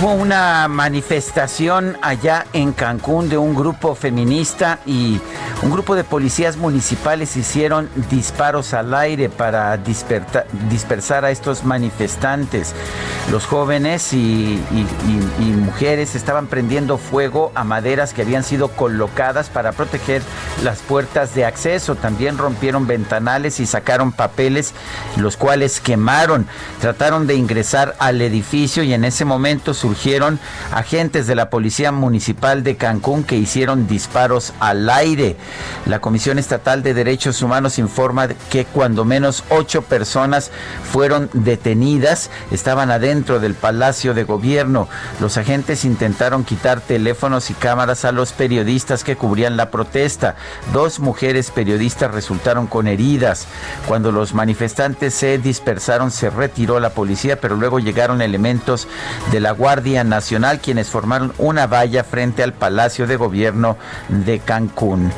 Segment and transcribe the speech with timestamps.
[0.00, 5.20] Hubo una manifestación allá en Cancún de un grupo feminista y
[5.62, 12.74] un grupo de policías municipales hicieron disparos al aire para dispersar a estos manifestantes.
[13.30, 14.58] Los jóvenes y,
[15.54, 20.22] mujeres estaban prendiendo fuego a maderas que habían sido colocadas para proteger
[20.64, 21.94] las puertas de acceso.
[21.94, 24.72] También rompieron ventanales y sacaron papeles,
[25.18, 26.46] los cuales quemaron.
[26.80, 30.38] Trataron de ingresar al edificio y en ese momento surgieron
[30.72, 35.36] agentes de la Policía Municipal de Cancún que hicieron disparos al aire.
[35.84, 40.52] La Comisión Estatal de Derechos Humanos informa que cuando menos ocho personas
[40.92, 44.86] fueron detenidas, estaban adentro del Palacio de Gobierno.
[45.18, 50.36] Los agentes intentaron quitar teléfonos y cámaras a los periodistas que cubrían la protesta.
[50.72, 53.46] Dos mujeres periodistas resultaron con heridas.
[53.88, 58.86] Cuando los manifestantes se dispersaron, se retiró la policía, pero luego llegaron elementos
[59.32, 63.76] de la Guardia Nacional quienes formaron una valla frente al Palacio de Gobierno
[64.08, 65.10] de Cancún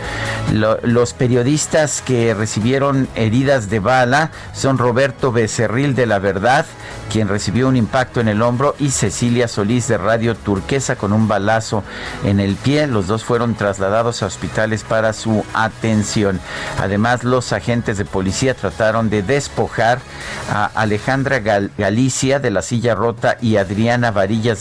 [0.52, 6.66] los periodistas que recibieron heridas de bala son Roberto Becerril de La Verdad,
[7.10, 11.28] quien recibió un impacto en el hombro, y Cecilia Solís de Radio Turquesa con un
[11.28, 11.84] balazo
[12.24, 12.86] en el pie.
[12.86, 16.40] Los dos fueron trasladados a hospitales para su atención.
[16.78, 20.00] Además, los agentes de policía trataron de despojar
[20.50, 24.10] a Alejandra Galicia de la silla rota y Adriana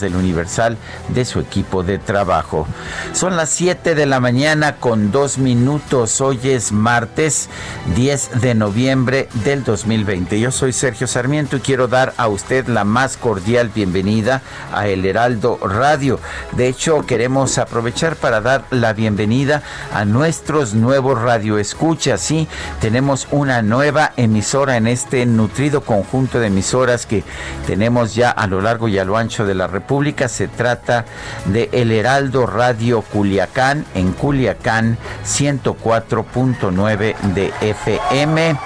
[0.00, 0.76] Del Universal
[1.08, 2.66] de su equipo de trabajo.
[3.12, 7.48] Son las 7 de la mañana con dos minutos Hoy es martes
[7.94, 10.38] 10 de noviembre del 2020.
[10.38, 14.42] Yo soy Sergio Sarmiento y quiero dar a usted la más cordial bienvenida
[14.72, 16.20] a El Heraldo Radio.
[16.52, 22.20] De hecho, queremos aprovechar para dar la bienvenida a nuestros nuevos radioescuchas.
[22.20, 22.48] Sí,
[22.80, 27.24] tenemos una nueva emisora en este nutrido conjunto de emisoras que
[27.66, 29.81] tenemos ya a lo largo y a lo ancho de la República.
[30.28, 31.04] Se trata
[31.46, 38.56] de El Heraldo Radio Culiacán en Culiacán 100 4.9 de FM.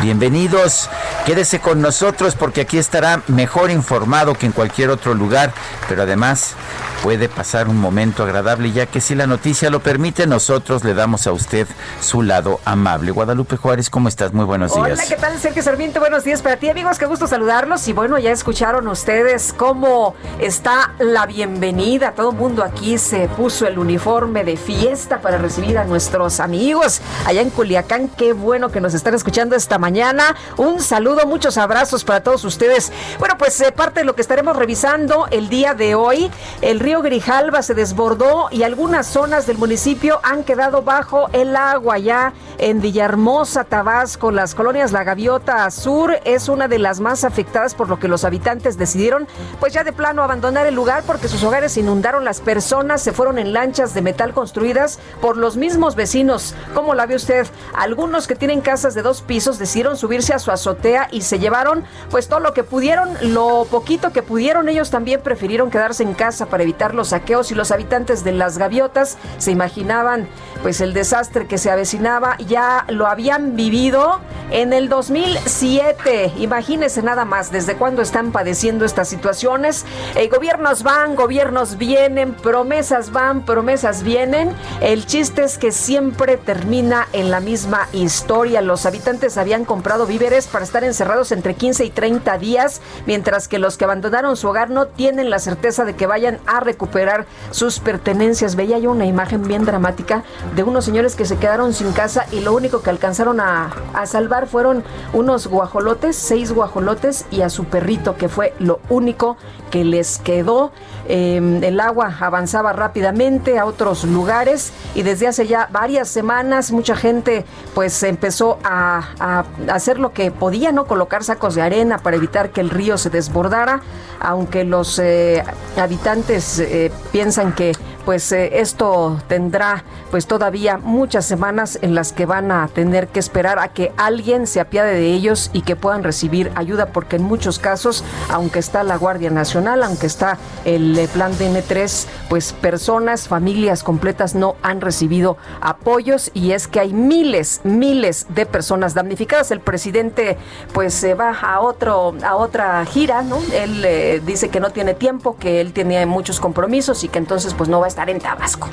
[0.00, 0.88] Bienvenidos,
[1.26, 5.52] quédese con nosotros porque aquí estará mejor informado que en cualquier otro lugar,
[5.88, 6.54] pero además
[7.02, 11.26] puede pasar un momento agradable, ya que si la noticia lo permite, nosotros le damos
[11.26, 11.66] a usted
[12.00, 13.12] su lado amable.
[13.12, 14.32] Guadalupe Juárez, ¿cómo estás?
[14.32, 14.98] Muy buenos días.
[14.98, 16.00] Hola, ¿qué tal, Sergio Sarmiento?
[16.00, 16.98] Buenos días para ti, amigos.
[16.98, 17.86] Qué gusto saludarlos.
[17.88, 22.12] Y bueno, ya escucharon ustedes cómo está la bienvenida.
[22.12, 27.00] Todo el mundo aquí se puso el uniforme de fiesta para recibir a nuestros amigos
[27.26, 28.08] allá en Culiacán.
[28.08, 30.34] Qué bueno que nos están escuchando esta mañana.
[30.56, 32.92] Un saludo, muchos abrazos para todos ustedes.
[33.18, 36.30] Bueno, pues eh, parte de lo que estaremos revisando el día de hoy,
[36.60, 41.98] el río Grijalva se desbordó y algunas zonas del municipio han quedado bajo el agua
[41.98, 44.30] ya en Villahermosa, Tabasco.
[44.30, 48.24] Las colonias La Gaviota Sur es una de las más afectadas por lo que los
[48.24, 49.28] habitantes decidieron
[49.60, 52.24] pues ya de plano abandonar el lugar porque sus hogares inundaron.
[52.24, 56.54] Las personas se fueron en lanchas de metal construidas por los mismos vecinos.
[56.72, 57.46] ¿Cómo la ve usted?
[57.76, 61.84] Algunos que tienen casas de dos pisos decidieron subirse a su azotea y se llevaron
[62.10, 64.70] pues todo lo que pudieron, lo poquito que pudieron.
[64.70, 68.58] Ellos también prefirieron quedarse en casa para evitar los saqueos y los habitantes de las
[68.58, 70.28] gaviotas se imaginaban
[70.62, 74.20] pues el desastre que se avecinaba, ya lo habían vivido
[74.50, 76.32] en el 2007.
[76.38, 79.84] Imagínense nada más desde cuándo están padeciendo estas situaciones.
[80.14, 84.52] Eh, gobiernos van, gobiernos vienen, promesas van, promesas vienen.
[84.80, 88.62] El chiste es que siempre termina en la misma historia.
[88.62, 93.58] Los habitantes habían comprado víveres para estar encerrados entre 15 y 30 días, mientras que
[93.58, 97.80] los que abandonaron su hogar no tienen la certeza de que vayan a recuperar sus
[97.80, 98.54] pertenencias.
[98.54, 100.22] Veía yo una imagen bien dramática
[100.54, 103.70] de unos señores que se quedaron sin casa y lo único que alcanzaron a,
[104.04, 109.36] salvar fueron unos guajolotes, seis guajolotes y a su perrito, que fue lo único
[109.70, 110.72] que les quedó.
[111.08, 116.96] Em, el agua avanzaba rápidamente a otros lugares y desde hace ya varias semanas mucha
[116.96, 120.86] gente pues empezó a, hacer lo que podía, ¿no?
[120.86, 123.80] Colocar sacos de arena para evitar que el río se desbordara,
[124.20, 125.42] aunque los eh,
[125.76, 127.72] habitantes eh, piensan que
[128.08, 133.20] pues eh, esto tendrá pues todavía muchas semanas en las que van a tener que
[133.20, 137.22] esperar a que alguien se apiade de ellos y que puedan recibir ayuda porque en
[137.22, 143.28] muchos casos, aunque está la Guardia Nacional, aunque está el eh, plan DN3, pues personas,
[143.28, 149.50] familias completas no han recibido apoyos y es que hay miles, miles de personas damnificadas.
[149.50, 150.38] El presidente
[150.72, 153.36] pues se va a otro a otra gira, ¿no?
[153.52, 157.52] Él eh, dice que no tiene tiempo, que él tiene muchos compromisos y que entonces
[157.52, 158.68] pues no va a estar en Tabasco.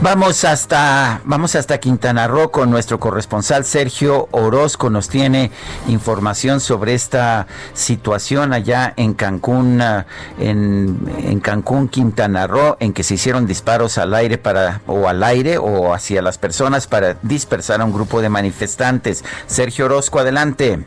[0.00, 4.88] Vamos hasta, vamos hasta Quintana Roo con nuestro corresponsal Sergio Orozco.
[4.88, 5.50] Nos tiene
[5.88, 10.06] información sobre esta situación allá en Cancún, ah,
[10.38, 15.22] en, en Cancún, Quintana Roo, en que se hicieron disparos al aire para, o al
[15.22, 19.24] aire o hacia las personas para dispersar a un grupo de manifestantes.
[19.46, 20.84] Sergio Orozco, adelante.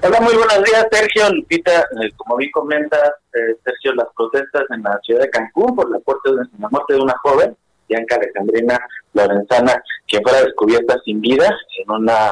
[0.00, 1.28] Hola, muy buenos días, Sergio.
[1.34, 5.90] Lupita, eh, como bien comentas, eh, Sergio, las protestas en la ciudad de Cancún por
[5.90, 7.56] la, muerte de, una joven,
[7.88, 8.78] Bianca Alejandrina
[9.14, 11.48] Lorenzana, quien fuera descubierta sin vida
[11.78, 12.30] en una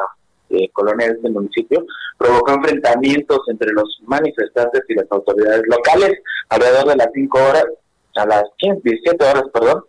[0.50, 1.84] eh, colonia de este municipio,
[2.16, 6.20] provocó enfrentamientos entre los manifestantes y las autoridades locales.
[6.50, 7.66] Alrededor de las 5 horas,
[8.14, 9.84] a las 15, 17 horas, perdón,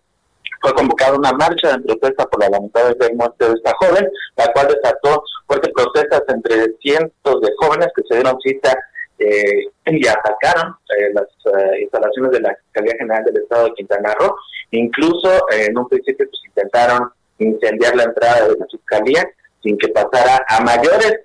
[0.62, 4.68] fue convocada una marcha en protesta por la lamentable muerte de esta joven, la cual
[4.68, 8.78] desató fuertes protestas entre cientos de jóvenes que se dieron cita
[9.20, 14.14] eh, y atacaron eh, las eh, instalaciones de la Fiscalía General del Estado de Quintana
[14.20, 14.36] Roo.
[14.72, 17.10] Incluso en un principio pues, intentaron
[17.40, 19.28] incendiar la entrada de la Fiscalía
[19.64, 21.22] sin que pasara a mayores.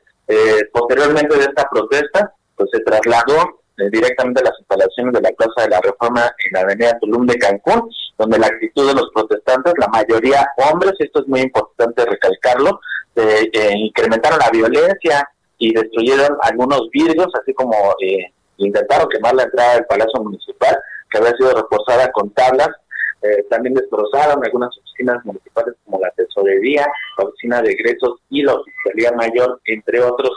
[0.73, 3.61] posteriormente de esta protesta, pues se trasladó
[3.91, 7.37] directamente a las instalaciones de la Plaza de la Reforma en la Avenida Tulum de
[7.37, 12.81] Cancún, donde la actitud de los protestantes, la mayoría hombres, esto es muy importante recalcarlo,
[13.17, 15.29] eh, incrementaron la violencia
[15.59, 20.77] y destruyeron algunos vidrios, así como eh, intentaron quemar la entrada del Palacio Municipal,
[21.11, 22.71] que había sido reforzada con tablas.
[23.23, 26.87] Eh, también destrozaron algunas oficinas municipales como la Tesorería,
[27.19, 30.31] la Oficina de Egresos y la Oficialía Mayor, entre otros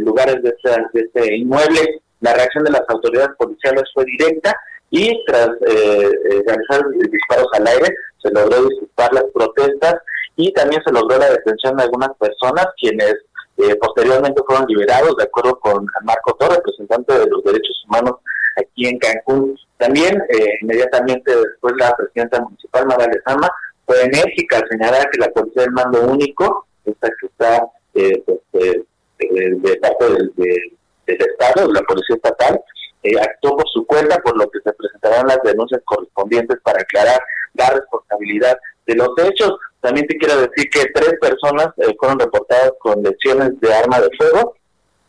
[0.00, 2.00] lugares de este, de este inmueble.
[2.20, 4.56] La reacción de las autoridades policiales fue directa
[4.90, 9.94] y tras eh, eh, realizar disparos al aire se logró disipar las protestas
[10.40, 13.14] y también se logró la detención de algunas personas quienes
[13.58, 18.16] eh, posteriormente fueron liberados de acuerdo con Marco Torres, representante de los derechos humanos
[18.56, 19.58] aquí en Cancún.
[19.76, 20.22] También
[20.62, 23.50] inmediatamente después la presidenta municipal Mara Lezama
[23.86, 29.76] fue enérgica al señalar que la policía del mando único, esta que está pues, de
[29.80, 32.60] parte del, del Estado, la policía estatal,
[33.02, 37.20] eh, actuó por su cuenta, por lo que se presentarán las denuncias correspondientes para aclarar
[37.54, 38.56] la responsabilidad
[38.86, 39.52] de los hechos.
[39.80, 44.10] También te quiero decir que tres personas eh, fueron reportadas con lesiones de arma de
[44.16, 44.54] fuego,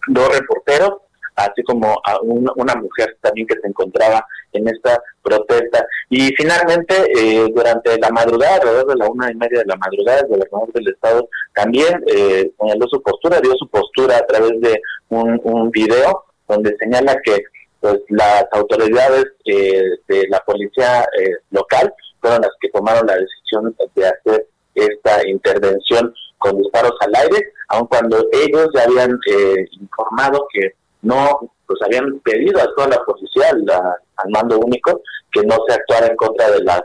[0.08, 1.02] dos reporteros,
[1.36, 5.86] así como a una mujer también que se encontraba en esta protesta.
[6.10, 10.22] Y finalmente, eh, durante la madrugada, alrededor de la una y media de la madrugada,
[10.22, 14.82] el gobernador del estado también eh, señaló su postura, dio su postura a través de
[15.10, 17.44] un, un video donde señala que
[17.82, 23.76] pues las autoridades eh, de la policía eh, local fueron las que tomaron la decisión
[23.96, 30.48] de hacer esta intervención con disparos al aire, aun cuando ellos ya habían eh, informado
[30.54, 35.02] que no, pues habían pedido a toda la policía, al mando único,
[35.32, 36.82] que no se actuara en contra de las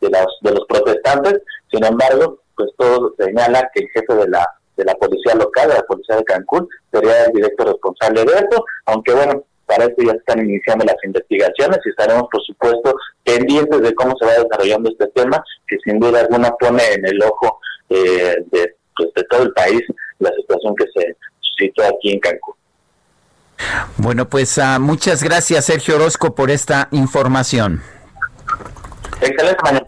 [0.00, 1.40] de, las, de los protestantes.
[1.70, 5.74] Sin embargo, pues todo señala que el jefe de la de la policía local, de
[5.74, 10.12] la policía de Cancún, sería el director responsable de esto, aunque bueno, para esto ya
[10.12, 12.94] están iniciando las investigaciones y estaremos, por supuesto,
[13.24, 17.22] pendientes de cómo se va desarrollando este tema, que sin duda alguna pone en el
[17.22, 17.58] ojo
[17.90, 19.82] eh, de, pues, de todo el país
[20.18, 22.54] la situación que se suscitó aquí en Cancún.
[23.96, 27.82] Bueno, pues uh, muchas gracias, Sergio Orozco, por esta información.
[29.20, 29.86] Excelente mañana.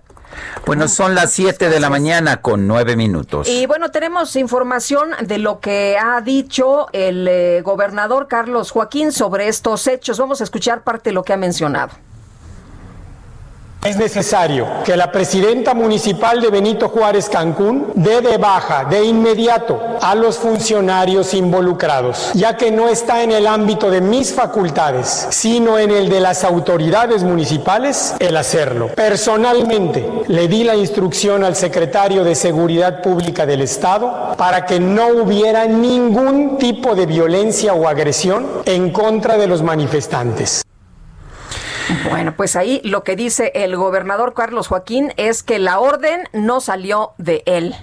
[0.66, 3.48] Bueno, son las 7 de la mañana con 9 minutos.
[3.48, 9.48] Y bueno, tenemos información de lo que ha dicho el eh, gobernador Carlos Joaquín sobre
[9.48, 10.18] estos hechos.
[10.18, 12.07] Vamos a escuchar parte de lo que ha mencionado.
[13.84, 19.80] Es necesario que la presidenta municipal de Benito Juárez Cancún dé de baja de inmediato
[20.02, 25.78] a los funcionarios involucrados, ya que no está en el ámbito de mis facultades, sino
[25.78, 28.88] en el de las autoridades municipales el hacerlo.
[28.96, 35.06] Personalmente le di la instrucción al secretario de Seguridad Pública del Estado para que no
[35.22, 40.64] hubiera ningún tipo de violencia o agresión en contra de los manifestantes.
[42.10, 46.60] Bueno, pues ahí lo que dice el gobernador Carlos Joaquín es que la orden no
[46.60, 47.74] salió de él.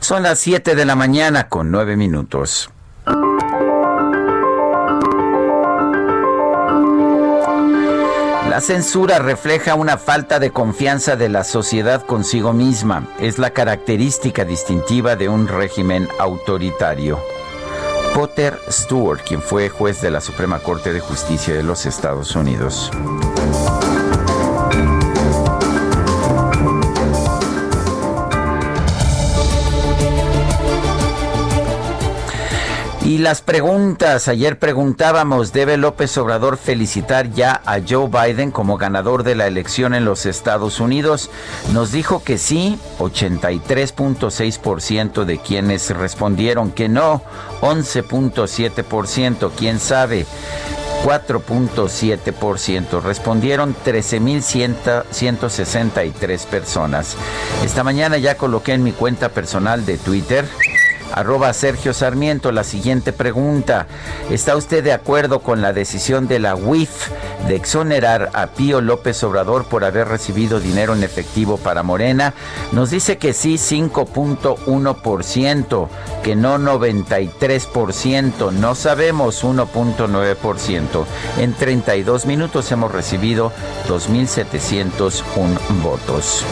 [0.00, 2.70] Son las 7 de la mañana con 9 minutos.
[8.48, 13.06] La censura refleja una falta de confianza de la sociedad consigo misma.
[13.20, 17.20] Es la característica distintiva de un régimen autoritario.
[18.14, 22.90] Potter Stewart, quien fue juez de la Suprema Corte de Justicia de los Estados Unidos.
[33.20, 39.34] Las preguntas, ayer preguntábamos, ¿debe López Obrador felicitar ya a Joe Biden como ganador de
[39.34, 41.30] la elección en los Estados Unidos?
[41.72, 47.22] Nos dijo que sí, 83.6% de quienes respondieron que no,
[47.60, 50.26] 11.7%, quién sabe.
[51.04, 53.02] 4.7%.
[53.02, 57.16] Respondieron 13.163 personas.
[57.64, 60.44] Esta mañana ya coloqué en mi cuenta personal de Twitter
[61.12, 63.86] Arroba Sergio Sarmiento, la siguiente pregunta.
[64.30, 67.08] ¿Está usted de acuerdo con la decisión de la UIF
[67.48, 72.34] de exonerar a Pío López Obrador por haber recibido dinero en efectivo para Morena?
[72.72, 75.88] Nos dice que sí 5.1%,
[76.22, 81.04] que no 93%, no sabemos 1.9%.
[81.38, 83.52] En 32 minutos hemos recibido
[83.88, 85.22] 2.701
[85.82, 86.44] votos.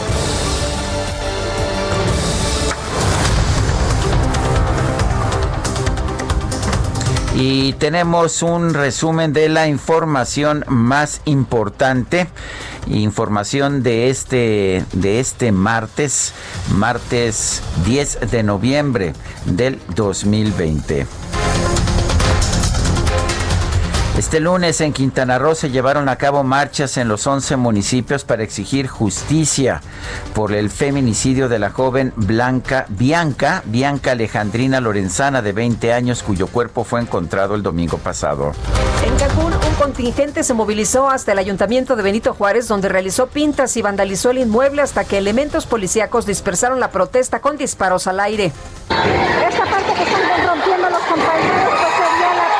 [7.35, 12.27] Y tenemos un resumen de la información más importante.
[12.87, 16.33] Información de este, de este martes,
[16.73, 19.13] martes 10 de noviembre
[19.45, 21.18] del 2020.
[24.19, 28.43] Este lunes en Quintana Roo se llevaron a cabo marchas en los 11 municipios para
[28.43, 29.81] exigir justicia
[30.33, 36.47] por el feminicidio de la joven Blanca Bianca, Bianca Alejandrina Lorenzana de 20 años cuyo
[36.47, 38.51] cuerpo fue encontrado el domingo pasado.
[39.05, 43.77] En Cancún un contingente se movilizó hasta el ayuntamiento de Benito Juárez donde realizó pintas
[43.77, 48.51] y vandalizó el inmueble hasta que elementos policíacos dispersaron la protesta con disparos al aire.
[49.47, 52.59] Esta parte que están rompiendo los compañeros pues sería la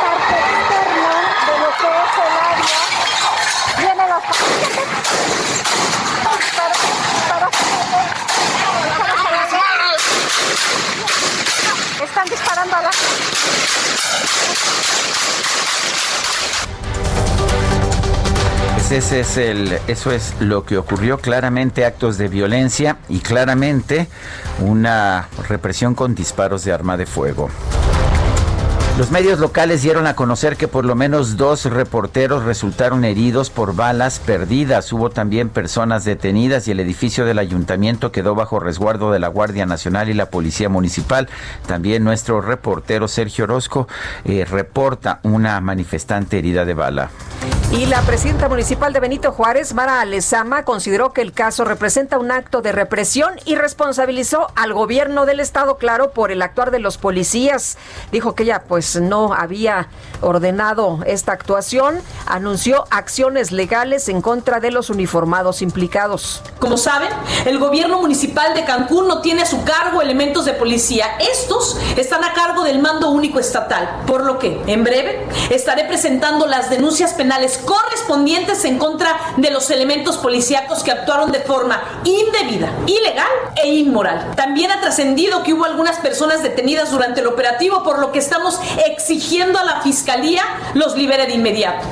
[12.03, 12.89] están disparando a la...
[12.89, 14.48] Pues
[18.99, 24.07] ese es el, eso es lo que ocurrió, claramente actos de violencia y claramente
[24.59, 27.49] una represión con disparos de arma de fuego.
[28.99, 33.73] Los medios locales dieron a conocer que por lo menos dos reporteros resultaron heridos por
[33.73, 34.91] balas perdidas.
[34.91, 39.65] Hubo también personas detenidas y el edificio del ayuntamiento quedó bajo resguardo de la Guardia
[39.65, 41.29] Nacional y la Policía Municipal.
[41.65, 43.87] También nuestro reportero Sergio Orozco
[44.25, 47.09] eh, reporta una manifestante herida de bala.
[47.71, 52.31] Y la presidenta municipal de Benito Juárez, Mara Alezama, consideró que el caso representa un
[52.31, 56.97] acto de represión y responsabilizó al gobierno del estado, claro, por el actuar de los
[56.97, 57.77] policías.
[58.11, 59.87] Dijo que ella pues no había
[60.21, 66.41] ordenado esta actuación, anunció acciones legales en contra de los uniformados implicados.
[66.59, 67.09] Como saben,
[67.45, 71.05] el gobierno municipal de Cancún no tiene a su cargo elementos de policía.
[71.19, 76.47] Estos están a cargo del mando único estatal, por lo que en breve estaré presentando
[76.47, 82.71] las denuncias penales correspondientes en contra de los elementos policíacos que actuaron de forma indebida,
[82.85, 83.27] ilegal
[83.63, 84.31] e inmoral.
[84.35, 88.59] También ha trascendido que hubo algunas personas detenidas durante el operativo, por lo que estamos
[88.87, 91.87] exigiendo a la fiscalía los libere de inmediato.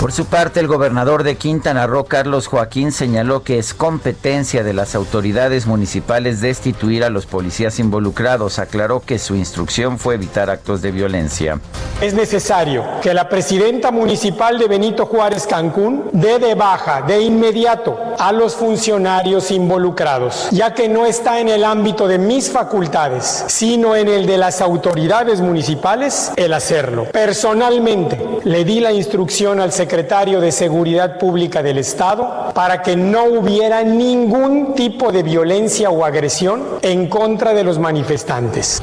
[0.00, 4.72] Por su parte, el gobernador de Quintana Roo, Carlos Joaquín, señaló que es competencia de
[4.72, 8.58] las autoridades municipales destituir a los policías involucrados.
[8.58, 11.60] Aclaró que su instrucción fue evitar actos de violencia.
[12.00, 17.98] Es necesario que la presidenta municipal de Benito Juárez Cancún dé de baja de inmediato
[18.18, 23.94] a los funcionarios involucrados, ya que no está en el ámbito de mis facultades, sino
[23.94, 27.04] en el de las autoridades municipales el hacerlo.
[27.12, 33.24] Personalmente le di la instrucción al secretario de Seguridad Pública del Estado para que no
[33.24, 38.80] hubiera ningún tipo de violencia o agresión en contra de los manifestantes.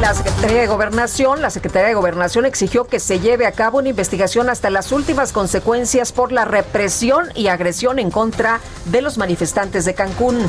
[0.00, 3.90] La Secretaría de Gobernación, la Secretaría de Gobernación exigió que se lleve a cabo una
[3.90, 9.84] investigación hasta las últimas consecuencias por la represión y agresión en contra de los manifestantes
[9.84, 10.48] de Cancún.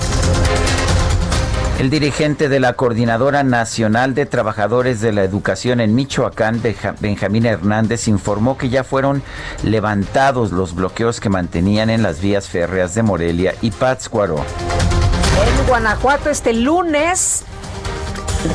[1.79, 6.62] El dirigente de la Coordinadora Nacional de Trabajadores de la Educación en Michoacán,
[7.00, 9.24] Benjamín Hernández, informó que ya fueron
[9.63, 14.36] levantados los bloqueos que mantenían en las vías férreas de Morelia y Pátzcuaro.
[14.36, 17.45] En Guanajuato este lunes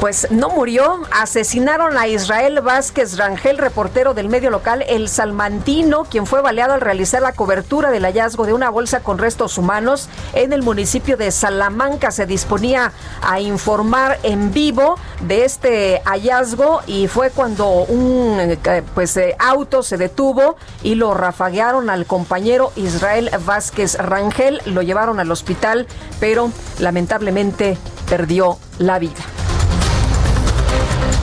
[0.00, 1.02] pues no murió.
[1.10, 6.80] Asesinaron a Israel Vázquez Rangel, reportero del medio local El Salmantino, quien fue baleado al
[6.80, 11.30] realizar la cobertura del hallazgo de una bolsa con restos humanos en el municipio de
[11.30, 12.10] Salamanca.
[12.10, 19.16] Se disponía a informar en vivo de este hallazgo y fue cuando un eh, pues,
[19.16, 24.62] eh, auto se detuvo y lo rafaguearon al compañero Israel Vázquez Rangel.
[24.66, 25.86] Lo llevaron al hospital,
[26.20, 27.76] pero lamentablemente
[28.08, 29.43] perdió la vida.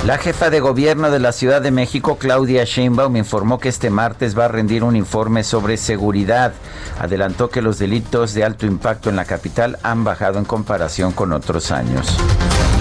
[0.05, 4.37] La jefa de gobierno de la Ciudad de México, Claudia Sheinbaum, informó que este martes
[4.37, 6.53] va a rendir un informe sobre seguridad.
[6.99, 11.31] Adelantó que los delitos de alto impacto en la capital han bajado en comparación con
[11.31, 12.17] otros años.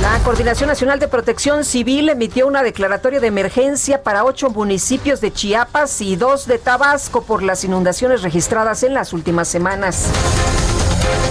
[0.00, 5.30] La Coordinación Nacional de Protección Civil emitió una declaratoria de emergencia para ocho municipios de
[5.30, 10.06] Chiapas y dos de Tabasco por las inundaciones registradas en las últimas semanas.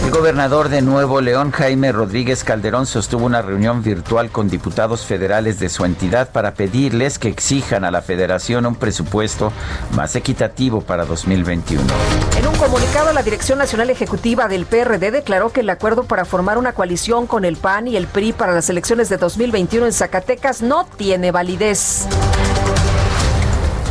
[0.04, 5.60] El gobernador de Nuevo León, Jaime Rodríguez Calderón, sostuvo una reunión virtual con diputados federales
[5.60, 9.54] de su entidad para pedirles que exijan a la federación un presupuesto
[9.96, 11.84] más equitativo para 2021.
[12.40, 16.58] En un comunicado, la Dirección Nacional Ejecutiva del PRD declaró que el acuerdo para formar
[16.58, 20.62] una coalición con el PAN y el PRI para las elecciones de 2021 en Zacatecas
[20.62, 22.08] no tiene validez.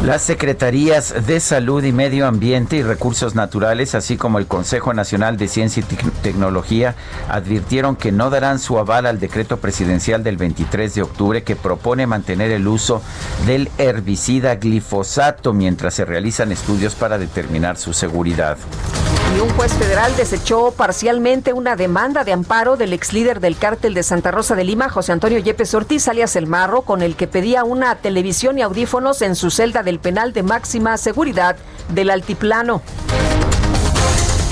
[0.05, 5.37] Las Secretarías de Salud y Medio Ambiente y Recursos Naturales, así como el Consejo Nacional
[5.37, 6.95] de Ciencia y Tecnología,
[7.28, 12.07] advirtieron que no darán su aval al decreto presidencial del 23 de octubre que propone
[12.07, 13.02] mantener el uso
[13.45, 18.57] del herbicida glifosato mientras se realizan estudios para determinar su seguridad.
[19.40, 24.03] Un juez federal desechó parcialmente una demanda de amparo del ex líder del cártel de
[24.03, 27.62] Santa Rosa de Lima, José Antonio Yepes Ortiz, alias El Marro, con el que pedía
[27.62, 31.57] una televisión y audífonos en su celda del penal de máxima seguridad
[31.88, 32.83] del Altiplano.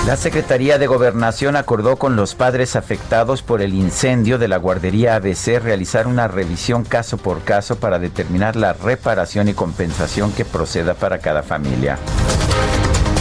[0.05, 5.15] La Secretaría de Gobernación acordó con los padres afectados por el incendio de la guardería
[5.15, 10.93] ABC realizar una revisión caso por caso para determinar la reparación y compensación que proceda
[10.93, 11.97] para cada familia.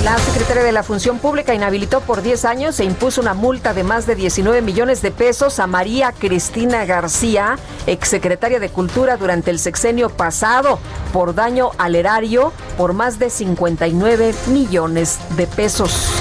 [0.07, 3.83] La secretaria de la Función Pública inhabilitó por 10 años e impuso una multa de
[3.83, 9.59] más de 19 millones de pesos a María Cristina García, exsecretaria de Cultura durante el
[9.59, 10.79] sexenio pasado,
[11.13, 16.13] por daño al erario por más de 59 millones de pesos.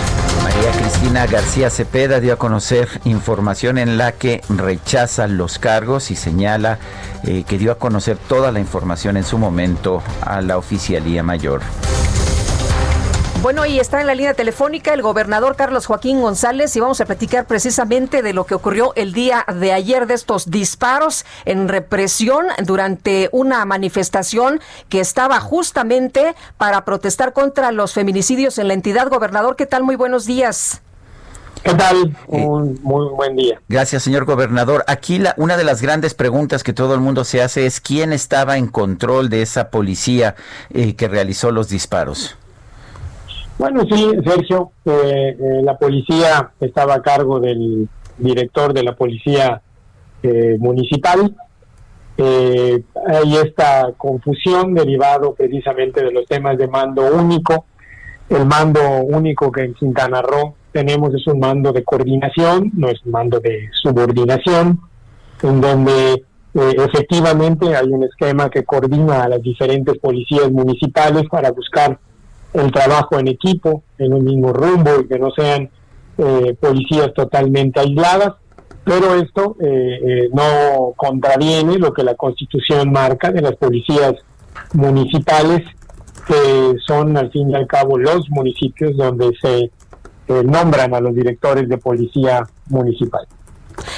[0.41, 6.15] María Cristina García Cepeda dio a conocer información en la que rechaza los cargos y
[6.15, 6.79] señala
[7.21, 11.61] eh, que dio a conocer toda la información en su momento a la Oficialía Mayor.
[13.45, 17.05] Bueno, y está en la línea telefónica el gobernador Carlos Joaquín González y vamos a
[17.05, 22.47] platicar precisamente de lo que ocurrió el día de ayer de estos disparos en represión
[22.63, 29.09] durante una manifestación que estaba justamente para protestar contra los feminicidios en la entidad.
[29.09, 29.83] Gobernador, ¿qué tal?
[29.83, 30.81] Muy buenos días.
[31.61, 32.17] ¿Qué tal?
[32.25, 33.61] Un muy buen día.
[33.69, 34.83] Gracias, señor gobernador.
[34.87, 38.11] Aquí la, una de las grandes preguntas que todo el mundo se hace es quién
[38.11, 40.33] estaba en control de esa policía
[40.71, 42.37] eh, que realizó los disparos.
[43.57, 47.87] Bueno, sí, Sergio, eh, eh, la policía estaba a cargo del
[48.17, 49.61] director de la policía
[50.23, 51.33] eh, municipal.
[52.17, 57.65] hay esta confusión derivado precisamente de los temas de mando único.
[58.29, 63.01] El mando único que en Quintana Roo tenemos es un mando de coordinación, no es
[63.05, 64.81] un mando de subordinación,
[65.43, 71.99] en donde efectivamente hay un esquema que coordina a las diferentes policías municipales para buscar
[72.55, 75.69] el trabajo en equipo, en un mismo rumbo y que no sean
[76.17, 78.33] eh, policías totalmente aisladas,
[78.83, 84.13] pero esto eh, eh, no contraviene lo que la Constitución marca de las policías
[84.73, 85.63] municipales,
[86.27, 89.71] que son al fin y al cabo los municipios donde se
[90.43, 93.27] nombran a los directores de policía municipal.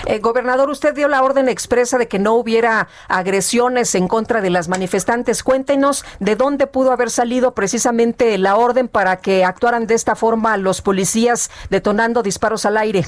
[0.05, 4.49] Eh, gobernador, usted dio la orden expresa de que no hubiera agresiones en contra de
[4.49, 5.43] las manifestantes.
[5.43, 10.57] Cuéntenos de dónde pudo haber salido precisamente la orden para que actuaran de esta forma
[10.57, 13.05] los policías detonando disparos al aire.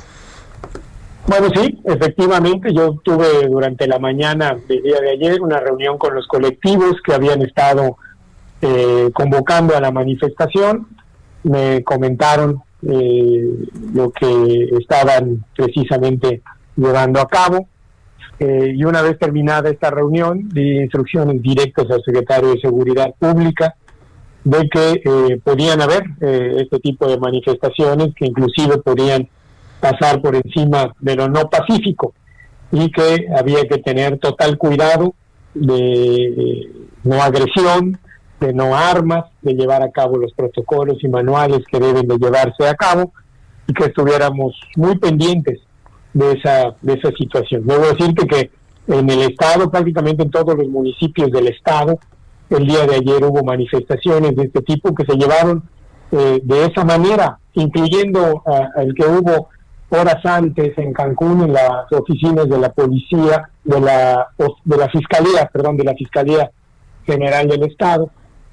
[1.28, 6.16] Bueno, sí, efectivamente, yo tuve durante la mañana del día de ayer una reunión con
[6.16, 7.98] los colectivos que habían estado
[8.62, 10.88] eh, convocando a la manifestación.
[11.44, 13.48] Me comentaron eh,
[13.94, 16.42] lo que estaban precisamente
[16.80, 17.68] llevando a cabo.
[18.40, 23.76] Eh, y una vez terminada esta reunión, di instrucciones directas al secretario de Seguridad Pública
[24.46, 29.28] de que eh, podían haber este tipo de manifestaciones que inclusive podían
[29.82, 32.14] pasar por encima de lo no pacífico
[32.72, 35.14] y que había que tener total cuidado
[35.54, 36.70] de
[37.04, 38.00] no agresión,
[38.40, 42.68] de no armas, de llevar a cabo los protocolos y manuales que deben de llevarse
[42.68, 43.12] a cabo
[43.68, 45.60] y que estuviéramos muy pendientes
[46.14, 47.66] de esa, de esa situación.
[47.66, 48.52] Debo decirte que
[48.88, 52.00] en el Estado, prácticamente en todos los municipios del Estado,
[52.50, 55.64] el día de ayer hubo manifestaciones de este tipo que se llevaron
[56.12, 58.44] eh, de esa manera, incluyendo
[58.78, 59.50] el que hubo
[59.90, 64.28] horas antes en Cancún en las oficinas de la policía, de la,
[64.64, 66.50] de la fiscalía, perdón, de la Fiscalía
[67.06, 68.10] General del Estado,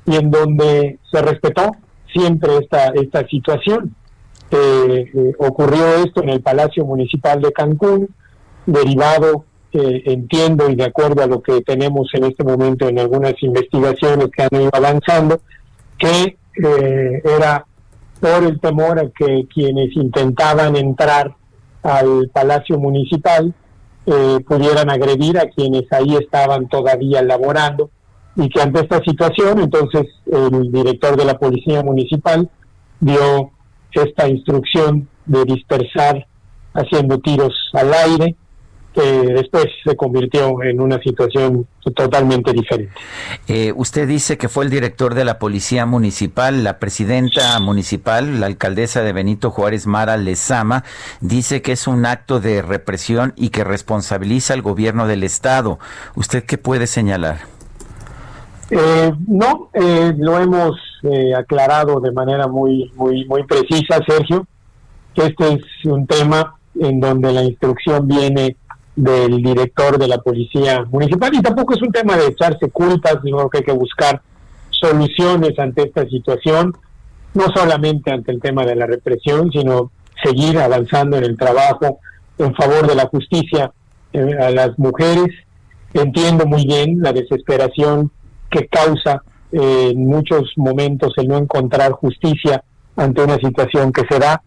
[0.07, 1.73] y en donde se respetó
[2.13, 3.95] siempre esta, esta situación.
[4.51, 8.09] Eh, eh, ocurrió esto en el Palacio Municipal de Cancún,
[8.65, 13.35] derivado, eh, entiendo y de acuerdo a lo que tenemos en este momento en algunas
[13.43, 15.41] investigaciones que han ido avanzando,
[15.99, 17.67] que era
[18.19, 21.35] por el temor a que quienes intentaban entrar
[21.83, 23.53] al Palacio Municipal
[24.47, 27.91] pudieran agredir a quienes ahí estaban todavía laborando
[28.37, 32.49] y que ante esta situación, entonces el director de la Policía Municipal
[33.01, 33.51] dio
[34.03, 36.27] esta instrucción de dispersar
[36.75, 38.37] haciendo tiros al aire,
[38.95, 42.95] que después se convirtió en una situación totalmente diferente.
[43.47, 48.47] Eh, usted dice que fue el director de la Policía Municipal, la presidenta municipal, la
[48.47, 50.83] alcaldesa de Benito Juárez, Mara Lezama,
[51.21, 55.79] dice que es un acto de represión y que responsabiliza al gobierno del Estado.
[56.15, 57.56] ¿Usted qué puede señalar?
[58.71, 64.47] Eh, no, eh, lo hemos eh, aclarado de manera muy, muy, muy precisa, Sergio,
[65.15, 68.57] que este es un tema en donde la instrucción viene
[68.97, 73.49] del director de la policía municipal y tampoco es un tema de echarse culpas, sino
[73.49, 74.21] que hay que buscar
[74.71, 76.75] soluciones ante esta situación,
[77.35, 79.93] no solamente ante el tema de la represión, sino
[80.25, 82.01] seguir avanzando en el trabajo
[82.39, 83.71] en favor de la justicia
[84.13, 85.29] a las mujeres.
[85.95, 88.11] Entiendo muy bien la desesperación
[88.57, 92.65] que causa eh, en muchos momentos el no encontrar justicia
[92.97, 94.43] ante una situación que se da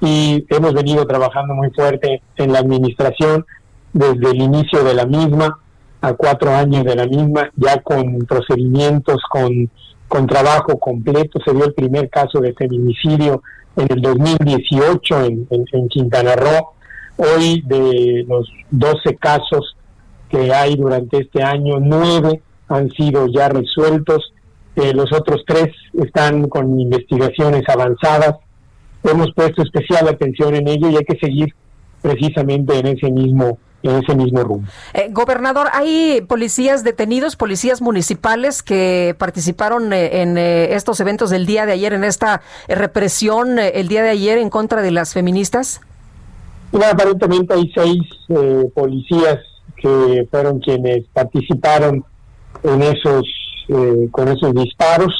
[0.00, 3.46] y hemos venido trabajando muy fuerte en la administración
[3.92, 5.58] desde el inicio de la misma
[6.02, 9.70] a cuatro años de la misma, ya con procedimientos, con,
[10.06, 11.40] con trabajo completo.
[11.42, 13.42] Se dio el primer caso de feminicidio
[13.76, 16.72] en el 2018 en, Quintana Roo.
[17.16, 19.76] Hoy de los 12 casos
[20.28, 24.32] que hay durante este año, nueve han sido ya resueltos,
[24.76, 28.36] eh, los otros tres están con investigaciones avanzadas.
[29.04, 31.54] Hemos puesto especial atención en ello y hay que seguir
[32.02, 34.66] precisamente en ese mismo en ese mismo rumbo.
[34.94, 41.66] Eh, gobernador, hay policías detenidos, policías municipales que participaron eh, en estos eventos del día
[41.66, 45.82] de ayer, en esta represión el día de ayer en contra de las feministas.
[46.72, 48.00] aparentemente hay seis
[48.74, 49.40] policías
[49.76, 52.06] que fueron quienes participaron
[52.64, 53.24] en esos,
[53.68, 55.14] eh, con esos disparos.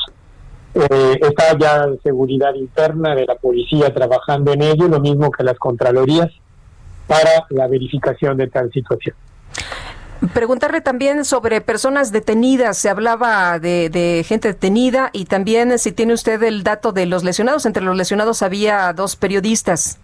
[0.74, 5.56] Eh, está ya seguridad interna de la policía trabajando en ello, lo mismo que las
[5.56, 6.32] contralorías,
[7.06, 9.14] para la verificación de tal situación.
[10.32, 12.78] Preguntarle también sobre personas detenidas.
[12.78, 17.66] Se hablaba de, gente detenida y también si tiene usted el dato de los lesionados.
[17.66, 19.98] Entre los lesionados había dos periodistas.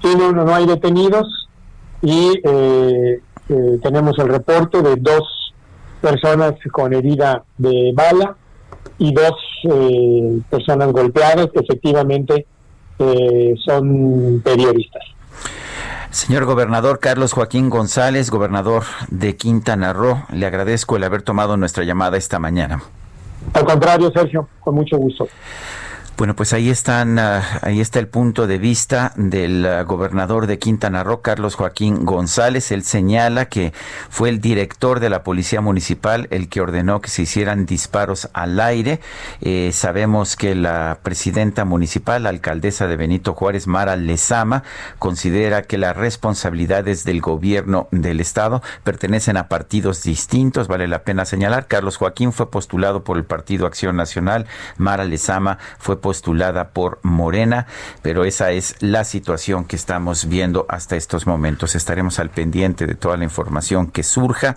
[0.00, 1.48] Sí, no, no, hay detenidos
[2.02, 3.20] y eh,
[3.82, 5.41] tenemos el reporte de dos
[6.02, 8.36] personas con herida de bala
[8.98, 9.32] y dos
[9.64, 12.46] eh, personas golpeadas que efectivamente
[12.98, 15.02] eh, son periodistas.
[16.10, 21.84] Señor gobernador Carlos Joaquín González, gobernador de Quintana Roo, le agradezco el haber tomado nuestra
[21.84, 22.82] llamada esta mañana.
[23.54, 25.26] Al contrario, Sergio, con mucho gusto.
[26.22, 30.60] Bueno, pues ahí están, ah, ahí está el punto de vista del ah, gobernador de
[30.60, 32.70] Quintana Roo, Carlos Joaquín González.
[32.70, 33.72] Él señala que
[34.08, 38.60] fue el director de la policía municipal el que ordenó que se hicieran disparos al
[38.60, 39.00] aire.
[39.40, 44.62] Eh, sabemos que la presidenta municipal, la alcaldesa de Benito Juárez, Mara Lezama,
[45.00, 50.68] considera que las responsabilidades del gobierno del estado pertenecen a partidos distintos.
[50.68, 55.58] Vale la pena señalar, Carlos Joaquín fue postulado por el Partido Acción Nacional, Mara Lezama
[55.80, 57.66] fue postulada por Morena,
[58.02, 61.74] pero esa es la situación que estamos viendo hasta estos momentos.
[61.74, 64.56] Estaremos al pendiente de toda la información que surja.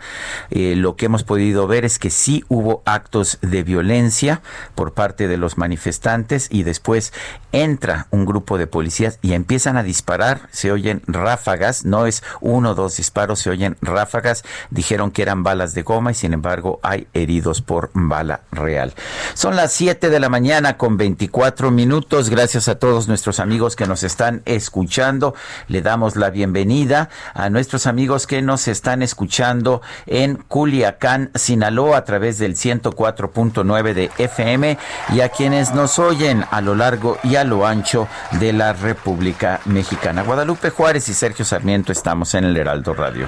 [0.49, 4.41] Eh, lo que hemos podido ver es que sí hubo actos de violencia
[4.75, 7.13] por parte de los manifestantes y después
[7.53, 10.49] entra un grupo de policías y empiezan a disparar.
[10.51, 14.43] Se oyen ráfagas, no es uno o dos disparos, se oyen ráfagas.
[14.71, 18.93] Dijeron que eran balas de goma y sin embargo hay heridos por bala real.
[19.35, 22.29] Son las 7 de la mañana con 24 minutos.
[22.29, 25.35] Gracias a todos nuestros amigos que nos están escuchando.
[25.67, 32.03] Le damos la bienvenida a nuestros amigos que nos están escuchando en Culiacán, Sinaloa, a
[32.03, 34.77] través del 104.9 de FM
[35.13, 38.07] y a quienes nos oyen a lo largo y a lo ancho
[38.39, 40.23] de la República Mexicana.
[40.23, 43.27] Guadalupe Juárez y Sergio Sarmiento estamos en el Heraldo Radio.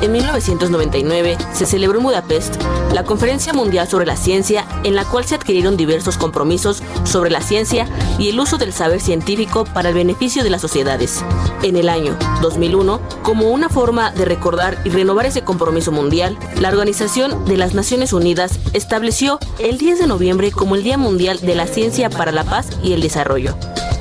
[0.00, 2.54] En 1999 se celebró en Budapest
[2.92, 7.40] la Conferencia Mundial sobre la Ciencia, en la cual se adquirieron diversos compromisos sobre la
[7.40, 11.24] ciencia y el uso del saber científico para el beneficio de las sociedades.
[11.62, 16.68] En el año 2001, como una forma de recordar y renovar ese compromiso mundial, la
[16.68, 21.56] Organización de las Naciones Unidas estableció el 10 de noviembre como el Día Mundial de
[21.56, 23.56] la Ciencia para la Paz y el Desarrollo.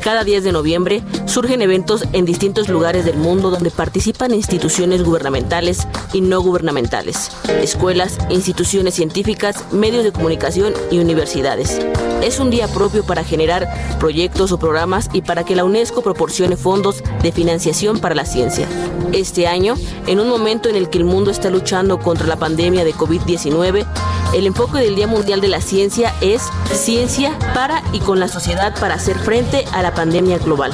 [0.07, 5.86] Cada 10 de noviembre surgen eventos en distintos lugares del mundo donde participan instituciones gubernamentales
[6.13, 11.79] y no gubernamentales, escuelas, instituciones científicas, medios de comunicación y universidades.
[12.21, 13.67] Es un día propio para generar
[13.99, 18.67] proyectos o programas y para que la UNESCO proporcione fondos de financiación para la ciencia.
[19.13, 19.75] Este año,
[20.07, 23.85] en un momento en el que el mundo está luchando contra la pandemia de COVID-19,
[24.33, 28.77] el enfoque del Día Mundial de la Ciencia es ciencia para y con la sociedad
[28.79, 30.73] para hacer frente a la pandemia global.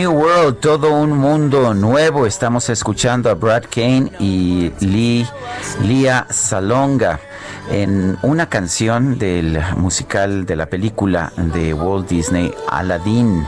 [0.00, 2.24] New World, todo un mundo nuevo.
[2.24, 5.26] Estamos escuchando a Brad Kane y Lee,
[5.82, 7.20] Lia Salonga
[7.70, 13.46] en una canción del musical de la película de Walt Disney, Aladdin.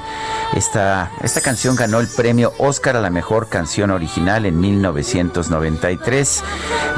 [0.54, 6.44] Esta, esta canción ganó el premio Oscar a la mejor canción original en 1993.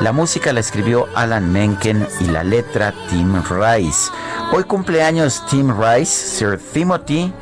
[0.00, 4.10] La música la escribió Alan Menken y la letra Tim Rice.
[4.52, 7.32] Hoy cumpleaños Tim Rice, Sir Timothy,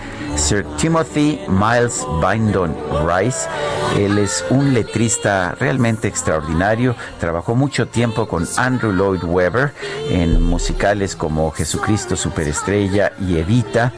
[0.43, 2.75] Sir Timothy Miles Bindon
[3.07, 3.49] Rice.
[3.97, 6.97] Él es un letrista realmente extraordinario.
[7.21, 9.73] Trabajó mucho tiempo con Andrew Lloyd Webber
[10.09, 13.93] en musicales como Jesucristo Superestrella y Evita.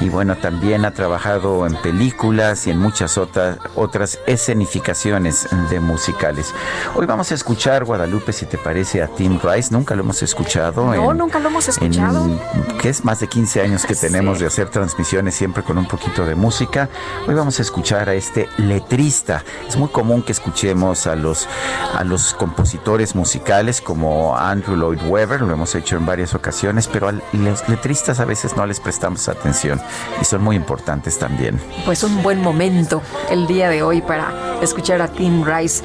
[0.00, 6.54] Y bueno, también ha trabajado en películas y en muchas otras, otras escenificaciones de musicales.
[6.94, 9.70] Hoy vamos a escuchar, Guadalupe, si te parece, a Tim Rice.
[9.72, 10.94] Nunca lo hemos escuchado.
[10.94, 12.24] No, nunca lo hemos escuchado.
[12.26, 15.87] En, que es más de 15 años que tenemos de hacer transmisiones siempre con un
[15.88, 16.88] poquito de música.
[17.26, 19.44] Hoy vamos a escuchar a este letrista.
[19.66, 21.48] Es muy común que escuchemos a los,
[21.94, 27.08] a los compositores musicales como Andrew Lloyd Webber, lo hemos hecho en varias ocasiones, pero
[27.08, 29.80] a los letristas a veces no les prestamos atención
[30.20, 31.60] y son muy importantes también.
[31.84, 35.82] Pues un buen momento el día de hoy para escuchar a Tim Rice.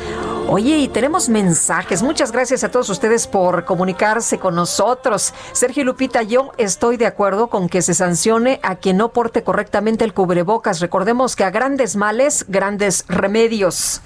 [0.49, 2.03] Oye, y tenemos mensajes.
[2.03, 5.33] Muchas gracias a todos ustedes por comunicarse con nosotros.
[5.53, 10.03] Sergio Lupita, yo estoy de acuerdo con que se sancione a quien no porte correctamente
[10.03, 10.81] el cubrebocas.
[10.81, 14.01] Recordemos que a grandes males, grandes remedios.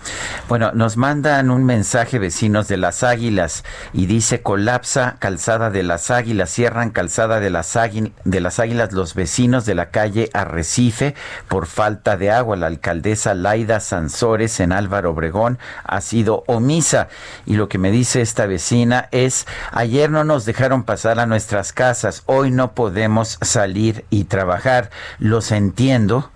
[0.47, 6.11] Bueno, nos mandan un mensaje vecinos de las Águilas y dice colapsa calzada de las
[6.11, 7.77] Águilas, cierran calzada de las,
[8.23, 11.15] de las Águilas los vecinos de la calle Arrecife
[11.47, 12.55] por falta de agua.
[12.55, 17.07] La alcaldesa Laida Sansores en Álvaro Obregón ha sido omisa.
[17.45, 21.73] Y lo que me dice esta vecina es, ayer no nos dejaron pasar a nuestras
[21.73, 24.89] casas, hoy no podemos salir y trabajar.
[25.19, 26.29] Los entiendo,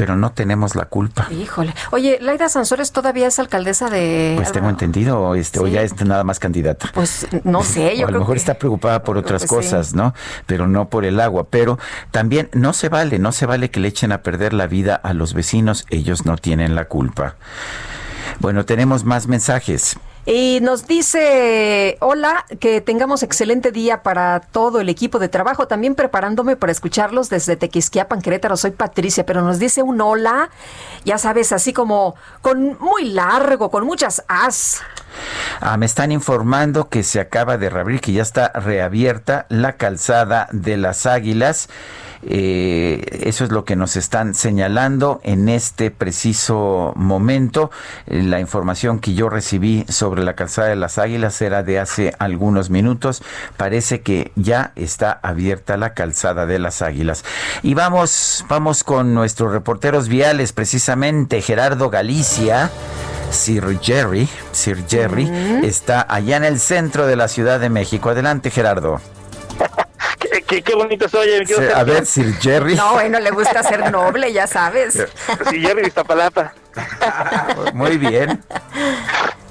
[0.00, 1.28] pero no tenemos la culpa.
[1.30, 1.74] Híjole.
[1.90, 4.32] Oye, Laida Sansores todavía es alcaldesa de...
[4.34, 6.90] Pues tengo entendido, este, o ya es nada más candidata.
[6.94, 10.14] Pues no sé, yo a lo mejor está preocupada por otras pues cosas, ¿no?
[10.46, 11.48] Pero no por el agua.
[11.50, 11.78] Pero
[12.12, 15.12] también no se vale, no se vale que le echen a perder la vida a
[15.12, 17.36] los vecinos, ellos no tienen la culpa.
[18.40, 19.96] Bueno, tenemos más mensajes.
[20.26, 25.66] Y nos dice, hola, que tengamos excelente día para todo el equipo de trabajo.
[25.66, 28.56] También preparándome para escucharlos desde Tequisquiapan, Querétaro.
[28.56, 30.50] Soy Patricia, pero nos dice un hola,
[31.04, 34.80] ya sabes, así como con muy largo, con muchas as.
[35.60, 40.48] Ah, me están informando que se acaba de reabrir, que ya está reabierta la calzada
[40.52, 41.68] de las Águilas.
[42.22, 47.70] Eh, eso es lo que nos están señalando en este preciso momento.
[48.06, 52.14] Eh, la información que yo recibí sobre la calzada de las Águilas era de hace
[52.18, 53.22] algunos minutos.
[53.56, 57.24] Parece que ya está abierta la calzada de las Águilas.
[57.62, 62.70] Y vamos, vamos con nuestros reporteros viales, precisamente Gerardo Galicia.
[63.30, 65.30] Sir Jerry, Sir Jerry,
[65.62, 68.10] está allá en el centro de la Ciudad de México.
[68.10, 69.00] Adelante, Gerardo.
[70.50, 71.28] Qué, bonito soy.
[71.74, 72.74] a ver, Sir Jerry.
[72.74, 74.94] No, bueno, le gusta ser noble, ya sabes.
[74.94, 76.54] Sir Jerry de Iztapalapa.
[77.72, 78.42] Muy bien.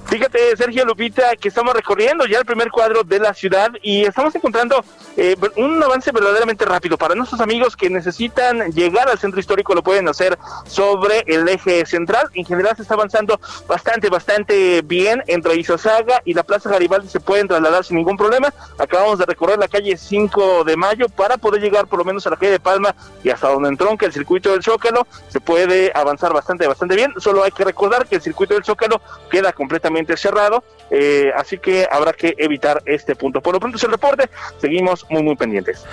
[0.09, 4.33] Fíjate, Sergio Lupita, que estamos recorriendo ya el primer cuadro de la ciudad y estamos
[4.33, 4.83] encontrando
[5.15, 6.97] eh, un avance verdaderamente rápido.
[6.97, 11.85] Para nuestros amigos que necesitan llegar al centro histórico, lo pueden hacer sobre el eje
[11.85, 12.27] central.
[12.33, 17.07] En general se está avanzando bastante, bastante bien entre Isosaga y la Plaza Garibaldi.
[17.07, 18.51] Se pueden trasladar sin ningún problema.
[18.79, 22.31] Acabamos de recorrer la calle 5 de mayo para poder llegar por lo menos a
[22.31, 25.05] la calle de Palma y hasta donde entronca el circuito del Zócalo.
[25.27, 27.13] Se puede avanzar bastante, bastante bien.
[27.17, 31.87] Solo hay que recordar que el circuito del Zócalo queda completamente cerrado, eh, así que
[31.89, 33.41] habrá que evitar este punto.
[33.41, 35.83] Por lo pronto es el reporte, seguimos muy, muy pendientes.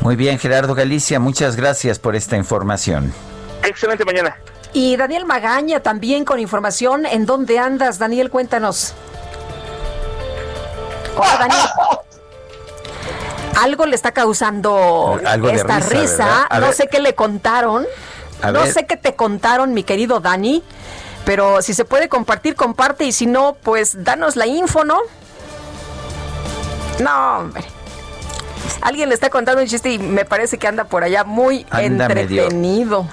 [0.00, 3.12] Muy bien, Gerardo Galicia, muchas gracias por esta información.
[3.62, 4.36] Excelente mañana.
[4.72, 7.04] Y Daniel Magaña también con información.
[7.04, 8.30] ¿En dónde andas, Daniel?
[8.30, 8.94] Cuéntanos.
[11.16, 11.60] Hola, Daniel.
[13.58, 15.20] Algo le está causando
[15.52, 16.48] esta risa.
[16.60, 17.84] No sé qué le contaron.
[18.52, 20.62] no sé qué te contaron, mi querido Dani.
[21.24, 24.98] Pero si se puede compartir, comparte y si no, pues danos la info, ¿no?
[27.00, 27.64] No, hombre.
[28.82, 33.06] Alguien le está contando un chiste y me parece que anda por allá muy entretenido.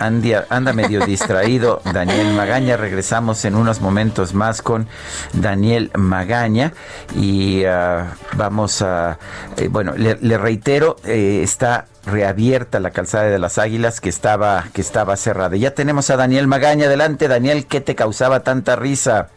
[0.50, 2.78] anda medio distraído Daniel Magaña.
[2.78, 4.88] Regresamos en unos momentos más con
[5.34, 6.74] Daniel Magaña
[7.16, 9.20] y ah, vamos a,
[9.58, 14.82] eh, bueno, le, reitero, eh, está reabierta la calzada de las Águilas que estaba que
[14.82, 15.56] estaba cerrada.
[15.58, 17.28] Ya tenemos a Daniel Magaña adelante.
[17.28, 19.30] Daniel, ¿qué te causaba tanta risa?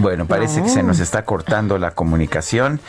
[0.00, 2.80] Bueno, parece que se nos está cortando la comunicación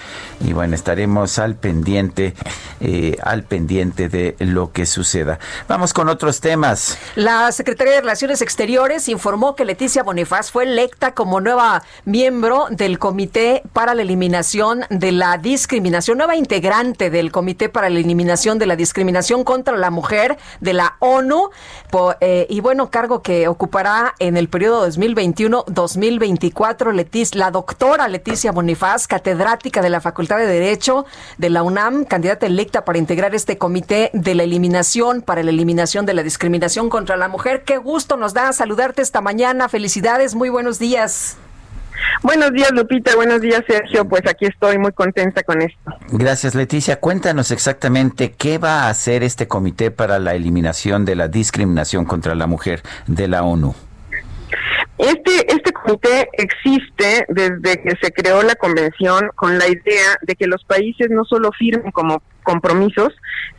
[0.45, 2.35] y bueno, estaremos al pendiente,
[2.81, 5.39] eh, al pendiente de lo que suceda.
[5.67, 6.99] Vamos con otros temas.
[7.15, 12.99] La Secretaría de Relaciones Exteriores informó que Leticia Bonifaz fue electa como nueva miembro del
[12.99, 18.67] Comité para la Eliminación de la Discriminación, nueva integrante del Comité para la Eliminación de
[18.67, 21.49] la Discriminación contra la Mujer de la ONU.
[22.21, 26.98] Eh, y bueno, cargo que ocupará en el periodo 2021-2024
[27.33, 31.05] la doctora Leticia Bonifaz, catedrática de la Facultad de Derecho
[31.37, 36.05] de la UNAM, candidata electa para integrar este comité de la eliminación, para la eliminación
[36.05, 37.63] de la discriminación contra la mujer.
[37.63, 39.69] Qué gusto nos da saludarte esta mañana.
[39.69, 41.37] Felicidades, muy buenos días.
[42.21, 43.15] Buenos días, Lupita.
[43.15, 44.05] Buenos días, Sergio.
[44.05, 45.91] Pues aquí estoy muy contenta con esto.
[46.09, 46.99] Gracias, Leticia.
[46.99, 52.35] Cuéntanos exactamente qué va a hacer este Comité para la Eliminación de la Discriminación contra
[52.35, 53.75] la Mujer de la ONU.
[54.99, 60.45] Este, este comité existe desde que se creó la convención con la idea de que
[60.45, 63.13] los países no solo firmen como compromisos,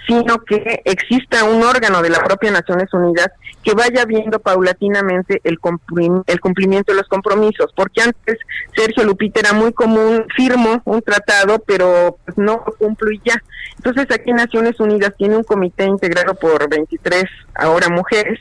[0.09, 3.31] sino que exista un órgano de la propia Naciones Unidas
[3.63, 8.39] que vaya viendo paulatinamente el, cumplimiento de los compromisos, porque antes
[8.75, 13.41] Sergio Lupita era muy común, firmo un tratado, pero pues, no lo cumplo y ya.
[13.77, 17.25] Entonces aquí Naciones Unidas tiene un comité integrado por 23
[17.55, 18.41] ahora mujeres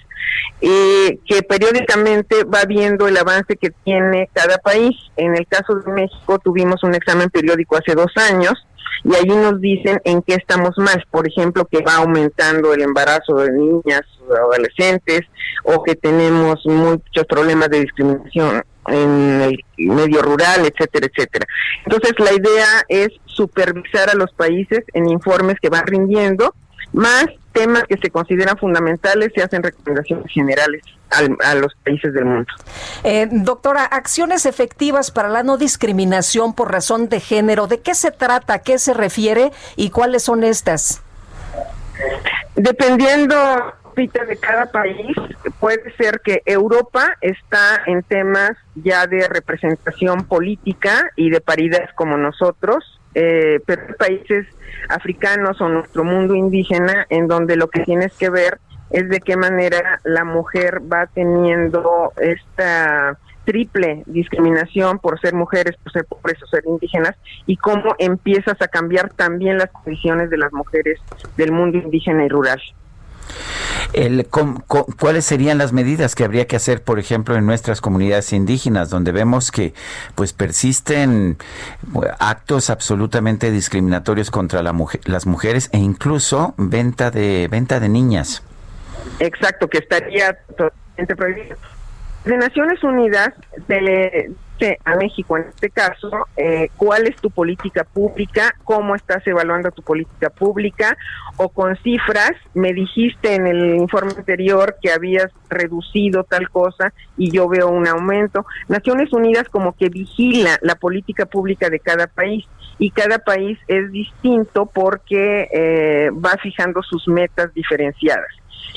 [0.62, 4.96] eh, que periódicamente va viendo el avance que tiene cada país.
[5.18, 8.66] En el caso de México tuvimos un examen periódico hace dos años
[9.04, 11.04] y ahí nos dicen en qué estamos mal.
[11.10, 15.22] Por ejemplo, que va aumentando el embarazo de niñas o adolescentes
[15.64, 21.46] o que tenemos muchos problemas de discriminación en el medio rural, etcétera, etcétera.
[21.86, 26.54] Entonces, la idea es supervisar a los países en informes que van rindiendo
[26.94, 30.84] más temas que se consideran fundamentales se hacen recomendaciones generales
[31.44, 32.48] a los países del mundo.
[33.04, 38.12] Eh, doctora, acciones efectivas para la no discriminación por razón de género, ¿de qué se
[38.12, 41.02] trata, a qué se refiere y cuáles son estas?
[42.56, 43.36] Dependiendo
[44.08, 45.16] de cada país,
[45.60, 52.16] puede ser que Europa está en temas ya de representación política y de paridad como
[52.18, 53.60] nosotros, eh,
[53.98, 54.48] países
[54.90, 58.60] africanos o nuestro mundo indígena en donde lo que tienes que ver
[58.92, 65.92] es de qué manera la mujer va teniendo esta triple discriminación por ser mujeres, por
[65.92, 70.54] ser pobres o ser indígenas, y cómo empiezas a cambiar también las condiciones de las
[70.54, 71.00] mujeres
[71.36, 72.62] del mundo indígena y rural.
[73.94, 78.90] El, ¿Cuáles serían las medidas que habría que hacer, por ejemplo, en nuestras comunidades indígenas,
[78.90, 79.74] donde vemos que
[80.16, 81.38] pues persisten
[82.20, 84.76] actos absolutamente discriminatorios contra la
[85.06, 88.44] las mujeres e incluso venta de venta de niñas?
[89.20, 91.58] Exacto, que estaría totalmente prohibido.
[92.26, 93.34] De Naciones Unidas
[93.68, 94.32] de,
[94.84, 99.82] a México en este caso, eh, cuál es tu política pública, cómo estás evaluando tu
[99.82, 100.98] política pública,
[101.38, 107.32] o con cifras, me dijiste en el informe anterior que habías reducido tal cosa y
[107.32, 108.46] yo veo un aumento.
[108.68, 112.46] Naciones Unidas como que vigila la política pública de cada país
[112.78, 118.30] y cada país es distinto porque eh, va fijando sus metas diferenciadas.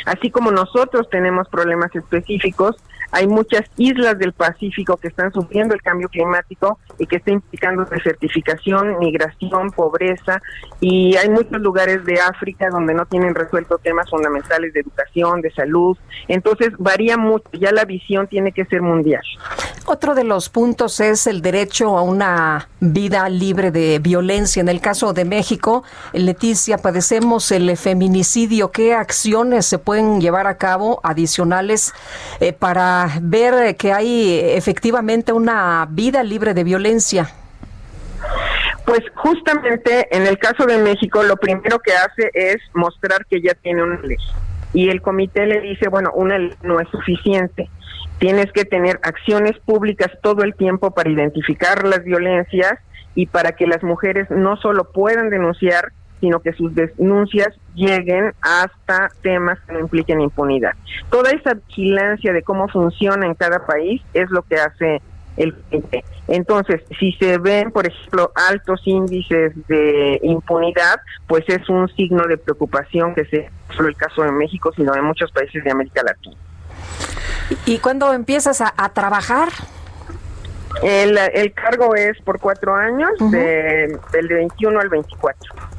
[0.06, 2.76] Así como nosotros tenemos problemas específicos,
[3.12, 7.84] hay muchas islas del Pacífico que están sufriendo el cambio climático y que está implicando
[7.84, 10.40] desertificación, migración, pobreza
[10.80, 15.52] y hay muchos lugares de África donde no tienen resuelto temas fundamentales de educación, de
[15.52, 15.96] salud.
[16.26, 19.22] Entonces varía mucho, ya la visión tiene que ser mundial.
[19.84, 24.60] Otro de los puntos es el derecho a una vida libre de violencia.
[24.60, 25.84] En el caso de México,
[26.14, 28.70] Leticia, padecemos el feminicidio.
[28.70, 31.92] ¿Qué acciones se pueden llevar a cabo adicionales
[32.40, 37.28] eh, para ver que hay efectivamente una vida libre de violencia?
[38.84, 43.54] Pues justamente en el caso de México lo primero que hace es mostrar que ya
[43.54, 44.16] tiene una ley.
[44.74, 47.68] Y el comité le dice, bueno, una ley no es suficiente.
[48.18, 52.74] Tienes que tener acciones públicas todo el tiempo para identificar las violencias
[53.14, 55.92] y para que las mujeres no solo puedan denunciar,
[56.22, 60.70] sino que sus denuncias lleguen hasta temas que no impliquen impunidad.
[61.10, 65.02] Toda esa vigilancia de cómo funciona en cada país es lo que hace
[65.36, 65.56] el.
[66.28, 72.38] Entonces, si se ven, por ejemplo, altos índices de impunidad, pues es un signo de
[72.38, 76.02] preocupación que sea no solo el caso de México, sino de muchos países de América
[76.04, 76.36] Latina.
[77.66, 79.48] ¿Y cuándo empiezas a, trabajar?
[80.84, 85.71] El, el, cargo es por cuatro años, del de 21 al 24.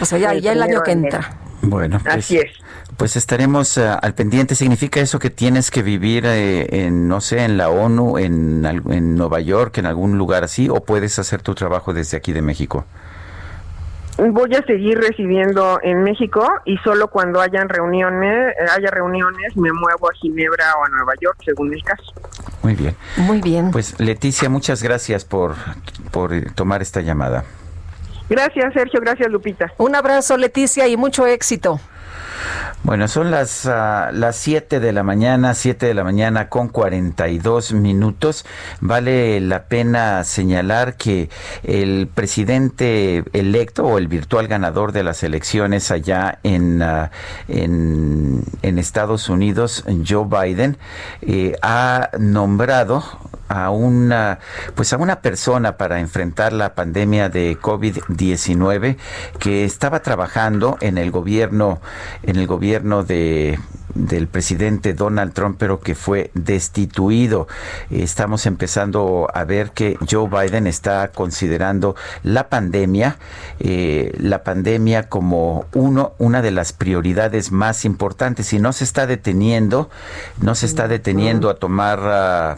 [0.00, 1.36] O sea, ya, el año que entra.
[1.62, 2.52] Bueno, pues, así es.
[2.96, 4.54] Pues estaremos eh, al pendiente.
[4.54, 9.14] ¿Significa eso que tienes que vivir eh, en, no sé, en la ONU, en, en
[9.14, 12.84] Nueva York, en algún lugar así, o puedes hacer tu trabajo desde aquí de México?
[14.18, 20.10] Voy a seguir residiendo en México y solo cuando hayan reuniones, haya reuniones, me muevo
[20.10, 22.12] a Ginebra o a Nueva York, según el caso.
[22.62, 22.94] Muy bien.
[23.16, 23.70] Muy bien.
[23.70, 25.54] Pues Leticia, muchas gracias por,
[26.10, 27.44] por tomar esta llamada.
[28.30, 29.00] Gracias, Sergio.
[29.00, 29.72] Gracias, Lupita.
[29.76, 31.80] Un abrazo, Leticia, y mucho éxito.
[32.82, 37.72] Bueno, son las, uh, las 7 de la mañana, 7 de la mañana con 42
[37.72, 38.46] minutos.
[38.80, 41.28] Vale la pena señalar que
[41.62, 47.10] el presidente electo o el virtual ganador de las elecciones allá en, ah,
[47.48, 50.78] en, en, Estados Unidos, Joe Biden,
[51.20, 53.04] eh, ha nombrado
[53.50, 54.38] a una
[54.76, 58.96] pues a una persona para enfrentar la pandemia de COVID-19
[59.40, 61.80] que estaba trabajando en el gobierno
[62.22, 63.58] en el gobierno de
[63.94, 67.48] del presidente Donald Trump, pero que fue destituido.
[67.90, 73.18] Estamos empezando a ver que Joe Biden está considerando la pandemia,
[73.58, 79.06] eh, la pandemia como uno, una de las prioridades más importantes y no se está
[79.06, 79.90] deteniendo,
[80.40, 82.56] no se está deteniendo a tomar ah,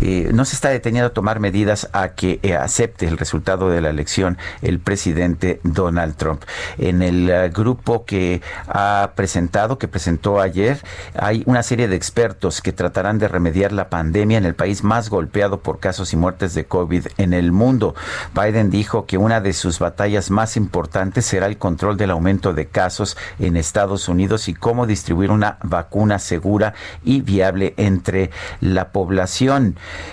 [0.00, 3.80] eh, no se está deteniendo a tomar medidas a que eh, acepte el resultado de
[3.80, 6.42] la elección el presidente Donald Trump.
[6.78, 10.80] En el eh, grupo que ha presentado, que presentó ayer,
[11.14, 15.08] hay una serie de expertos que tratarán de remediar la pandemia en el país más
[15.08, 17.94] golpeado por casos y muertes de COVID en el mundo.
[18.34, 22.66] Biden dijo que una de sus batallas más importantes será el control del aumento de
[22.66, 29.55] casos en Estados Unidos y cómo distribuir una vacuna segura y viable entre la población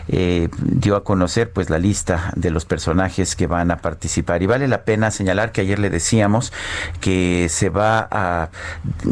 [0.07, 4.41] eh, dio a conocer pues la lista de los personajes que van a participar.
[4.41, 6.53] Y vale la pena señalar que ayer le decíamos
[7.01, 8.49] que se va a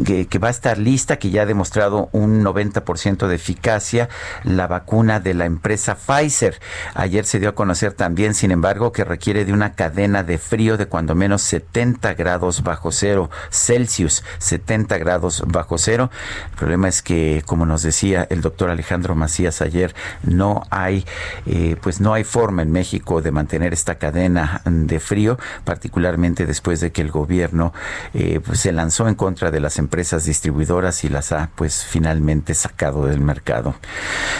[0.04, 4.08] que, va a estar lista que ya ha demostrado un 90% de eficacia
[4.44, 6.60] la vacuna de la empresa Pfizer.
[6.94, 10.76] Ayer se dio a conocer también sin embargo que requiere de una cadena de frío
[10.76, 16.10] de cuando menos 70 grados bajo cero Celsius 70 grados bajo cero.
[16.50, 21.04] El problema es que como nos decía el doctor Alejandro Macías ayer no hay
[21.46, 26.80] eh, pues no hay forma en México de mantener esta cadena de frío, particularmente después
[26.80, 27.72] de que el gobierno
[28.14, 32.54] eh, pues se lanzó en contra de las empresas distribuidoras y las ha pues finalmente
[32.54, 33.74] sacado del mercado.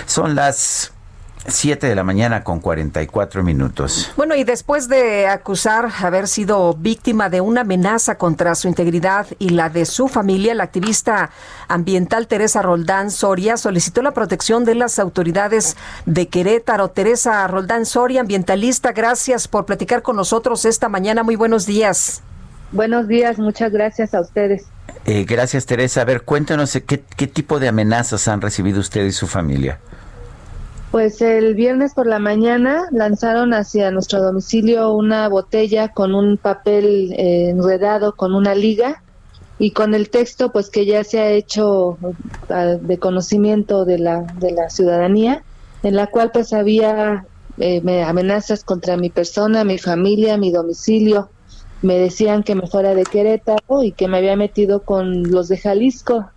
[0.07, 0.93] Son las
[1.47, 4.13] 7 de la mañana con 44 minutos.
[4.17, 9.51] Bueno, y después de acusar haber sido víctima de una amenaza contra su integridad y
[9.51, 11.31] la de su familia, la activista
[11.69, 15.77] ambiental Teresa Roldán Soria solicitó la protección de las autoridades
[16.07, 16.89] de Querétaro.
[16.89, 21.23] Teresa Roldán Soria, ambientalista, gracias por platicar con nosotros esta mañana.
[21.23, 22.23] Muy buenos días.
[22.71, 24.65] Buenos días, muchas gracias a ustedes.
[25.05, 26.03] Eh, gracias, Teresa.
[26.03, 29.79] A ver, cuéntanos ¿qué, qué tipo de amenazas han recibido usted y su familia.
[30.93, 37.15] Pues el viernes por la mañana lanzaron hacia nuestro domicilio una botella con un papel
[37.15, 39.03] eh, enredado con una liga
[39.59, 41.97] y con el texto pues que ya se ha hecho
[42.51, 45.43] ah, de conocimiento de la, de la ciudadanía,
[45.83, 47.25] en la cual pues había
[47.57, 51.31] eh, amenazas contra mi persona, mi familia, mi domicilio.
[51.81, 55.57] Me decían que me fuera de Querétaro y que me había metido con los de
[55.57, 56.29] Jalisco,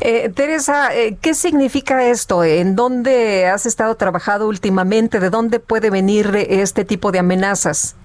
[0.00, 2.44] eh, Teresa, eh, ¿qué significa esto?
[2.44, 5.20] ¿En dónde has estado trabajando últimamente?
[5.20, 7.96] ¿De dónde puede venir este tipo de amenazas?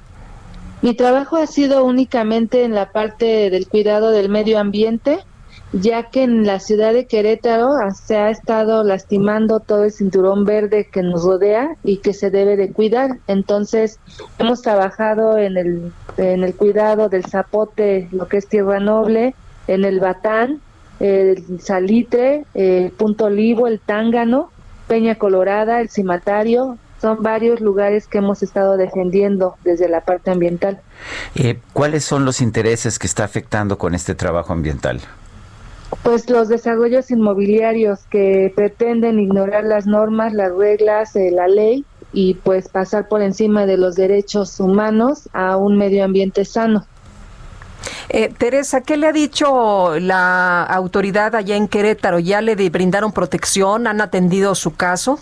[0.81, 5.19] Mi trabajo ha sido únicamente en la parte del cuidado del medio ambiente,
[5.71, 10.87] ya que en la ciudad de Querétaro se ha estado lastimando todo el cinturón verde
[10.91, 13.17] que nos rodea y que se debe de cuidar.
[13.27, 13.99] Entonces,
[14.37, 19.33] hemos trabajado en el, en el cuidado del zapote, lo que es tierra noble,
[19.67, 20.61] en el batán,
[20.99, 24.49] el Salitre, el Punto Olivo, el Tángano,
[24.87, 30.79] Peña Colorada, el Cimatario, son varios lugares que hemos estado defendiendo desde la parte ambiental.
[31.35, 35.01] Eh, ¿Cuáles son los intereses que está afectando con este trabajo ambiental?
[36.03, 42.35] Pues los desarrollos inmobiliarios que pretenden ignorar las normas, las reglas, eh, la ley y
[42.35, 46.85] pues pasar por encima de los derechos humanos a un medio ambiente sano.
[48.09, 52.19] Eh, Teresa, ¿qué le ha dicho la autoridad allá en Querétaro?
[52.19, 53.87] ¿Ya le brindaron protección?
[53.87, 55.19] ¿Han atendido su caso?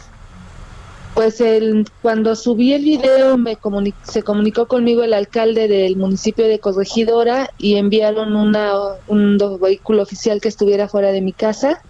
[1.13, 3.55] Pues el, cuando subí el video me
[4.01, 8.73] se comunicó conmigo el alcalde del municipio de Corregidora y enviaron una,
[9.07, 11.83] un vehículo oficial que estuviera fuera de mi casa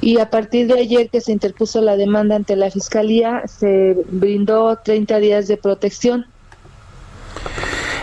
[0.00, 4.76] y a partir de ayer que se interpuso la demanda ante la fiscalía se brindó
[4.84, 6.26] 30 días de protección.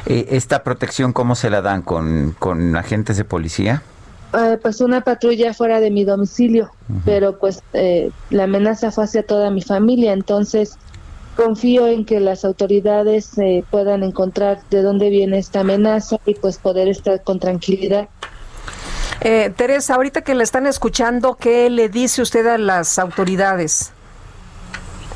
[0.05, 1.81] Eh, ¿Esta protección cómo se la dan?
[1.81, 3.81] ¿Con, agentes de policía?
[4.33, 6.71] Eh, pues una patrulla fuera de mi domicilio,
[7.05, 10.77] pero pues eh, la amenaza fue hacia toda mi familia, entonces
[11.35, 13.31] confío en que las autoridades
[13.69, 18.09] puedan encontrar de dónde viene esta amenaza y pues poder estar con tranquilidad.
[19.55, 23.93] Teresa, ahorita que le están escuchando, ¿qué le dice usted a las autoridades?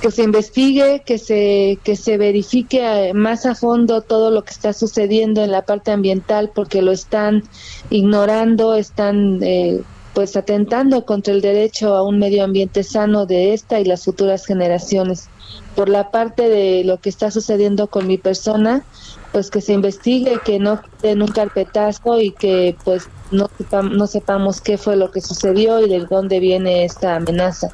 [0.08, 4.52] Que se investigue, que se, que se verifique eh, más a fondo todo lo que
[4.52, 7.44] está sucediendo en la parte ambiental, porque lo están
[7.90, 9.82] ignorando, están eh,
[10.14, 14.46] pues atentando contra el derecho a un medio ambiente sano de esta y las futuras
[14.46, 15.28] generaciones.
[15.76, 18.86] Por la parte de lo que está sucediendo con mi persona,
[19.34, 23.50] pues que se investigue, que no den un carpetazo y que pues no,
[23.92, 27.74] no sepamos qué fue lo que sucedió y de dónde viene esta amenaza.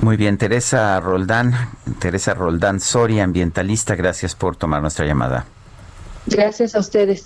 [0.00, 1.54] Muy bien, Teresa Roldán,
[1.98, 5.44] Teresa Roldán Soria, ambientalista, gracias por tomar nuestra llamada.
[6.26, 7.24] Gracias a ustedes.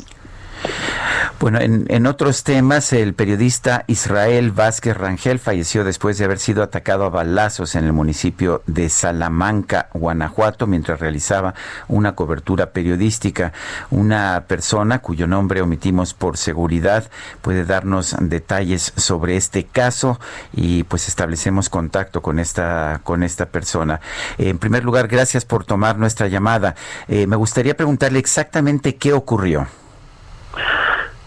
[1.43, 7.05] Bueno, en, otros temas, el periodista Israel Vázquez Rangel falleció después de haber sido atacado
[7.05, 11.55] a balazos en el municipio de Salamanca, Guanajuato, mientras realizaba
[11.88, 13.53] una cobertura periodística.
[13.90, 20.20] Una persona cuyo nombre omitimos por seguridad puede darnos detalles sobre este caso
[20.53, 24.01] y pues establecemos contacto con esta con esta persona.
[24.38, 26.76] En primer lugar, gracias por tomar nuestra llamada.
[27.09, 29.66] Eh, me gustaría preguntarle exactamente qué ocurrió.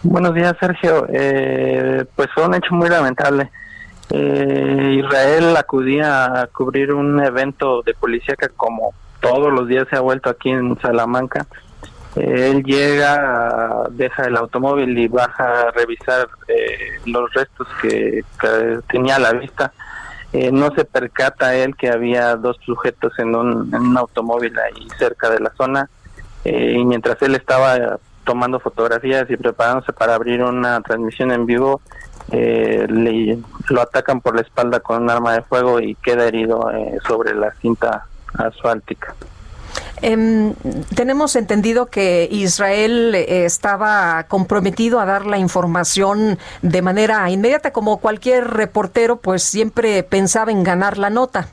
[0.08, 1.08] Buenos días, Sergio.
[1.10, 3.50] Eh, pues fue un hecho muy lamentable.
[4.12, 9.96] Eh, Israel acudía a cubrir un evento de policía que como todos los días se
[9.96, 11.48] ha vuelto aquí en Salamanca.
[12.16, 16.28] Eh, él llega, deja el automóvil y baja a revisar
[17.08, 18.24] los restos que,
[18.88, 19.74] tenía a la vista.
[20.52, 25.32] no se percata él que había dos sujetos en un, en un automóvil ahí cerca
[25.32, 25.90] de la zona
[26.44, 31.80] y mientras él estaba tomando fotografías y preparándose para abrir una transmisión en vivo,
[32.32, 33.38] eh, le,
[33.70, 37.34] lo atacan por la espalda con un arma de fuego y queda herido eh, sobre
[37.34, 39.16] la cinta asfáltica.
[40.02, 40.54] Em,
[40.94, 47.98] tenemos entendido que Israel eh, estaba comprometido a dar la información de manera inmediata, como
[47.98, 51.48] cualquier reportero, pues siempre pensaba en ganar la nota.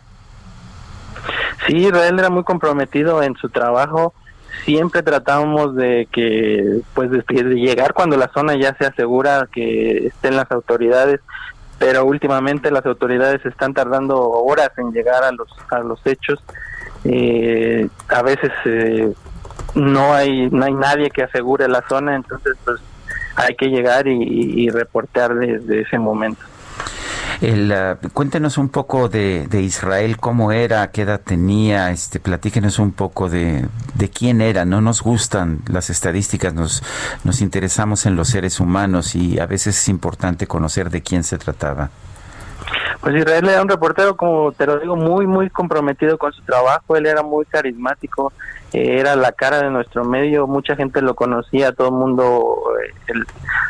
[1.67, 4.13] Sí, Israel era muy comprometido en su trabajo
[4.65, 7.23] siempre tratamos de que pues de,
[7.55, 11.21] llegar cuando la zona ya sea segura que estén las autoridades
[11.79, 16.39] pero últimamente las autoridades están tardando horas en llegar a los a los hechos.
[17.05, 19.13] Eh, a veces eh,
[19.75, 22.81] no hay no hay nadie que asegure la zona entonces pues
[23.35, 26.43] hay que llegar y, y reportear desde ese momento
[27.43, 32.93] el, ah, cuéntenos un poco de, Israel, cómo era, qué edad tenía, este, platíquenos un
[32.93, 33.67] poco de,
[34.17, 34.65] quién era.
[34.65, 36.83] No nos gustan las estadísticas, nos,
[37.25, 41.37] nos interesamos en los seres humanos y a veces es importante conocer de quién se
[41.39, 41.91] trataba.
[43.01, 46.95] Pues Israel era un reportero, como te lo digo, muy, muy comprometido con su trabajo.
[46.95, 48.33] Él era muy carismático,
[48.73, 50.47] eh, era la cara de nuestro medio.
[50.47, 52.63] Mucha gente lo conocía, todo el mundo
[53.09, 53.13] eh,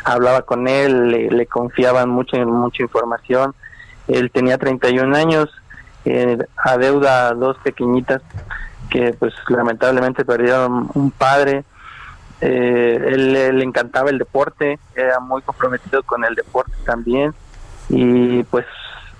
[0.03, 3.55] hablaba con él, le, le confiaban mucha, mucha información.
[4.07, 5.49] Él tenía 31 años,
[6.05, 8.21] eh, adeuda a dos pequeñitas
[8.89, 11.63] que pues lamentablemente perdieron un padre.
[12.41, 17.33] Eh, él, le encantaba el deporte, era muy comprometido con el deporte también
[17.89, 18.65] y pues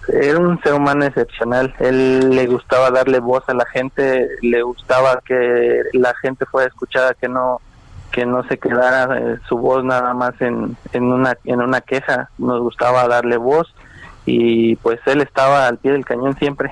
[0.10, 1.74] era un ser humano excepcional.
[1.80, 7.14] Él le gustaba darle voz a la gente, le gustaba que la gente fuera escuchada,
[7.14, 7.62] que no
[8.12, 12.30] que no se quedara eh, su voz nada más en, en una en una queja.
[12.38, 13.74] Nos gustaba darle voz
[14.26, 16.72] y pues él estaba al pie del cañón siempre.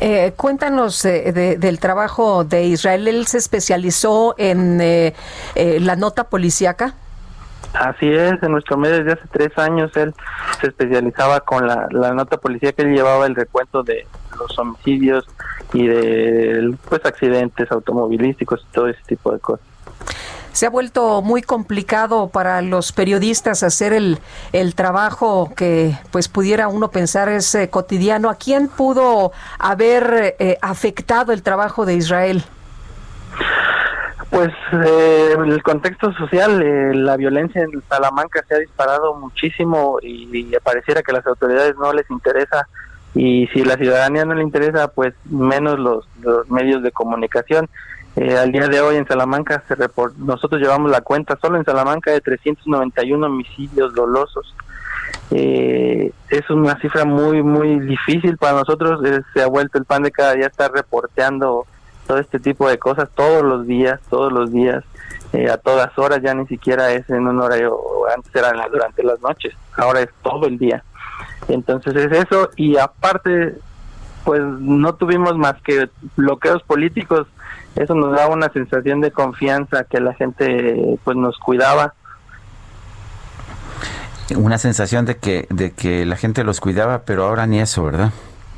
[0.00, 3.08] Eh, cuéntanos eh, del trabajo de Israel.
[3.08, 5.14] Él se especializó en eh,
[5.54, 6.94] la nota policíaca.
[7.72, 10.14] Así es, en nuestro medio desde hace tres años él
[10.60, 12.82] se especializaba con la, la nota policíaca.
[12.82, 14.06] Él llevaba el recuento de
[14.38, 15.26] los homicidios
[15.72, 19.66] y de pues accidentes automovilísticos y todo ese tipo de cosas
[20.56, 24.18] se ha vuelto muy complicado para los periodistas hacer el,
[24.54, 28.30] el trabajo que pues pudiera uno pensar es eh, cotidiano.
[28.30, 32.42] ¿A quién pudo haber eh, afectado el trabajo de Israel?
[34.30, 41.02] Pues eh, el contexto social, la violencia en Salamanca se ha disparado muchísimo y, pareciera
[41.02, 42.66] que a las autoridades no les interesa
[43.14, 47.68] y si la ciudadanía no le interesa, pues menos los, los medios de comunicación.
[48.16, 49.76] Eh, al día de hoy en Salamanca se
[50.16, 54.54] nosotros llevamos la cuenta solo en Salamanca de 391 homicidios dolosos.
[55.30, 59.04] Eh, es una cifra muy muy difícil para nosotros.
[59.04, 61.66] Eh, se ha vuelto el pan de cada día estar reporteando
[62.06, 64.82] todo este tipo de cosas todos los días, todos los días,
[65.52, 66.22] a todas horas.
[66.22, 67.78] Ya ni siquiera es en un horario
[68.14, 69.54] antes era durante las noches.
[69.76, 70.82] Ahora es todo el día.
[71.48, 73.56] Entonces es eso y aparte
[74.24, 77.28] pues no tuvimos más que bloqueos políticos
[77.76, 81.94] eso nos daba una sensación de confianza que la gente pues nos cuidaba
[84.34, 88.10] una sensación de que de que la gente los cuidaba pero ahora ni eso verdad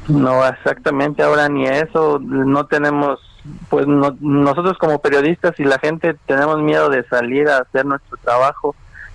[0.07, 3.21] no exactamente ahora ni eso no tenemos
[3.69, 8.75] pues nosotros como periodistas y la gente tenemos miedo de salir a hacer nuestro trabajo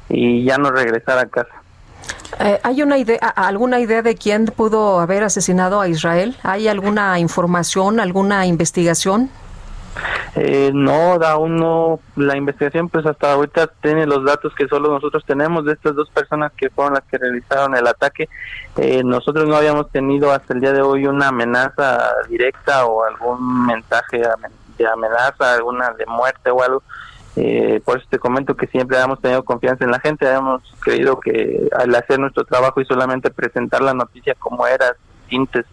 [0.10, 1.54] y ya no regresar a casa
[2.40, 6.36] eh, ¿Hay una idea, alguna idea de quién pudo haber asesinado a Israel?
[6.42, 9.30] ¿Hay alguna información, alguna investigación?
[10.36, 12.00] Eh, no, aún no.
[12.16, 16.10] La investigación, pues hasta ahorita tiene los datos que solo nosotros tenemos de estas dos
[16.10, 18.30] personas que fueron las que realizaron el ataque.
[18.78, 23.68] Eh, nosotros no habíamos tenido hasta el día de hoy una amenaza directa o algún
[23.68, 24.24] mensaje
[24.78, 26.84] de amenaza, alguna de muerte o algo.
[27.36, 31.20] Eh, por eso te comento que siempre hemos tenido confianza en la gente, hemos creído
[31.20, 34.96] que al hacer nuestro trabajo y solamente presentar la noticia como era,
[35.28, 35.66] tintes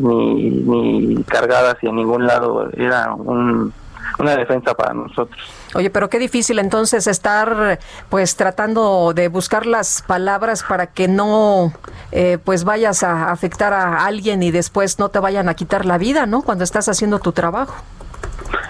[0.00, 3.72] ni, ni cargada hacia ningún lado, era un,
[4.18, 5.40] una defensa para nosotros.
[5.74, 11.72] Oye, pero qué difícil entonces estar pues tratando de buscar las palabras para que no
[12.10, 15.98] eh, pues vayas a afectar a alguien y después no te vayan a quitar la
[15.98, 16.42] vida, ¿no?
[16.42, 17.74] Cuando estás haciendo tu trabajo.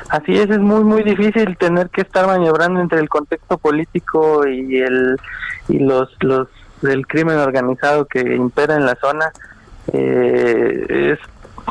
[0.09, 4.79] Así es, es muy muy difícil tener que estar maniobrando entre el contexto político y
[4.79, 5.17] el
[5.69, 6.49] y los los
[6.83, 9.33] del crimen organizado que impera en la zona.
[9.93, 11.19] Eh, es,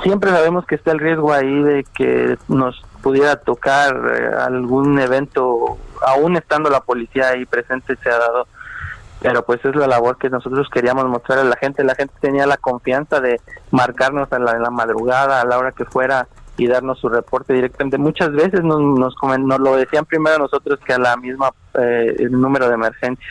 [0.03, 5.77] siempre sabemos que está el riesgo ahí de que nos pudiera tocar eh, algún evento,
[6.05, 8.47] aún estando la policía ahí presente, se ha dado.
[9.21, 11.83] Pero pues es la labor que nosotros queríamos mostrar a la gente.
[11.83, 13.39] La gente tenía la confianza de
[13.69, 16.27] marcarnos en la, en la madrugada, a la hora que fuera,
[16.57, 17.97] y darnos su reporte directamente.
[17.97, 22.15] Muchas veces nos, nos, nos lo decían primero a nosotros que a la misma eh,
[22.19, 23.25] el número de emergencia.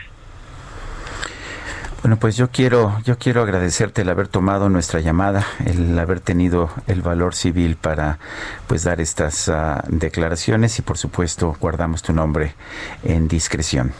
[2.02, 6.70] Bueno, pues yo quiero, yo quiero agradecerte el haber tomado nuestra llamada, el haber tenido
[6.86, 8.18] el valor civil para
[8.66, 12.54] pues dar estas uh, declaraciones y por supuesto guardamos tu nombre
[13.04, 13.92] en discreción.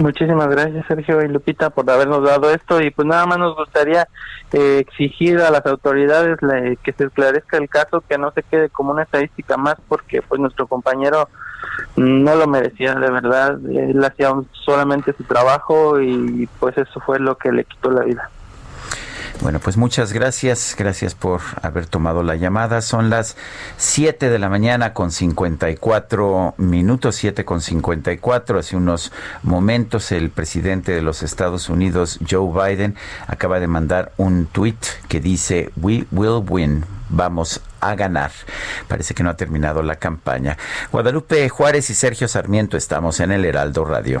[0.00, 4.08] Muchísimas gracias Sergio y Lupita por habernos dado esto y pues nada más nos gustaría
[4.50, 8.70] eh, exigir a las autoridades le, que se esclarezca el caso, que no se quede
[8.70, 11.28] como una estadística más porque pues nuestro compañero
[11.96, 17.36] no lo merecía de verdad, él hacía solamente su trabajo y pues eso fue lo
[17.36, 18.30] que le quitó la vida.
[19.42, 20.76] Bueno, pues muchas gracias.
[20.78, 22.82] Gracias por haber tomado la llamada.
[22.82, 23.36] Son las
[23.78, 28.58] 7 de la mañana con 54 minutos, 7 con 54.
[28.58, 29.12] Hace unos
[29.42, 32.96] momentos el presidente de los Estados Unidos, Joe Biden,
[33.28, 34.76] acaba de mandar un tweet
[35.08, 36.84] que dice, We will win.
[37.08, 38.30] Vamos a ganar.
[38.88, 40.58] Parece que no ha terminado la campaña.
[40.92, 44.20] Guadalupe Juárez y Sergio Sarmiento estamos en el Heraldo Radio.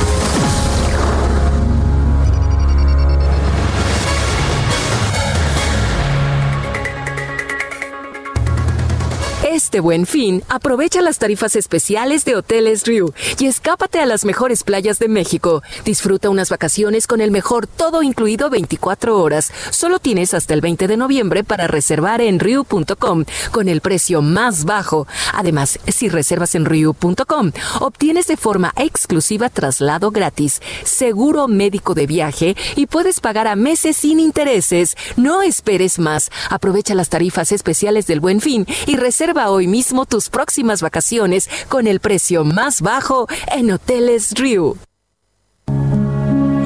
[9.71, 14.65] Este buen fin, aprovecha las tarifas especiales de Hoteles Riu y escápate a las mejores
[14.65, 15.63] playas de México.
[15.85, 19.49] Disfruta unas vacaciones con el mejor todo incluido 24 horas.
[19.69, 24.65] Solo tienes hasta el 20 de noviembre para reservar en riu.com con el precio más
[24.65, 25.07] bajo.
[25.33, 32.57] Además, si reservas en riu.com, obtienes de forma exclusiva traslado gratis, seguro médico de viaje
[32.75, 34.97] y puedes pagar a meses sin intereses.
[35.15, 36.29] No esperes más.
[36.49, 41.87] Aprovecha las tarifas especiales del buen fin y reserva hoy mismo tus próximas vacaciones con
[41.87, 44.77] el precio más bajo en Hoteles Riu.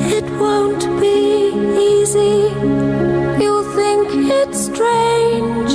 [0.09, 2.49] It won't be easy.
[3.39, 5.73] You'll think it's strange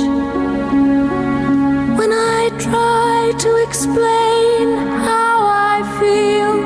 [1.97, 6.61] when I try to explain how I feel.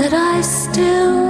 [0.00, 1.21] That I still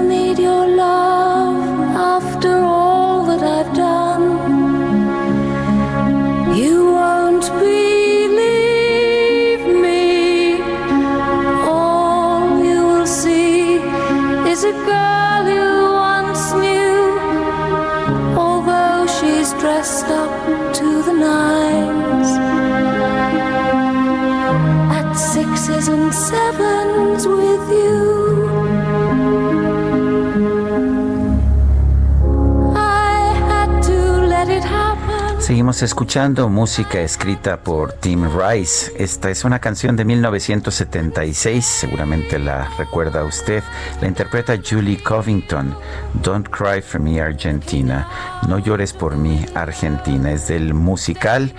[35.39, 38.93] Seguimos escuchando música escrita por Tim Rice.
[38.99, 43.63] Esta es una canción de 1976, seguramente la recuerda usted.
[44.03, 45.75] La interpreta Julie Covington.
[46.23, 48.07] Don't Cry for Me Argentina.
[48.49, 50.33] No llores por mí Argentina.
[50.33, 51.55] Es del musical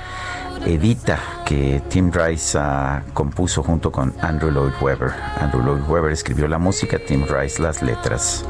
[0.65, 5.11] Edita que Tim Rice ah, compuso junto con Andrew Lloyd Webber.
[5.39, 8.45] Andrew Lloyd Webber escribió la música, Tim Rice las letras.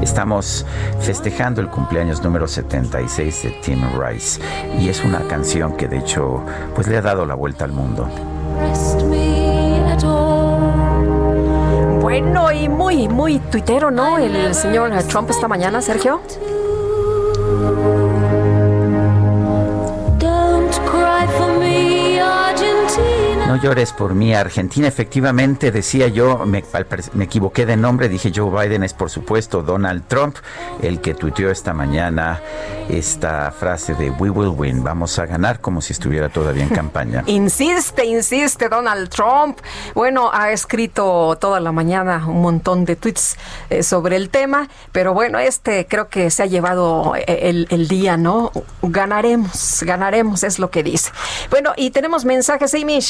[0.00, 0.64] Estamos
[1.00, 4.40] festejando el cumpleaños número 76 de Tim Rice
[4.78, 6.42] y es una canción que de hecho
[6.74, 8.08] pues le ha dado la vuelta al mundo.
[12.00, 14.18] Bueno, y muy, muy tuitero, ¿no?
[14.18, 16.20] El señor Trump esta mañana, Sergio.
[23.50, 24.86] No llores por mí, Argentina.
[24.86, 26.62] Efectivamente, decía yo, me,
[27.14, 30.36] me, equivoqué de nombre, dije Joe Biden es por supuesto Donald Trump,
[30.80, 32.40] el que tuiteó esta mañana
[32.88, 37.24] esta frase de We will win, vamos a ganar como si estuviera todavía en campaña.
[37.26, 39.58] insiste, insiste Donald Trump.
[39.94, 43.36] Bueno, ha escrito toda la mañana un montón de tweets
[43.68, 47.88] eh, sobre el tema, pero bueno, este creo que se ha llevado eh, el, el
[47.88, 48.52] día, ¿no?
[48.82, 51.10] Ganaremos, ganaremos, es lo que dice.
[51.50, 53.00] Bueno, y tenemos mensajes, Amy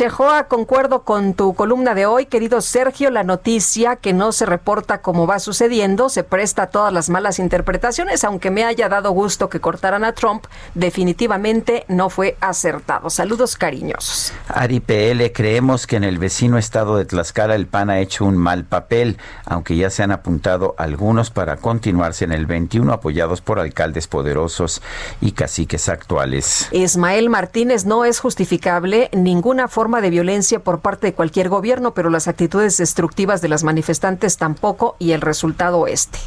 [0.48, 5.26] Concuerdo con tu columna de hoy, querido Sergio, la noticia que no se reporta como
[5.26, 9.60] va sucediendo, se presta a todas las malas interpretaciones, aunque me haya dado gusto que
[9.60, 13.10] cortaran a Trump, definitivamente no fue acertado.
[13.10, 14.32] Saludos cariñosos.
[14.48, 18.36] Ari PL, creemos que en el vecino estado de Tlaxcala el PAN ha hecho un
[18.36, 23.58] mal papel, aunque ya se han apuntado algunos para continuarse en el 21 apoyados por
[23.58, 24.80] alcaldes poderosos
[25.20, 26.68] y caciques actuales.
[26.70, 30.19] Ismael Martínez, no es justificable ninguna forma de violencia
[30.60, 35.20] por parte de cualquier gobierno, pero las actitudes destructivas de las manifestantes tampoco y el
[35.20, 36.18] resultado este.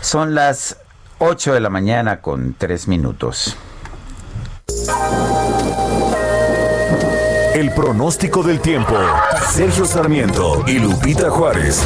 [0.00, 0.78] Son las
[1.18, 3.56] 8 de la mañana con 3 minutos.
[7.54, 8.94] El pronóstico del tiempo.
[9.50, 11.82] Sergio Sarmiento y Lupita Juárez.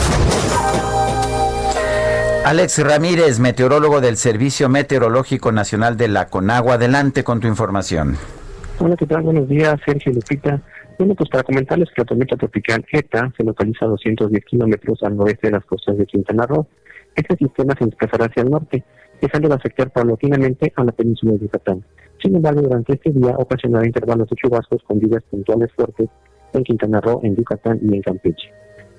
[2.45, 6.75] Alex Ramírez, meteorólogo del Servicio Meteorológico Nacional de la Conagua.
[6.75, 8.19] Adelante con tu información.
[8.79, 9.23] Hola, ¿qué tal?
[9.23, 10.61] Buenos días, Sergio Lupita.
[10.97, 15.17] Bueno, pues para comentarles que la tormenta tropical ETA se localiza a 210 kilómetros al
[15.17, 16.69] noreste de las costas de Quintana Roo.
[17.17, 18.85] Este sistema se desplazará hacia el norte,
[19.21, 21.85] dejando de afectar paulatinamente a la península de Yucatán.
[22.23, 26.09] Sin embargo, durante este día ocasionará intervalos de chubascos con lluvias puntuales fuertes
[26.53, 28.53] en Quintana Roo, en Yucatán y en Campeche.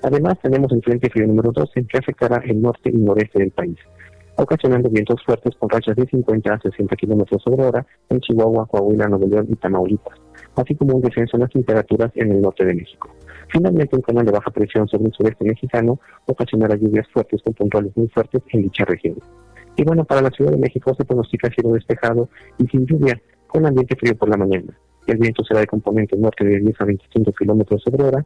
[0.04, 3.78] Además, tenemos el Frente Frío número 12 que afectará el norte y noreste del país,
[4.36, 9.08] ocasionando vientos fuertes con rachas de 50 a 60 kilómetros sobre hora en Chihuahua, Coahuila,
[9.08, 10.25] Nuevo León y Tamaulipas
[10.56, 13.10] así como un descenso en las temperaturas en el norte de México.
[13.50, 17.96] Finalmente, un canal de baja presión sobre el sureste mexicano ocasionará lluvias fuertes con puntuales
[17.96, 19.16] muy fuertes en dicha región.
[19.76, 23.66] Y bueno, para la Ciudad de México se pronostica cielo despejado y sin lluvia, con
[23.66, 24.78] ambiente frío por la mañana.
[25.08, 28.26] El viento será de componente norte de 10 a 25 kilómetros sobre hora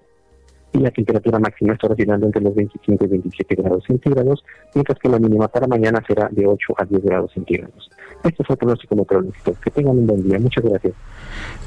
[0.74, 4.44] y la temperatura máxima estará oscilando entre los 25 y 27 grados centígrados,
[4.74, 7.90] mientras que la mínima para mañana será de 8 a 10 grados centígrados.
[8.24, 9.56] Este fue el pronóstico meteorológico.
[9.64, 10.40] Que tengan un buen día.
[10.40, 10.94] Muchas gracias.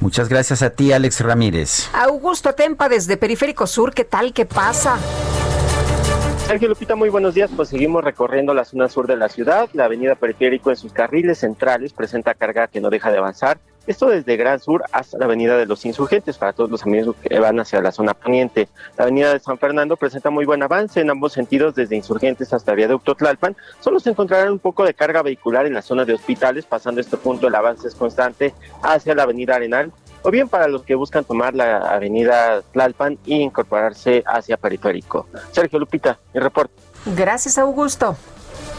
[0.01, 1.91] Muchas gracias a ti, Alex Ramírez.
[1.95, 4.33] Augusto Tempa desde Periférico Sur, ¿qué tal?
[4.33, 4.99] ¿Qué pasa?
[6.47, 7.51] Sergio Lupita, muy buenos días.
[7.55, 9.69] Pues seguimos recorriendo la zona sur de la ciudad.
[9.73, 14.09] La avenida Periférico en sus carriles centrales presenta carga que no deja de avanzar esto
[14.09, 17.59] desde Gran Sur hasta la Avenida de los Insurgentes, para todos los amigos que van
[17.61, 18.69] hacia la zona poniente.
[18.97, 22.75] La Avenida de San Fernando presenta muy buen avance en ambos sentidos, desde Insurgentes hasta
[22.75, 23.57] Viaducto Tlalpan.
[23.81, 27.17] Solo se encontrará un poco de carga vehicular en la zona de hospitales, pasando este
[27.17, 31.25] punto el avance es constante hacia la Avenida Arenal, o bien para los que buscan
[31.25, 35.27] tomar la Avenida Tlalpan y incorporarse hacia Periférico.
[35.51, 36.75] Sergio Lupita, mi reporte.
[37.17, 38.17] Gracias, Augusto.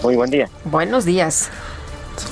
[0.01, 0.49] Muy buen día.
[0.65, 1.49] Buenos días.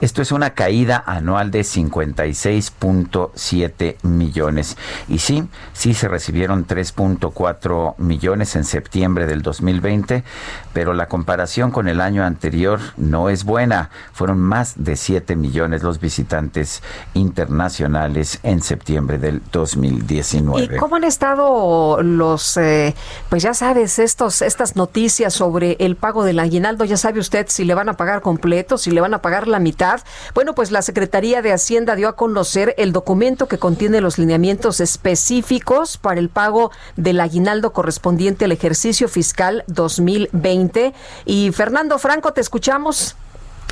[0.00, 4.76] Esto es una caída anual de 56.7 millones.
[5.08, 10.24] Y sí, sí se recibieron 3.4 millones en septiembre del 2020,
[10.72, 13.90] pero la comparación con el año anterior no es buena.
[14.12, 16.82] Fueron más de 7 millones los visitantes
[17.14, 20.76] internacionales en septiembre del 2019.
[20.76, 22.94] ¿Y cómo estado los, eh,
[23.28, 26.84] pues ya sabes, estos, estas noticias sobre el pago del aguinaldo?
[26.84, 29.58] Ya sabe usted si le van a pagar completo, si le van a pagar la
[29.58, 30.00] mitad.
[30.34, 34.80] Bueno, pues la Secretaría de Hacienda dio a conocer el documento que contiene los lineamientos
[34.80, 40.94] específicos para el pago del aguinaldo correspondiente al ejercicio fiscal 2020.
[41.26, 43.16] Y Fernando Franco, te escuchamos.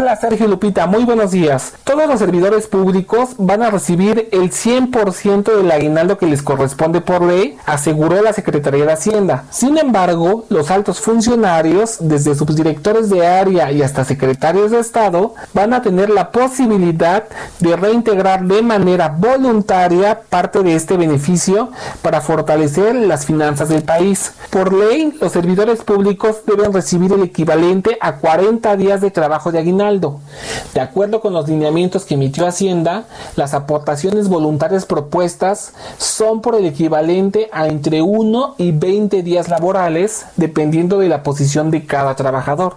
[0.00, 1.72] Hola Sergio Lupita, muy buenos días.
[1.82, 7.22] Todos los servidores públicos van a recibir el 100% del aguinaldo que les corresponde por
[7.22, 9.46] ley, aseguró la Secretaría de Hacienda.
[9.50, 15.74] Sin embargo, los altos funcionarios, desde subdirectores de área y hasta secretarios de Estado, van
[15.74, 17.24] a tener la posibilidad
[17.58, 21.72] de reintegrar de manera voluntaria parte de este beneficio
[22.02, 24.32] para fortalecer las finanzas del país.
[24.50, 29.58] Por ley, los servidores públicos deben recibir el equivalente a 40 días de trabajo de
[29.58, 33.04] aguinaldo de acuerdo con los lineamientos que emitió Hacienda,
[33.36, 40.26] las aportaciones voluntarias propuestas son por el equivalente a entre 1 y 20 días laborales,
[40.36, 42.76] dependiendo de la posición de cada trabajador.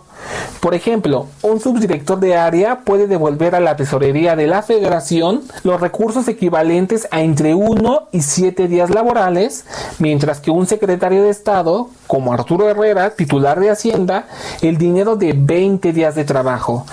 [0.60, 5.82] Por ejemplo, un subdirector de área puede devolver a la tesorería de la federación los
[5.82, 9.66] recursos equivalentes a entre 1 y 7 días laborales,
[10.00, 14.28] mientras que un secretario de Estado, como Arturo Herrera, titular de Hacienda,
[14.62, 16.86] el dinero de 20 días de trabajo.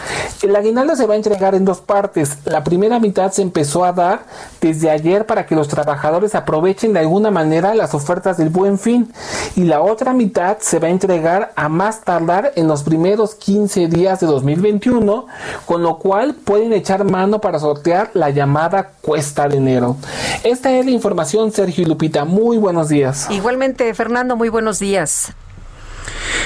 [0.43, 2.39] El aguinaldo se va a entregar en dos partes.
[2.45, 4.21] La primera mitad se empezó a dar
[4.61, 9.13] desde ayer para que los trabajadores aprovechen de alguna manera las ofertas del buen fin
[9.57, 13.89] y la otra mitad se va a entregar a más tardar en los primeros 15
[13.89, 15.27] días de 2021,
[15.67, 19.97] con lo cual pueden echar mano para sortear la llamada cuesta de enero.
[20.45, 22.25] Esta es la información, Sergio y Lupita.
[22.25, 23.29] Muy buenos días.
[23.31, 25.33] Igualmente, Fernando, muy buenos días.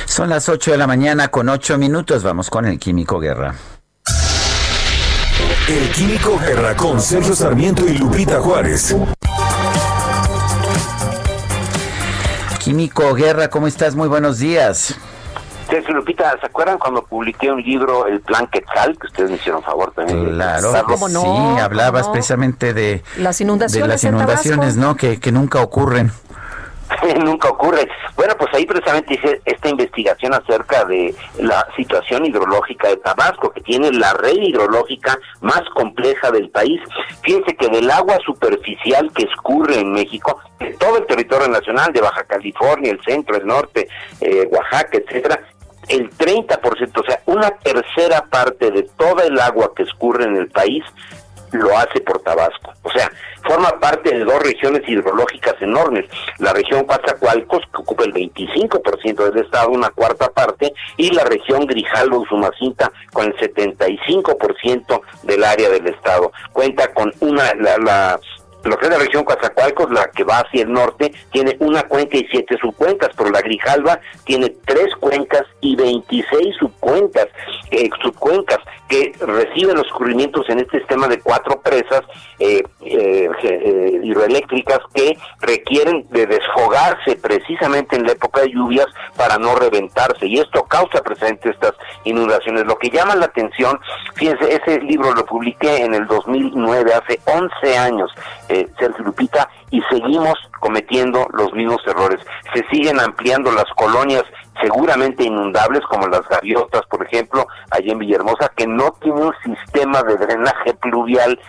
[0.07, 2.23] Son las 8 de la mañana con 8 minutos.
[2.23, 3.55] Vamos con el Químico Guerra.
[5.69, 8.97] El Químico Guerra con Sergio Sarmiento y Lupita Juárez.
[12.59, 13.95] Químico Guerra, ¿cómo estás?
[13.95, 14.95] Muy buenos días.
[15.69, 19.63] Sergio Lupita, ¿se acuerdan cuando publiqué un libro, El Plan Quetzal, que ustedes me hicieron
[19.63, 20.35] favor también?
[20.35, 20.73] Claro,
[21.09, 24.97] sí, hablabas precisamente de las inundaciones, de las inundaciones ¿no?
[24.97, 26.13] Que, que nunca ocurren.
[27.25, 27.89] nunca ocurre.
[28.17, 33.61] Bueno, pues ahí precisamente hice esta investigación acerca de la situación hidrológica de Tabasco, que
[33.61, 36.81] tiene la red hidrológica más compleja del país.
[37.23, 42.01] Fíjense que del agua superficial que escurre en México, de todo el territorio nacional, de
[42.01, 43.89] Baja California, el centro, el norte,
[44.21, 45.41] eh, Oaxaca, etcétera,
[45.89, 50.49] el 30%, o sea, una tercera parte de toda el agua que escurre en el
[50.49, 50.85] país
[51.53, 52.73] lo hace por Tabasco.
[52.83, 53.11] O sea,
[53.47, 56.07] forma parte de dos regiones hidrológicas enormes.
[56.39, 61.67] La región Coatzacoalcos, que ocupa el 25% del estado, una cuarta parte, y la región
[61.67, 66.33] Grijalbo-Usumacinta, con el 75% del área del estado.
[66.53, 68.21] Cuenta con una, la, la
[68.65, 72.17] lo que es la región Coatzacoalcos, la que va hacia el norte, tiene una cuenca
[72.17, 77.29] y siete subcuencas, pero la Grijalva tiene tres cuencas y 26 subcuencas,
[77.71, 78.59] eh, subcuencas
[78.93, 82.03] que reciben los escurrimientos en este sistema de cuatro presas
[82.39, 88.85] eh, eh, eh, hidroeléctricas que requieren de desfogarse precisamente en la época de lluvias
[89.17, 91.73] para no reventarse y esto causa presente estas
[92.05, 92.67] inundaciones.
[92.67, 93.81] Lo que llama la atención,
[94.15, 98.11] fíjense, ese libro lo publiqué en el 2009, hace 11 años,
[98.51, 102.21] eh, Sergio Lupita, y seguimos cometiendo los mismos errores.
[102.55, 104.23] Se siguen ampliando las colonias
[104.61, 110.03] seguramente inundables como las gaviotas, por ejemplo, allí en Villahermosa, que no tiene un sistema
[110.03, 111.41] de drenaje pluvial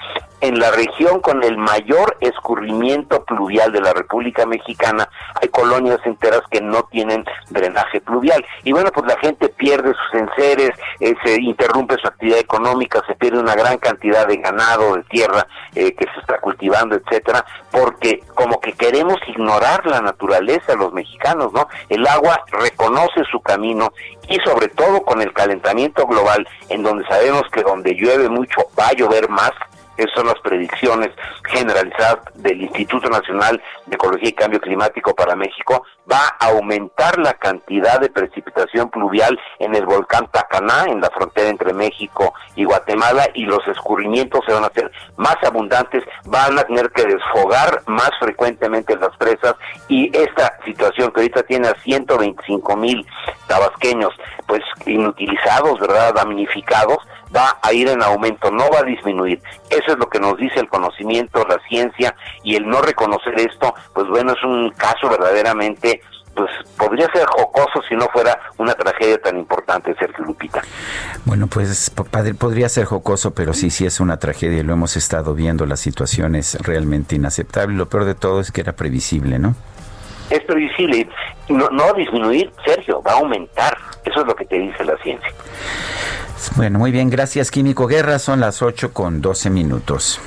[0.44, 5.08] en la región con el mayor escurrimiento pluvial de la República Mexicana,
[5.42, 8.46] hay colonias enteras que no tienen drenaje pluvial.
[8.66, 13.16] Y bueno, pues la gente pierde sus enseres, eh, se interrumpe su actividad económica, se
[13.16, 18.13] pierde una gran cantidad de ganado, de tierra eh, que se está cultivando, etcétera, porque
[18.36, 21.68] como que queremos ignorar la naturaleza los mexicanos, ¿no?
[21.90, 23.94] El agua reconoce su camino
[24.28, 28.88] y sobre todo con el calentamiento global, en donde sabemos que donde llueve mucho va
[28.88, 29.52] a llover más,
[29.98, 31.12] esas son las predicciones
[31.46, 35.86] generalizadas del Instituto Nacional de Ecología y Cambio Climático para México.
[36.12, 41.50] Va a aumentar la cantidad de precipitación pluvial en el volcán Tacaná, en la frontera
[41.50, 46.64] entre México y Guatemala, y los escurrimientos se van a hacer más abundantes, van a
[46.64, 49.56] tener que desfogar más frecuentemente las presas,
[49.88, 53.06] y esta situación que ahorita tiene a 125 mil
[53.48, 54.14] tabasqueños,
[54.48, 56.98] pues inutilizados, ¿verdad?, damnificados,
[57.36, 59.42] va a ir en aumento, no va a disminuir.
[59.70, 63.74] Eso es lo que nos dice el conocimiento, la ciencia y el no reconocer esto,
[63.94, 66.02] pues bueno, es un caso verdaderamente
[66.36, 70.62] pues podría ser jocoso si no fuera una tragedia tan importante, Sergio Lupita.
[71.26, 74.98] Bueno, pues padre, podría ser jocoso, pero sí, sí es una tragedia y lo hemos
[74.98, 77.76] estado viendo, la situación es realmente inaceptable.
[77.76, 79.56] Lo peor de todo es que era previsible, ¿no?
[80.30, 81.08] Es previsible,
[81.50, 83.78] no, no va a disminuir, Sergio, va a aumentar.
[84.04, 85.30] Eso es lo que te dice la ciencia.
[86.56, 90.20] Bueno, muy bien, gracias Químico Guerra, son las 8 con 12 minutos.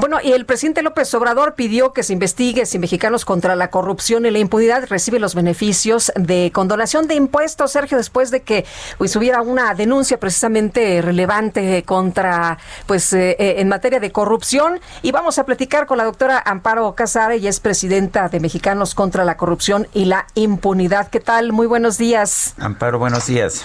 [0.00, 4.26] Bueno, y el presidente López Obrador pidió que se investigue si mexicanos contra la corrupción
[4.26, 8.64] y la impunidad reciben los beneficios de condonación de impuestos, Sergio, después de que
[8.96, 14.78] pues, hubiera una denuncia precisamente relevante contra, pues, eh, eh, en materia de corrupción.
[15.02, 19.24] Y vamos a platicar con la doctora Amparo Casare, ella es presidenta de Mexicanos contra
[19.24, 21.08] la corrupción y la impunidad.
[21.08, 21.50] ¿Qué tal?
[21.52, 22.54] Muy buenos días.
[22.58, 23.64] Amparo, buenos días.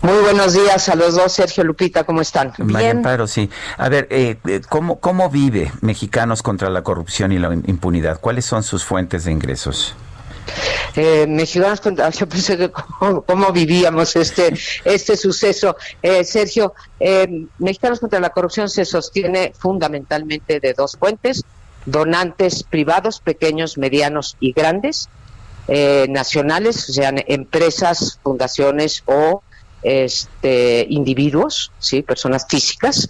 [0.00, 2.52] Muy buenos días a los dos, Sergio Lupita, ¿cómo están?
[2.58, 3.50] María Amparo, sí.
[3.78, 8.20] A ver, eh, eh, ¿cómo, ¿cómo vive Mexicanos contra la corrupción y la impunidad?
[8.20, 9.94] ¿Cuáles son sus fuentes de ingresos?
[10.96, 14.52] Eh, mexicanos contra yo pensé que cómo, vivíamos este
[14.84, 21.44] este suceso Eh, Sergio eh, mexicanos contra la corrupción se sostiene fundamentalmente de dos fuentes
[21.86, 25.08] donantes privados pequeños medianos y grandes
[25.68, 29.42] eh, nacionales sean empresas fundaciones o
[29.82, 33.08] este individuos sí personas físicas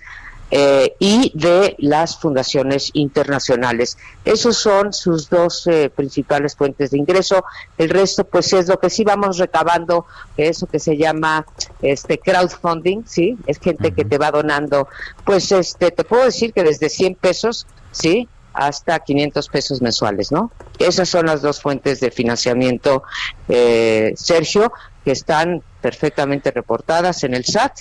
[0.55, 3.97] eh, y de las fundaciones internacionales.
[4.27, 7.43] Esos son sus dos eh, principales fuentes de ingreso.
[7.79, 10.05] El resto, pues, es lo que sí vamos recabando,
[10.37, 11.47] eso que se llama
[11.81, 14.89] este crowdfunding, sí, es gente que te va donando,
[15.25, 20.53] pues, este, te puedo decir que desde 100 pesos, sí, hasta 500 pesos mensuales, ¿no?
[20.79, 23.05] Esas son las dos fuentes de financiamiento,
[23.49, 24.71] eh, Sergio,
[25.03, 27.79] que están perfectamente reportadas en el SAT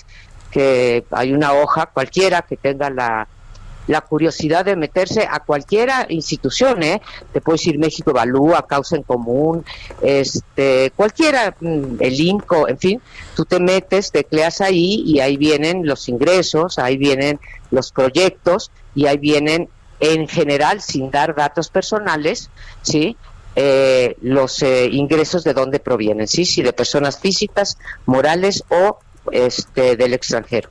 [0.51, 3.27] que hay una hoja cualquiera que tenga la,
[3.87, 7.01] la curiosidad de meterse a cualquiera institución, ¿eh?
[7.33, 9.65] Te puedo decir México Evalúa, Causa en Común,
[10.01, 13.01] este, cualquiera, mm, el INCO, en fin,
[13.35, 17.39] tú te metes, tecleas ahí y ahí vienen los ingresos, ahí vienen
[17.71, 22.49] los proyectos y ahí vienen en general, sin dar datos personales,
[22.81, 23.17] ¿sí?
[23.55, 26.45] Eh, los eh, ingresos de dónde provienen, ¿sí?
[26.45, 28.99] Si de personas físicas, morales o
[29.31, 30.69] este del extranjero.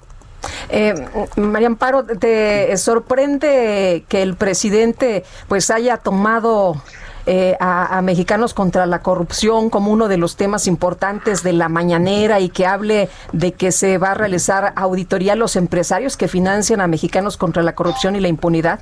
[0.70, 0.94] Eh,
[1.36, 6.82] María Amparo, ¿te sorprende que el presidente pues haya tomado
[7.26, 11.68] eh, a, a mexicanos contra la corrupción como uno de los temas importantes de la
[11.68, 16.28] mañanera y que hable de que se va a realizar auditoría a los empresarios que
[16.28, 18.80] financian a mexicanos contra la corrupción y la impunidad?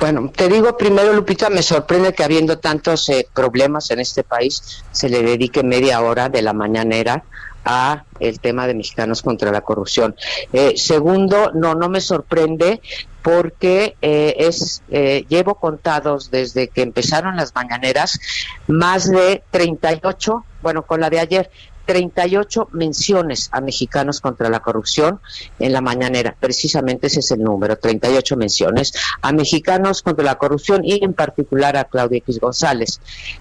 [0.00, 4.84] Bueno, te digo primero, Lupita, me sorprende que habiendo tantos eh, problemas en este país
[4.92, 7.24] se le dedique media hora de la mañanera
[7.68, 10.16] a el tema de mexicanos contra la corrupción.
[10.52, 12.80] Eh, segundo, no, no me sorprende
[13.22, 18.18] porque eh, es eh, llevo contados desde que empezaron las mañaneras
[18.66, 21.50] más de 38, bueno, con la de ayer,
[21.88, 25.20] 38 menciones a mexicanos contra la corrupción
[25.58, 26.36] en la mañanera.
[26.38, 28.92] Precisamente ese es el número, 38 menciones
[29.22, 33.00] a mexicanos contra la corrupción y en particular a Claudia X González.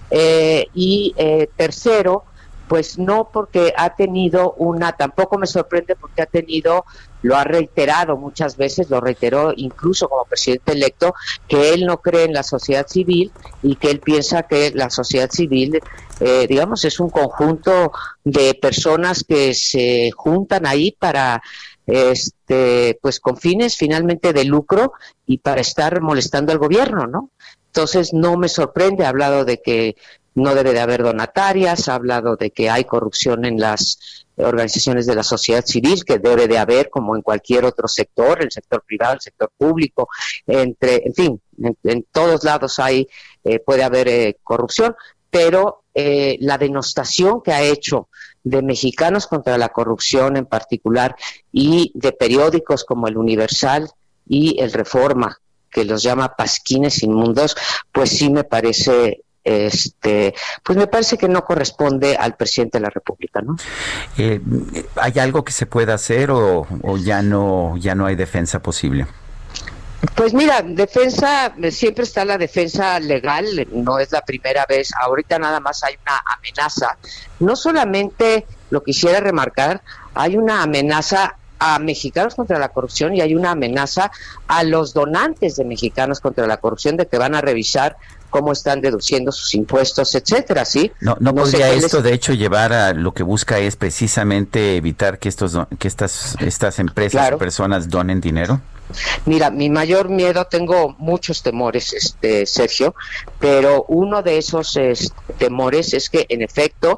[0.10, 2.24] Eh, y eh, tercero,
[2.68, 6.86] pues no porque ha tenido una, tampoco me sorprende porque ha tenido,
[7.22, 11.14] lo ha reiterado muchas veces, lo reiteró incluso como presidente electo,
[11.48, 13.32] que él no cree en la sociedad civil
[13.64, 15.80] y que él piensa que la sociedad civil,
[16.20, 17.92] eh, digamos, es un conjunto
[18.24, 21.42] de personas que se juntan ahí para
[21.86, 24.92] este pues con fines finalmente de lucro
[25.26, 27.32] y para estar molestando al gobierno, ¿no?
[27.68, 29.96] Entonces no me sorprende, ha hablado de que
[30.38, 35.16] no debe de haber donatarias, ha hablado de que hay corrupción en las organizaciones de
[35.16, 39.16] la sociedad civil, que debe de haber como en cualquier otro sector, el sector privado,
[39.16, 40.10] el sector público,
[40.46, 41.42] entre, en fin,
[41.84, 43.08] en, todos lados hay,
[43.44, 44.96] eh, puede haber eh, corrupción,
[45.32, 48.08] pero eh, la denostación que ha hecho
[48.44, 51.16] de mexicanos contra la corrupción en particular
[51.52, 53.90] y de periódicos como el Universal
[54.28, 55.40] y el Reforma,
[55.72, 57.58] que los llama pasquines inmundos,
[57.92, 62.90] pues sí me parece este pues me parece que no corresponde al presidente de la
[62.90, 63.56] República, ¿no?
[64.18, 64.42] Eh,
[64.98, 69.08] ¿Hay algo que se pueda hacer o, o, ya no ya no hay defensa posible?
[70.16, 75.60] Pues mira, defensa, siempre está la defensa legal, no es la primera vez, ahorita nada
[75.60, 76.98] más hay una amenaza.
[77.40, 79.82] No solamente, lo quisiera remarcar,
[80.14, 84.12] hay una amenaza a mexicanos contra la corrupción y hay una amenaza
[84.48, 87.98] a los donantes de mexicanos contra la corrupción de que van a revisar
[88.30, 90.92] cómo están deduciendo sus impuestos, etcétera, ¿sí?
[91.00, 95.20] No, no, no podría esto, de hecho, llevar a lo que busca es precisamente evitar
[95.20, 97.36] que estos, que estas, estas empresas claro.
[97.38, 98.62] o personas donen dinero.
[99.26, 102.96] Mira, mi mayor miedo, tengo muchos temores, este Sergio,
[103.40, 106.98] pero uno de esos es, temores es que en efecto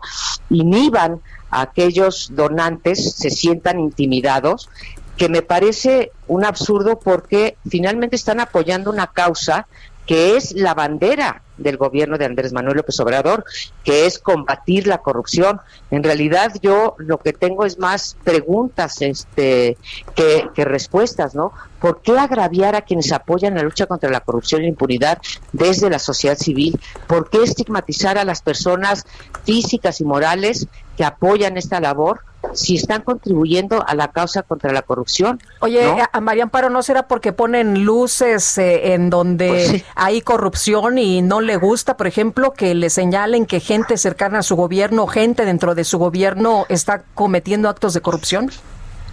[0.49, 4.69] inhiban a aquellos donantes, se sientan intimidados,
[5.17, 9.67] que me parece un absurdo porque finalmente están apoyando una causa
[10.09, 13.45] que es la bandera del gobierno de Andrés Manuel López Obrador,
[13.83, 15.61] que es combatir la corrupción.
[15.91, 19.77] En realidad yo lo que tengo es más preguntas este,
[20.15, 21.53] que, que respuestas, ¿no?
[21.79, 25.19] ¿Por qué agraviar a quienes apoyan la lucha contra la corrupción y la impunidad
[25.53, 26.79] desde la sociedad civil?
[27.07, 29.05] ¿Por qué estigmatizar a las personas
[29.43, 30.67] físicas y morales
[30.97, 32.21] que apoyan esta labor
[32.53, 35.41] si están contribuyendo a la causa contra la corrupción?
[35.61, 35.97] Oye, ¿no?
[36.11, 39.83] a María Amparo, ¿no será porque ponen luces eh, en donde Pues sí.
[39.95, 44.43] hay corrupción y no le gusta, por ejemplo, que le señalen que gente cercana a
[44.43, 48.49] su gobierno, gente dentro de su gobierno está cometiendo actos de corrupción?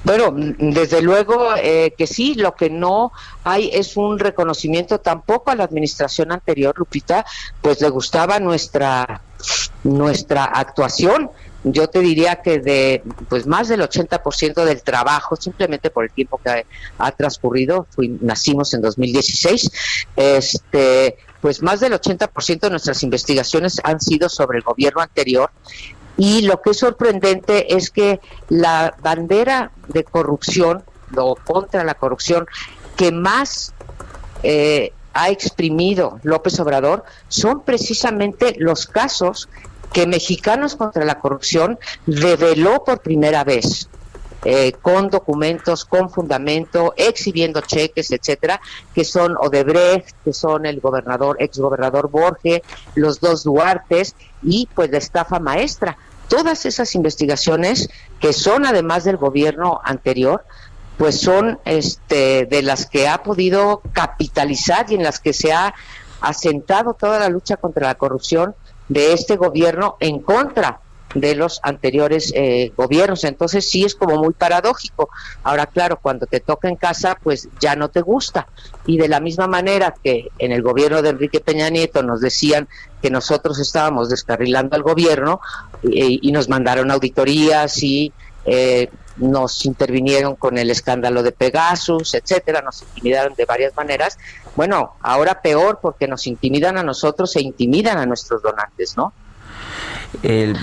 [0.06, 3.10] Bueno, desde luego eh, que sí, lo que no
[3.42, 7.26] hay es un reconocimiento tampoco a la administración anterior, Lupita,
[7.60, 9.20] pues le gustaba nuestra
[9.82, 11.30] nuestra actuación.
[11.64, 16.38] Yo te diría que de pues más del 80% del trabajo, simplemente por el tiempo
[16.42, 16.62] que ha,
[16.98, 19.70] ha transcurrido, fui- nacimos en 2016,
[20.14, 25.50] este, pues más del 80% de nuestras investigaciones han sido sobre el gobierno anterior
[26.16, 30.82] y lo que es sorprendente es que la bandera de corrupción
[31.16, 32.46] o contra la corrupción
[32.96, 33.74] que más
[34.42, 39.48] eh, ha exprimido López Obrador son precisamente los casos
[39.92, 43.88] que Mexicanos contra la Corrupción reveló por primera vez.
[44.48, 48.60] eh, con documentos, con fundamento, exhibiendo cheques, etcétera,
[48.94, 52.62] que son Odebrecht, que son el gobernador, exgobernador Borge,
[52.94, 54.14] los dos Duartes
[54.44, 55.98] y pues la estafa maestra.
[56.28, 57.88] Todas esas investigaciones
[58.20, 60.44] que son además del gobierno anterior,
[60.98, 65.74] pues son este de las que ha podido capitalizar y en las que se ha
[66.20, 68.54] asentado toda la lucha contra la corrupción
[68.88, 70.80] de este gobierno en contra
[71.20, 73.24] de los anteriores eh, gobiernos.
[73.24, 75.08] Entonces sí es como muy paradójico.
[75.42, 78.46] Ahora, claro, cuando te toca en casa, pues ya no te gusta.
[78.86, 82.68] Y de la misma manera que en el gobierno de Enrique Peña Nieto nos decían
[83.00, 85.40] que nosotros estábamos descarrilando al gobierno
[85.82, 88.12] eh, y nos mandaron auditorías y
[88.44, 94.18] eh, nos intervinieron con el escándalo de Pegasus, etcétera, nos intimidaron de varias maneras.
[94.54, 99.12] Bueno, ahora peor porque nos intimidan a nosotros e intimidan a nuestros donantes, ¿no?
[100.22, 100.56] El-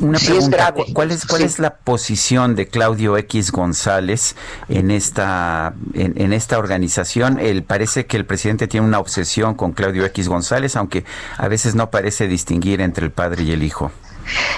[0.00, 0.72] una Sí, es pregunta.
[0.72, 1.46] ¿cu- ¿cuál es cuál Sí.
[1.46, 4.36] es la posición de Claudio X González
[4.68, 7.38] en esta en, en esta organización?
[7.38, 11.04] Él parece que el presidente tiene una obsesión con Claudio X González, aunque
[11.36, 13.90] a veces no parece distinguir entre el padre y el hijo.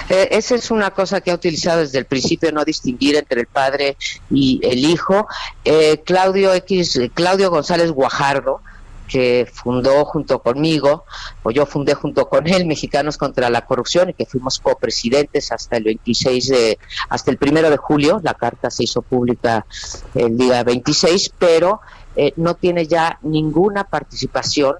[0.09, 3.47] Eh, esa es una cosa que ha utilizado desde el principio, no distinguir entre el
[3.47, 3.97] padre
[4.31, 5.27] y el hijo.
[5.63, 8.61] Eh, Claudio X, Claudio González Guajardo,
[9.09, 11.03] que fundó junto conmigo,
[11.43, 15.77] o yo fundé junto con él, Mexicanos contra la Corrupción, y que fuimos copresidentes hasta
[15.77, 16.79] el 26 de,
[17.09, 18.21] hasta el primero de julio.
[18.23, 19.65] La carta se hizo pública
[20.13, 21.81] el día 26, pero
[22.15, 24.75] eh, no tiene ya ninguna participación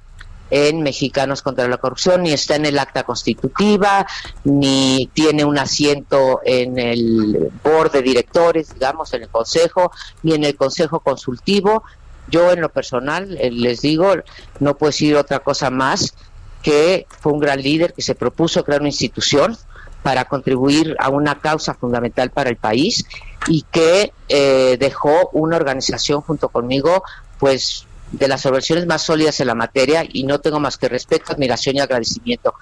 [0.51, 4.05] en Mexicanos contra la Corrupción, ni está en el acta constitutiva,
[4.43, 9.91] ni tiene un asiento en el board de directores, digamos, en el consejo,
[10.23, 11.83] ni en el consejo consultivo.
[12.29, 14.13] Yo en lo personal, eh, les digo,
[14.59, 16.13] no puedo decir otra cosa más
[16.61, 19.57] que fue un gran líder que se propuso crear una institución
[20.03, 23.05] para contribuir a una causa fundamental para el país
[23.47, 27.03] y que eh, dejó una organización junto conmigo,
[27.37, 31.31] pues de las organizaciones más sólidas en la materia y no tengo más que respeto,
[31.31, 32.53] admiración y agradecimiento.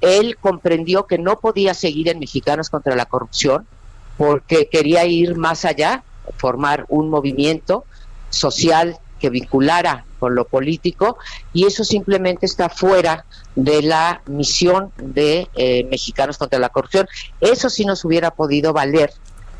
[0.00, 3.66] Él comprendió que no podía seguir en Mexicanos contra la corrupción
[4.16, 6.02] porque quería ir más allá,
[6.36, 7.84] formar un movimiento
[8.30, 11.18] social que vinculara con lo político
[11.52, 13.24] y eso simplemente está fuera
[13.54, 17.08] de la misión de eh, Mexicanos contra la corrupción.
[17.40, 19.12] Eso sí nos hubiera podido valer,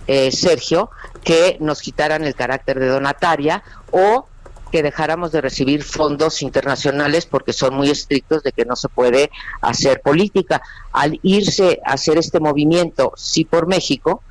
[0.07, 0.91] eh, Sergio,
[1.25, 4.27] que nos quitaran el carácter de donataria o
[4.71, 9.31] que dejáramos de recibir fondos internacionales porque son muy estrictos de que no se puede
[9.61, 10.61] hacer política.
[10.93, 14.23] Al irse a hacer este movimiento, sí por México,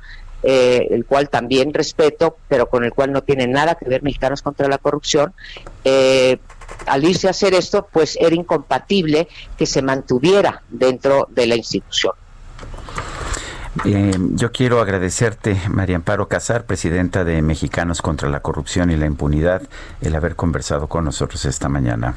[0.42, 4.42] eh, el cual también respeto, pero con el cual no tiene nada que ver Mexicanos
[4.42, 5.32] contra la Corrupción,
[5.84, 6.38] eh,
[6.86, 12.12] al irse a hacer esto, pues era incompatible que se mantuviera dentro de la institución.
[13.84, 19.62] Yo quiero agradecerte, María Amparo Casar, presidenta de Mexicanos contra la Corrupción y la Impunidad,
[20.00, 22.14] el haber conversado con nosotros esta mañana.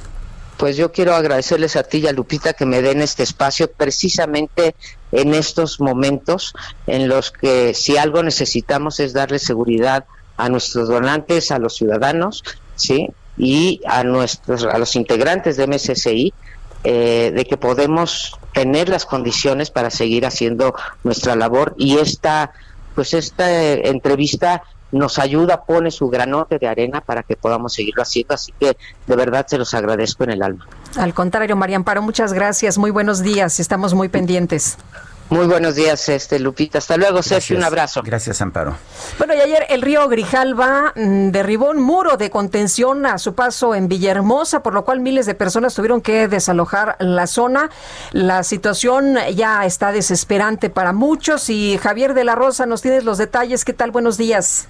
[0.60, 4.76] Pues yo quiero agradecerles a ti y a Lupita que me den este espacio precisamente
[5.14, 6.54] en estos momentos
[6.86, 10.04] en los que si algo necesitamos es darle seguridad
[10.36, 12.44] a nuestros donantes, a los ciudadanos,
[12.76, 13.08] sí,
[13.38, 16.34] y a nuestros a los integrantes de MSCI
[16.84, 20.76] eh, de que podemos tener las condiciones para seguir haciendo
[21.06, 22.52] nuestra labor y esta
[22.96, 28.34] pues esta entrevista nos ayuda, pone su granote de arena para que podamos seguirlo haciendo.
[28.34, 30.68] Así que de verdad se los agradezco en el alma.
[30.98, 32.78] Al contrario, María Amparo, muchas gracias.
[32.78, 33.60] Muy buenos días.
[33.60, 34.78] Estamos muy pendientes.
[35.30, 36.80] Muy buenos días, este Lupita.
[36.80, 37.56] Hasta luego, Sergio.
[37.56, 38.02] Un abrazo.
[38.04, 38.76] Gracias, Amparo.
[39.20, 43.76] Bueno, y ayer el río Grijalva mm, derribó un muro de contención a su paso
[43.76, 47.70] en Villahermosa, por lo cual miles de personas tuvieron que desalojar la zona.
[48.12, 53.20] La situación ya está desesperante para muchos y Javier de la Rosa, nos tienes los
[53.20, 53.66] detalles.
[53.66, 53.92] ¿Qué tal?
[53.92, 54.68] Buenos días.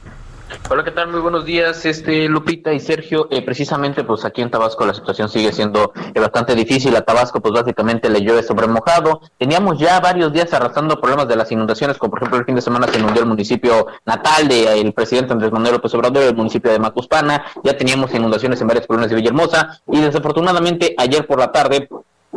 [0.71, 1.09] Hola, ¿qué tal?
[1.09, 3.27] Muy buenos días, este Lupita y Sergio.
[3.29, 6.95] Eh, precisamente, pues aquí en Tabasco la situación sigue siendo eh, bastante difícil.
[6.95, 9.21] A Tabasco, pues básicamente le llueve sobre mojado.
[9.37, 12.61] Teníamos ya varios días arrastrando problemas de las inundaciones, como por ejemplo el fin de
[12.61, 16.71] semana se inundó el municipio natal del el presidente Andrés Manuel López Obrador, el municipio
[16.71, 17.45] de Macuspana.
[17.63, 21.87] Ya teníamos inundaciones en varias colonias de Villahermosa y desafortunadamente ayer por la tarde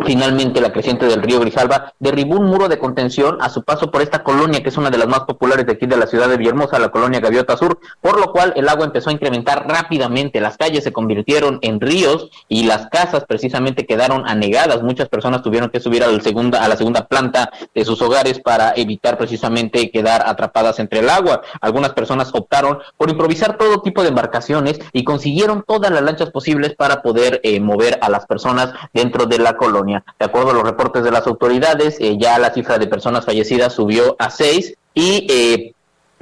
[0.01, 4.01] Finalmente, la creciente del río Grijalva derribó un muro de contención a su paso por
[4.01, 6.39] esta colonia, que es una de las más populares de aquí de la ciudad de
[6.39, 10.41] Villahermosa, la colonia Gaviota Sur, por lo cual el agua empezó a incrementar rápidamente.
[10.41, 14.83] Las calles se convirtieron en ríos y las casas precisamente quedaron anegadas.
[14.83, 18.41] Muchas personas tuvieron que subir a la segunda, a la segunda planta de sus hogares
[18.41, 21.43] para evitar precisamente quedar atrapadas entre el agua.
[21.61, 26.75] Algunas personas optaron por improvisar todo tipo de embarcaciones y consiguieron todas las lanchas posibles
[26.75, 29.82] para poder eh, mover a las personas dentro de la colonia.
[29.85, 33.73] De acuerdo a los reportes de las autoridades, eh, ya la cifra de personas fallecidas
[33.73, 35.73] subió a seis y eh,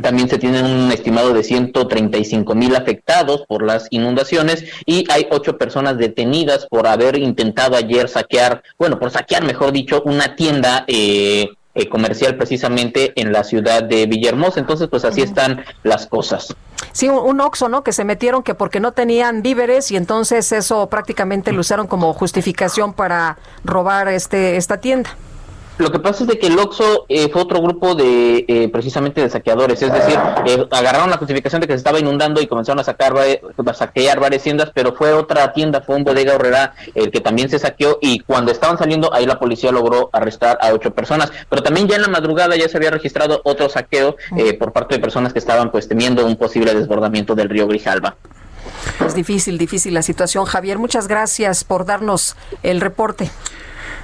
[0.00, 5.58] también se tiene un estimado de 135 mil afectados por las inundaciones y hay ocho
[5.58, 11.48] personas detenidas por haber intentado ayer saquear, bueno, por saquear, mejor dicho, una tienda eh,
[11.74, 14.60] eh, comercial precisamente en la ciudad de Villahermosa.
[14.60, 16.54] Entonces, pues así están las cosas.
[16.92, 17.84] Sí, un, un Oxxo, ¿no?
[17.84, 22.12] Que se metieron que porque no tenían víveres y entonces eso prácticamente lo usaron como
[22.12, 25.10] justificación para robar este esta tienda.
[25.80, 29.22] Lo que pasa es de que el Oxxo eh, fue otro grupo de eh, precisamente
[29.22, 32.80] de saqueadores, es decir, eh, agarraron la justificación de que se estaba inundando y comenzaron
[32.80, 37.10] a sacar a saquear varias tiendas, pero fue otra tienda, fue un bodega horrera el
[37.10, 40.90] que también se saqueó y cuando estaban saliendo ahí la policía logró arrestar a ocho
[40.92, 44.16] personas, pero también ya en la madrugada ya se había registrado otro saqueo
[44.58, 48.16] por parte de personas que estaban pues temiendo un posible desbordamiento del río Grijalba.
[49.04, 50.44] Es difícil, difícil la situación.
[50.44, 53.30] Javier, muchas gracias por darnos el reporte.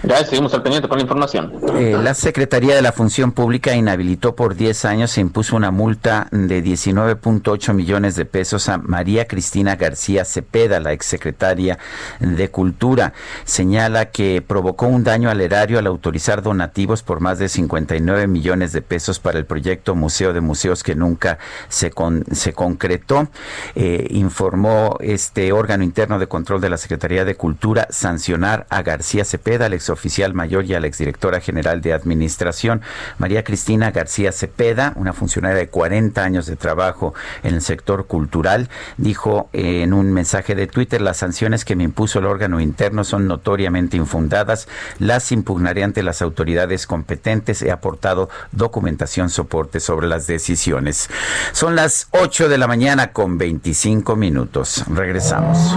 [0.02, 1.52] Ya seguimos al pendiente con la información.
[1.76, 6.28] Eh, la Secretaría de la Función Pública inhabilitó por 10 años e impuso una multa
[6.30, 11.78] de 19.8 millones de pesos a María Cristina García Cepeda, la exsecretaria
[12.20, 13.14] de Cultura.
[13.44, 18.72] Señala que provocó un daño al erario al autorizar donativos por más de 59 millones
[18.72, 21.92] de pesos para el proyecto Museo de Museos que nunca se,
[22.32, 23.28] se concretó.
[23.74, 29.24] Eh, informó este órgano interno de control de la Secretaría de Cultura sancionar a García
[29.24, 32.82] Cepeda, la oficial mayor y a la exdirectora general de Administración,
[33.18, 38.68] María Cristina García Cepeda, una funcionaria de 40 años de trabajo en el sector cultural,
[38.96, 43.26] dijo en un mensaje de Twitter, las sanciones que me impuso el órgano interno son
[43.26, 44.68] notoriamente infundadas,
[44.98, 51.08] las impugnaré ante las autoridades competentes, he aportado documentación, soporte sobre las decisiones.
[51.52, 54.84] Son las 8 de la mañana con 25 minutos.
[54.88, 55.76] Regresamos.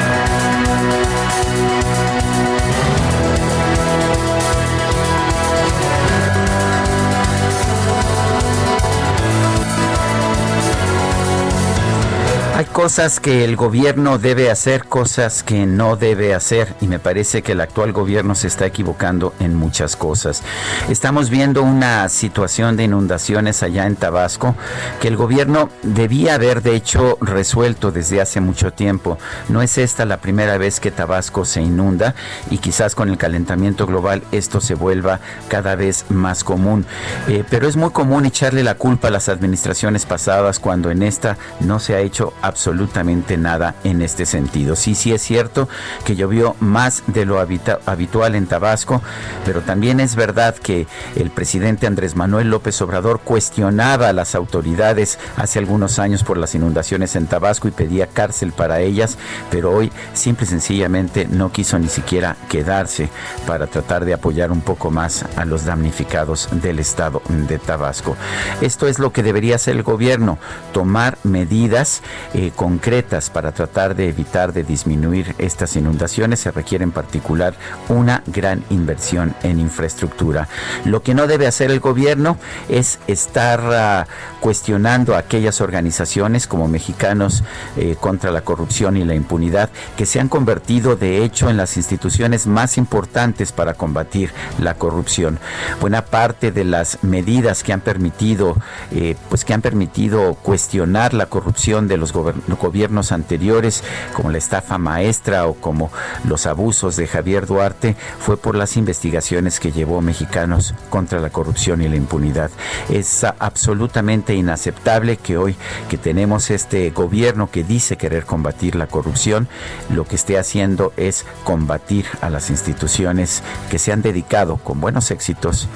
[12.61, 17.41] Hay cosas que el gobierno debe hacer, cosas que no debe hacer y me parece
[17.41, 20.43] que el actual gobierno se está equivocando en muchas cosas.
[20.87, 24.55] Estamos viendo una situación de inundaciones allá en Tabasco
[24.99, 29.17] que el gobierno debía haber de hecho resuelto desde hace mucho tiempo.
[29.49, 32.13] No es esta la primera vez que Tabasco se inunda
[32.51, 36.85] y quizás con el calentamiento global esto se vuelva cada vez más común.
[37.27, 41.39] Eh, pero es muy común echarle la culpa a las administraciones pasadas cuando en esta
[41.59, 44.75] no se ha hecho absolutamente nada en este sentido.
[44.75, 45.69] Sí, sí es cierto
[46.03, 49.01] que llovió más de lo habitual en Tabasco,
[49.45, 55.17] pero también es verdad que el presidente Andrés Manuel López Obrador cuestionaba a las autoridades
[55.37, 59.17] hace algunos años por las inundaciones en Tabasco y pedía cárcel para ellas,
[59.49, 63.09] pero hoy simple y sencillamente no quiso ni siquiera quedarse
[63.47, 68.17] para tratar de apoyar un poco más a los damnificados del estado de Tabasco.
[68.59, 70.37] Esto es lo que debería hacer el gobierno,
[70.73, 72.01] tomar medidas
[72.49, 76.39] concretas para tratar de evitar, de disminuir estas inundaciones.
[76.39, 77.53] Se requiere en particular
[77.89, 80.47] una gran inversión en infraestructura.
[80.85, 82.37] Lo que no debe hacer el gobierno
[82.69, 84.07] es estar ah,
[84.39, 87.43] cuestionando a aquellas organizaciones como Mexicanos
[87.77, 91.77] eh, contra la Corrupción y la Impunidad que se han convertido de hecho en las
[91.77, 95.39] instituciones más importantes para combatir la corrupción.
[95.79, 98.55] Buena parte de las medidas que han permitido,
[98.91, 102.11] eh, pues que han permitido cuestionar la corrupción de los
[102.59, 103.83] gobiernos anteriores,
[104.13, 105.91] como la estafa maestra o como
[106.25, 111.81] los abusos de Javier Duarte, fue por las investigaciones que llevó Mexicanos contra la corrupción
[111.81, 112.51] y la impunidad.
[112.89, 115.55] Es absolutamente inaceptable que hoy
[115.89, 119.47] que tenemos este gobierno que dice querer combatir la corrupción,
[119.89, 125.11] lo que esté haciendo es combatir a las instituciones que se han dedicado con buenos
[125.11, 125.67] éxitos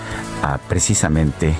[0.41, 1.55] a precisamente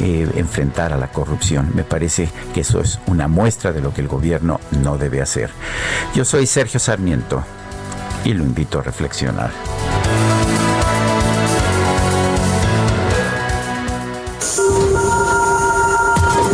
[0.00, 1.70] eh, enfrentar a la corrupción.
[1.74, 5.50] Me parece que eso es una muestra de lo que el gobierno no debe hacer.
[6.14, 7.44] Yo soy Sergio Sarmiento
[8.24, 9.50] y lo invito a reflexionar.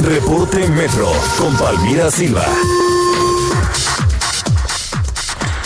[0.03, 2.45] Reporte Metro con Palmira Silva.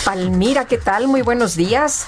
[0.05, 1.09] Palmira, ¿qué tal?
[1.09, 2.07] Muy buenos días.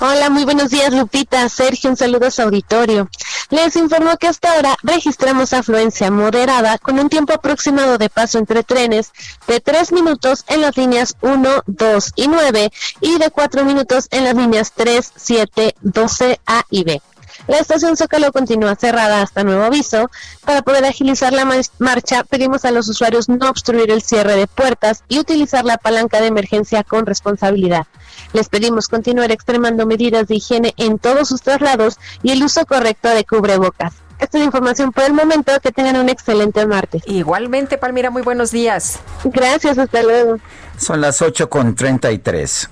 [0.00, 1.46] Hola, muy buenos días, Lupita.
[1.48, 3.08] Sergio, un saludo a su auditorio.
[3.52, 8.62] Les informo que hasta ahora registramos afluencia moderada con un tiempo aproximado de paso entre
[8.62, 9.12] trenes
[9.46, 12.72] de 3 minutos en las líneas 1, 2 y 9
[13.02, 17.02] y de 4 minutos en las líneas 3, 7, 12 A y B.
[17.48, 20.10] La estación Zócalo continúa cerrada hasta nuevo aviso.
[20.44, 21.46] Para poder agilizar la
[21.78, 26.20] marcha, pedimos a los usuarios no obstruir el cierre de puertas y utilizar la palanca
[26.20, 27.86] de emergencia con responsabilidad.
[28.32, 33.08] Les pedimos continuar extremando medidas de higiene en todos sus traslados y el uso correcto
[33.08, 33.94] de cubrebocas.
[34.18, 35.52] Esta es la información por el momento.
[35.60, 37.02] Que tengan un excelente martes.
[37.06, 39.00] Igualmente, Palmira, muy buenos días.
[39.24, 40.38] Gracias, hasta luego.
[40.78, 42.70] Son las 8 con 33.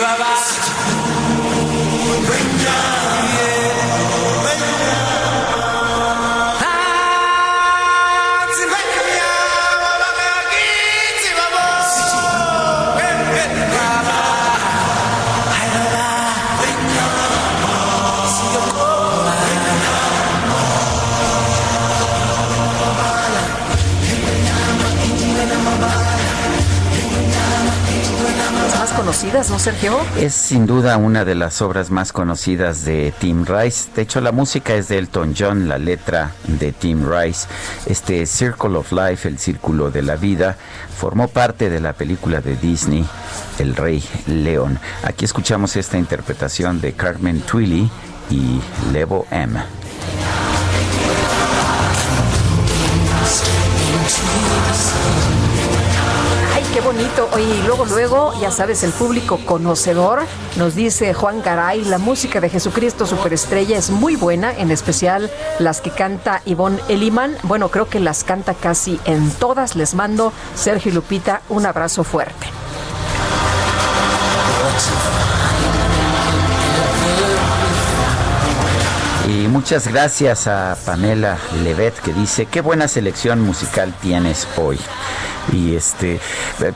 [0.00, 0.39] 拜拜
[29.22, 29.98] ¿no, Sergio?
[30.18, 33.90] Es sin duda una de las obras más conocidas de Tim Rice.
[33.94, 37.46] De hecho, la música es de Elton John, la letra de Tim Rice.
[37.84, 40.56] Este Circle of Life, el círculo de la vida,
[40.96, 43.06] formó parte de la película de Disney,
[43.58, 44.78] El Rey León.
[45.02, 47.90] Aquí escuchamos esta interpretación de Carmen Twilly
[48.30, 48.60] y
[48.90, 49.60] Levo M.
[56.72, 57.28] qué bonito.
[57.38, 60.22] Y luego, luego, ya sabes, el público conocedor
[60.56, 65.80] nos dice Juan Garay, la música de Jesucristo Superestrella es muy buena, en especial las
[65.80, 67.36] que canta Ivonne Eliman.
[67.42, 69.74] Bueno, creo que las canta casi en todas.
[69.76, 72.46] Les mando, Sergio Lupita, un abrazo fuerte.
[79.30, 84.76] Y muchas gracias a Pamela Levet que dice, qué buena selección musical tienes hoy
[85.52, 86.20] y este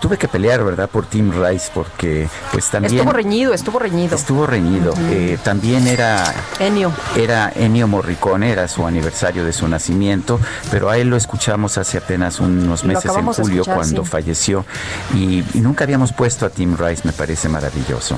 [0.01, 4.17] tuve que pelear verdad por Tim Rice porque pues también estuvo reñido estuvo reñido.
[4.17, 4.95] Estuvo reñido.
[5.11, 6.93] Eh, también era Ennio.
[7.17, 10.39] Era Ennio Morricone era su aniversario de su nacimiento
[10.71, 14.65] pero a él lo escuchamos hace apenas unos meses en julio cuando falleció.
[15.13, 18.17] Y nunca habíamos puesto a Tim Rice me parece maravilloso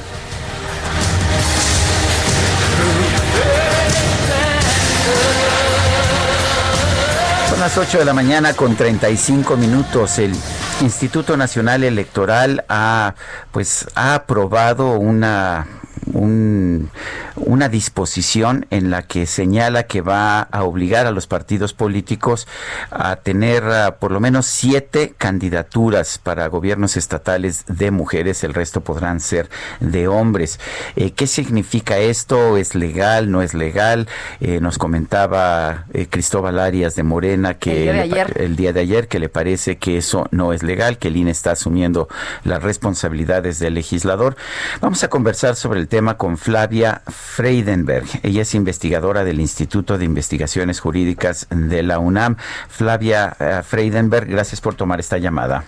[7.66, 10.20] las 8 de la mañana con 35 minutos.
[10.20, 10.32] El
[10.82, 13.16] Instituto Nacional Electoral ha,
[13.50, 15.66] pues, ha aprobado una,
[16.12, 16.88] un,
[17.36, 22.48] una disposición en la que señala que va a obligar a los partidos políticos
[22.90, 28.80] a tener ah, por lo menos siete candidaturas para gobiernos estatales de mujeres, el resto
[28.80, 29.50] podrán ser
[29.80, 30.58] de hombres.
[30.96, 32.56] Eh, ¿Qué significa esto?
[32.56, 33.30] ¿Es legal?
[33.30, 34.08] ¿No es legal?
[34.40, 39.28] Eh, nos comentaba eh, Cristóbal Arias de Morena que el día, de ayer que le
[39.28, 42.08] parece que eso no es legal, que el INE está asumiendo
[42.44, 44.36] las responsabilidades del legislador.
[44.80, 48.06] Vamos a conversar sobre el tema con Flavia Freidenberg.
[48.22, 52.36] Ella es investigadora del Instituto de Investigaciones Jurídicas de la UNAM.
[52.68, 55.64] Flavia Freidenberg, gracias por tomar esta llamada.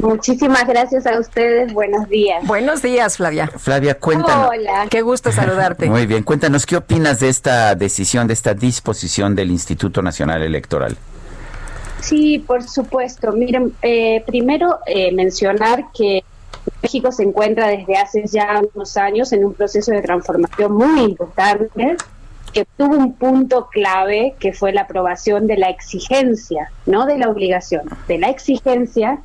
[0.00, 1.72] Muchísimas gracias a ustedes.
[1.72, 2.46] Buenos días.
[2.46, 3.48] Buenos días, Flavia.
[3.48, 4.50] Flavia, cuéntanos.
[4.50, 4.86] Hola.
[4.88, 5.90] Qué gusto saludarte.
[5.90, 10.96] Muy bien, cuéntanos qué opinas de esta decisión, de esta disposición del Instituto Nacional Electoral.
[12.00, 13.32] Sí, por supuesto.
[13.32, 16.22] Miren, eh, primero eh, mencionar que
[16.82, 21.96] México se encuentra desde hace ya unos años en un proceso de transformación muy importante
[22.52, 27.28] que tuvo un punto clave que fue la aprobación de la exigencia, no de la
[27.28, 29.18] obligación, de la exigencia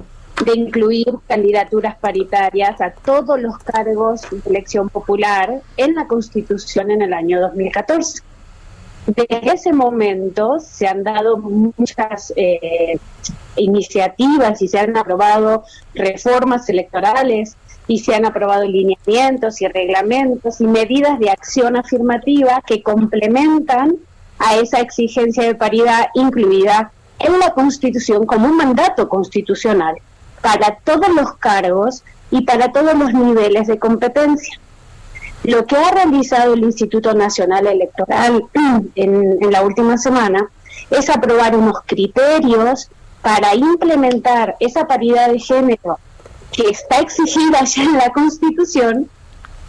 [0.44, 7.02] de incluir candidaturas paritarias a todos los cargos de elección popular en la Constitución en
[7.02, 8.24] el año 2014.
[9.06, 12.98] Desde ese momento se han dado muchas eh,
[13.58, 15.64] iniciativas y se han aprobado
[15.94, 17.58] reformas electorales
[17.88, 23.98] y se han aprobado lineamientos y reglamentos y medidas de acción afirmativa que complementan
[24.40, 29.96] a esa exigencia de paridad incluida en la Constitución como un mandato constitucional
[30.42, 34.60] para todos los cargos y para todos los niveles de competencia.
[35.44, 38.46] Lo que ha realizado el Instituto Nacional Electoral
[38.96, 40.48] en, la última semana
[40.90, 42.90] es aprobar unos criterios
[43.22, 46.00] para implementar esa paridad de género
[46.52, 49.10] que está exigida ya en la Constitución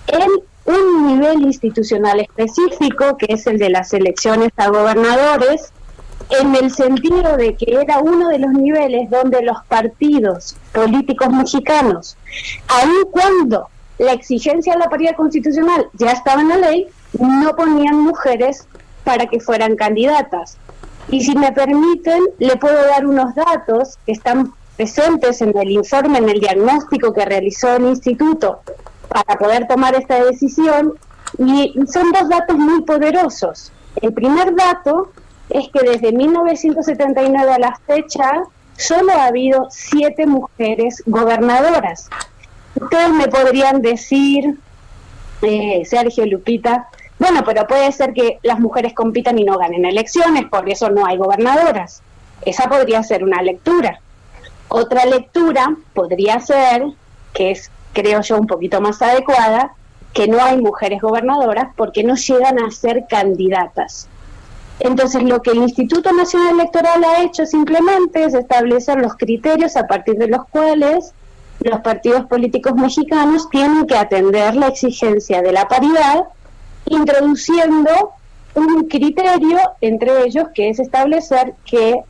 [0.06, 0.30] en
[0.66, 5.72] un nivel institucional específico, que es el de las elecciones a gobernadores,
[6.30, 12.16] en el sentido de que era uno de los niveles donde los partidos políticos mexicanos,
[12.68, 13.68] aun cuando
[13.98, 16.88] la exigencia de la paridad constitucional ya estaba en la ley,
[17.18, 18.66] no ponían mujeres
[19.04, 20.56] para que fueran candidatas.
[21.08, 26.18] Y si me permiten, le puedo dar unos datos que están presentes en el informe,
[26.18, 28.60] en el diagnóstico que realizó el instituto
[29.08, 30.94] para poder tomar esta decisión.
[31.38, 33.72] Y son dos datos muy poderosos.
[34.00, 35.12] El primer dato
[35.50, 38.44] es que desde 1979 a la fecha
[38.76, 42.08] solo ha habido siete mujeres gobernadoras.
[42.80, 44.58] Ustedes me podrían decir,
[45.42, 46.88] eh, Sergio Lupita,
[47.18, 51.06] bueno, pero puede ser que las mujeres compitan y no ganen elecciones, por eso no
[51.06, 52.02] hay gobernadoras.
[52.44, 54.00] Esa podría ser una lectura.
[54.68, 56.84] Otra lectura podría ser,
[57.32, 59.72] que es, creo yo, un poquito más adecuada,
[60.12, 64.08] que no hay mujeres gobernadoras porque no llegan a ser candidatas.
[64.80, 69.86] Entonces, lo que el Instituto Nacional Electoral ha hecho simplemente es establecer los criterios a
[69.86, 71.14] partir de los cuales
[71.64, 76.24] los partidos políticos mexicanos tienen que atender la exigencia de la paridad,
[76.86, 77.90] introduciendo
[78.54, 82.02] un criterio entre ellos que es establecer que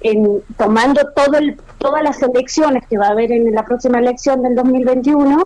[0.00, 1.38] en, tomando todo
[1.78, 5.44] todas las elecciones que va a haber en la próxima elección del 2021,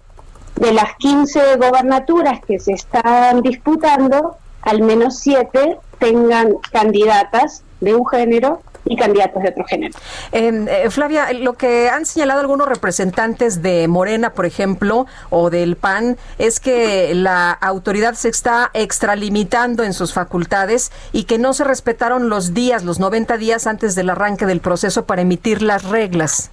[0.56, 8.06] de las 15 gobernaturas que se están disputando, al menos 7 tengan candidatas de un
[8.06, 9.94] género y candidatos de otro género.
[10.32, 15.76] Em, eh, Flavia, lo que han señalado algunos representantes de Morena, por ejemplo, o del
[15.76, 21.64] PAN, es que la autoridad se está extralimitando en sus facultades y que no se
[21.64, 26.50] respetaron los días, los 90 días antes del arranque del proceso para emitir las reglas.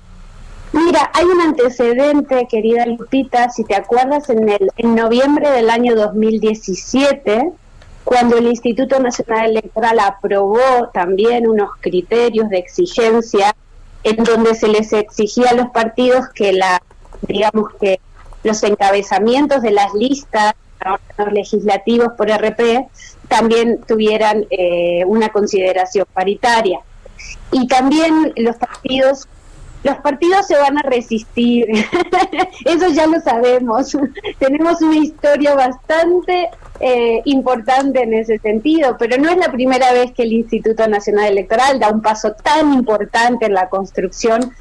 [0.73, 5.95] Mira, hay un antecedente, querida Lupita, si te acuerdas, en, el, en noviembre del año
[5.95, 7.51] 2017,
[8.03, 13.55] cuando el Instituto Nacional Electoral aprobó también unos criterios de exigencia
[14.03, 16.81] en donde se les exigía a los partidos que la
[17.21, 17.99] digamos que
[18.43, 20.53] los encabezamientos de las listas
[21.31, 22.87] legislativos por RP
[23.27, 26.79] también tuvieran eh, una consideración paritaria
[27.51, 29.27] y también los partidos
[29.83, 31.65] los partidos se van a resistir,
[32.65, 33.97] eso ya lo sabemos.
[34.39, 36.49] Tenemos una historia bastante
[36.81, 41.27] eh, importante en ese sentido, pero no es la primera vez que el Instituto Nacional
[41.27, 44.51] Electoral da un paso tan importante en la construcción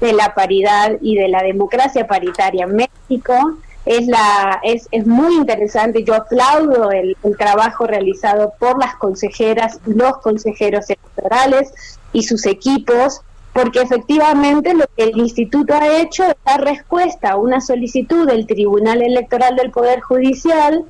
[0.00, 3.58] de la paridad y de la democracia paritaria en México.
[3.86, 10.18] Es, la, es, es muy interesante, yo aplaudo el, trabajo realizado por las consejeras los
[10.18, 11.72] consejeros electorales
[12.12, 13.22] y sus equipos
[13.52, 18.46] porque efectivamente lo que el instituto ha hecho es dar respuesta a una solicitud del
[18.46, 20.84] Tribunal Electoral del Poder Judicial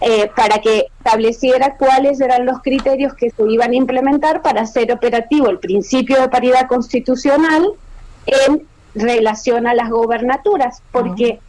[0.00, 4.90] eh, para que estableciera cuáles eran los criterios que se iban a implementar para hacer
[4.92, 7.72] operativo el principio de paridad constitucional
[8.26, 11.40] en relación a las gobernaturas, porque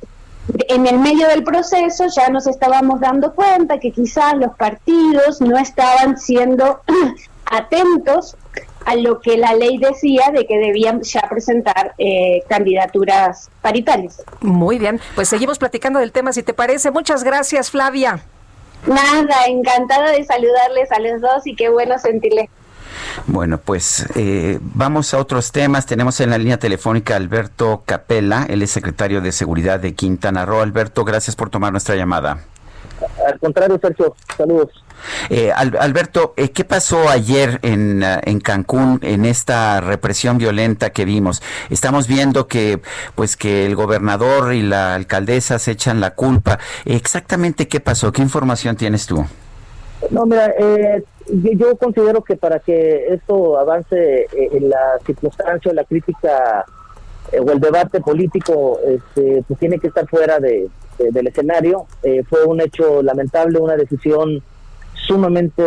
[0.67, 5.57] en el medio del proceso ya nos estábamos dando cuenta que quizás los partidos no
[5.57, 6.81] estaban siendo
[7.45, 8.35] atentos
[8.85, 14.23] a lo que la ley decía de que debían ya presentar eh, candidaturas paritarias.
[14.41, 16.91] Muy bien, pues seguimos platicando del tema, si te parece.
[16.91, 18.21] Muchas gracias, Flavia.
[18.87, 22.49] Nada, encantada de saludarles a los dos y qué bueno sentirles.
[23.27, 25.85] Bueno, pues eh, vamos a otros temas.
[25.85, 30.45] Tenemos en la línea telefónica a Alberto Capella, él es secretario de Seguridad de Quintana
[30.45, 30.61] Roo.
[30.61, 32.39] Alberto, gracias por tomar nuestra llamada.
[33.25, 34.69] Al contrario, Sergio, saludos.
[35.29, 41.05] Eh, Alberto, eh, ¿qué pasó ayer en, uh, en, Cancún en esta represión violenta que
[41.05, 41.41] vimos?
[41.69, 42.81] Estamos viendo que,
[43.15, 46.59] pues, que el gobernador y la alcaldesa se echan la culpa.
[46.85, 48.11] Exactamente qué pasó?
[48.11, 49.25] ¿Qué información tienes tú?
[50.09, 55.83] No, mira, eh, yo, considero que para que esto avance eh, en la circunstancia, la
[55.83, 56.65] crítica
[57.31, 60.69] eh, o el debate político, este, pues tiene que estar fuera de,
[61.11, 61.85] del escenario.
[62.03, 64.43] Eh, fue un hecho lamentable, una decisión
[65.07, 65.63] sumamente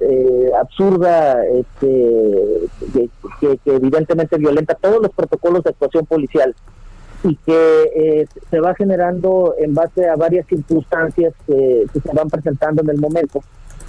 [0.00, 6.54] eh, absurda, este, que, que, evidentemente violenta todos los protocolos de actuación policial
[7.24, 12.28] y que eh, se va generando en base a varias circunstancias que, que, se van
[12.28, 13.42] presentando en el momento.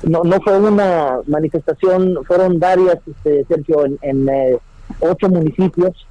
[0.03, 4.57] No, no fue una manifestación, fueron varias, este, Sergio, en, en eh,
[4.99, 6.07] ocho municipios.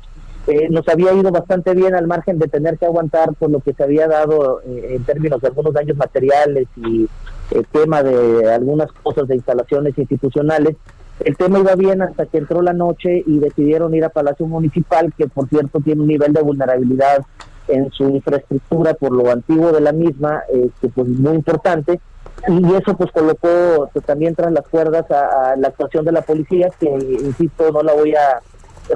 [0.49, 3.75] Eh, nos había ido bastante bien al margen de tener que aguantar por lo que
[3.75, 7.09] se había dado eh, en términos de algunos daños materiales y
[7.53, 10.77] el tema de algunas cosas de instalaciones institucionales.
[11.21, 15.13] El tema iba bien hasta que entró la noche y decidieron ir a Palacio Municipal,
[15.17, 17.25] que por cierto tiene un nivel de vulnerabilidad
[17.69, 22.01] en su infraestructura por lo antiguo de la misma, este, pues muy importante.
[22.49, 26.71] Y eso pues colocó pues, también tras las cuerdas a, la actuación de la policía,
[26.81, 28.41] que insisto, no la voy a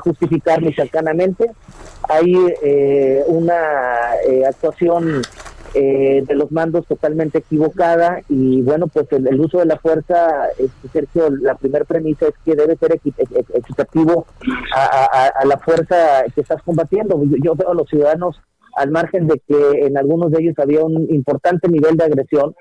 [0.00, 1.50] justificar ni cercanamente.
[2.08, 5.22] Hay eh, una eh, actuación
[5.74, 10.48] eh, de los mandos totalmente equivocada y bueno, pues el, el uso de la fuerza,
[10.58, 13.12] este, Sergio, la primera premisa es que debe ser equi
[13.52, 14.26] equitativo
[14.74, 17.22] a, la fuerza que estás combatiendo.
[17.24, 18.40] Yo, yo, veo a los ciudadanos
[18.76, 22.54] al margen de que en algunos de ellos había un importante nivel de agresión,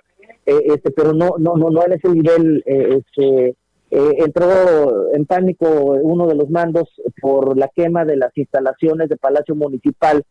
[0.46, 3.56] eh, este, pero no, no, no, no en ese nivel, eh, este,
[3.92, 6.90] eh, entró en pánico uno de los mandos
[7.22, 10.24] por la quema de las instalaciones de Palacio Municipal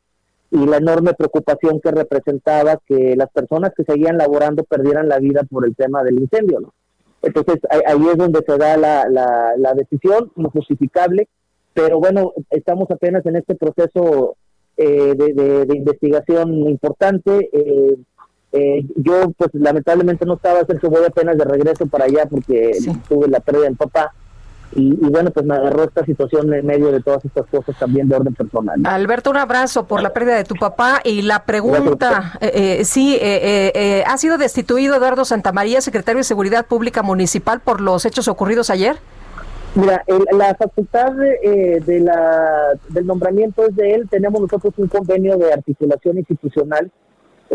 [0.50, 5.42] y la enorme preocupación que representaba que las personas que seguían laborando perdieran la vida
[5.44, 6.60] por el tema del incendio.
[6.60, 6.74] ¿no?
[7.22, 11.28] Entonces ahí, es donde se da la, la, la decisión, no justificable,
[11.72, 14.36] pero bueno, estamos apenas en este proceso
[14.76, 17.50] eh, de, de, de, investigación importante.
[17.52, 17.96] Eh,
[18.56, 22.92] eh, yo pues lamentablemente no estaba, Sergio, voy apenas de regreso para allá porque sí.
[23.08, 24.12] tuve la pérdida del papá
[24.76, 28.08] y, y, bueno, pues me agarró esta situación en medio de todas estas cosas también
[28.08, 28.80] de orden personal.
[28.84, 33.16] Alberto, un abrazo por la pérdida de tu papá y la pregunta, eh, eh, sí,
[33.20, 38.28] eh, eh, ¿ha sido destituido Eduardo Santamaría, secretario de Seguridad Pública Municipal, por los hechos
[38.28, 38.96] ocurridos ayer?
[39.74, 44.88] Mira, el, la facultad de, de la, del nombramiento es de él, tenemos nosotros un
[44.88, 46.90] convenio de articulación institucional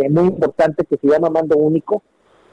[0.10, 2.04] muy importante que se llama mando único,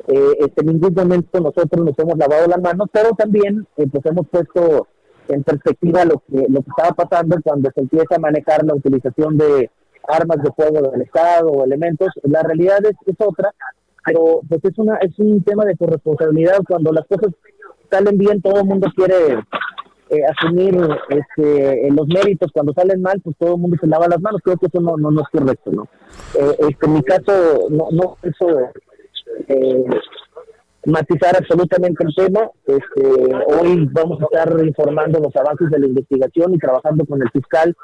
[0.09, 4.05] eh, este, en ningún momento nosotros nos hemos lavado las manos, pero también eh, pues
[4.07, 4.87] hemos puesto
[5.29, 9.37] en perspectiva lo que, lo que estaba pasando cuando se empieza a manejar la utilización
[9.37, 9.71] de
[10.09, 12.09] armas de fuego del Estado o elementos.
[12.23, 13.53] La realidad es, es otra,
[14.05, 16.59] pero pues es, una, es un tema de corresponsabilidad.
[16.69, 17.35] Cuando las cosas
[17.91, 19.39] salen bien, todo el mundo quiere
[20.11, 20.77] eh, asumir
[21.09, 22.51] este, los méritos.
[22.53, 24.41] Cuando salen mal, pues todo el mundo se lava las manos.
[24.45, 25.71] Creo que eso no, no, no es correcto.
[25.73, 25.89] ¿no?
[26.39, 28.71] Eh, este, en mi caso, no, no eso
[29.49, 29.85] eh,
[30.87, 32.51] matizar absolutamente el tema.
[32.65, 37.31] Este, hoy vamos a estar informando los avances de la investigación y trabajando con el
[37.31, 37.77] fiscal.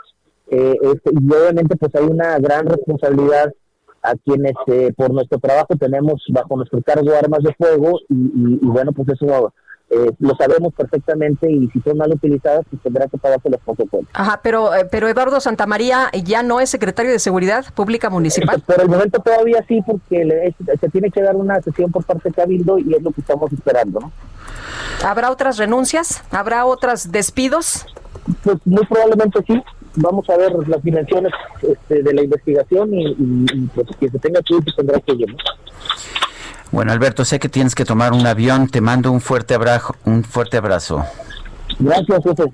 [0.48, 3.52] Eh, este, y obviamente pues hay una gran responsabilidad
[4.02, 8.58] a quienes eh, por nuestro trabajo tenemos bajo nuestro cargo armas de fuego y, y,
[8.60, 9.52] y bueno pues eso
[9.94, 14.08] eh, lo sabemos perfectamente y si son mal utilizadas, pues tendrá que pagarse los protocolos.
[14.14, 18.62] Ajá, pero, eh, pero Eduardo Santamaría ya no es secretario de Seguridad Pública Municipal.
[18.62, 22.30] Por el momento todavía sí, porque le, se tiene que dar una sesión por parte
[22.30, 24.00] de Cabildo y es lo que estamos esperando.
[24.00, 24.12] ¿no?
[25.04, 26.24] ¿Habrá otras renuncias?
[26.30, 27.84] ¿Habrá otros despidos?
[28.44, 29.62] Pues muy probablemente sí.
[29.96, 34.18] Vamos a ver las dimensiones este, de la investigación y, y, y pues que se
[34.18, 35.28] tenga que ir, pues tendrá que ir.
[35.28, 35.36] ¿no?
[36.72, 38.68] Bueno, Alberto, sé que tienes que tomar un avión.
[38.68, 39.94] Te mando un fuerte abrazo.
[40.06, 41.04] Un fuerte abrazo.
[41.78, 42.44] Gracias, jefe.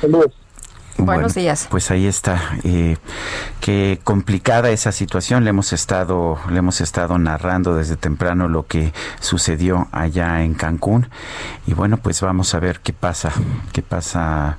[0.00, 0.32] Saludos.
[0.98, 1.66] Buenos días.
[1.70, 2.40] Pues ahí está.
[2.64, 2.96] Eh,
[3.60, 5.44] qué complicada esa situación.
[5.44, 11.08] Le hemos estado, le hemos estado narrando desde temprano lo que sucedió allá en Cancún.
[11.66, 13.30] Y bueno, pues vamos a ver qué pasa,
[13.72, 14.58] qué pasa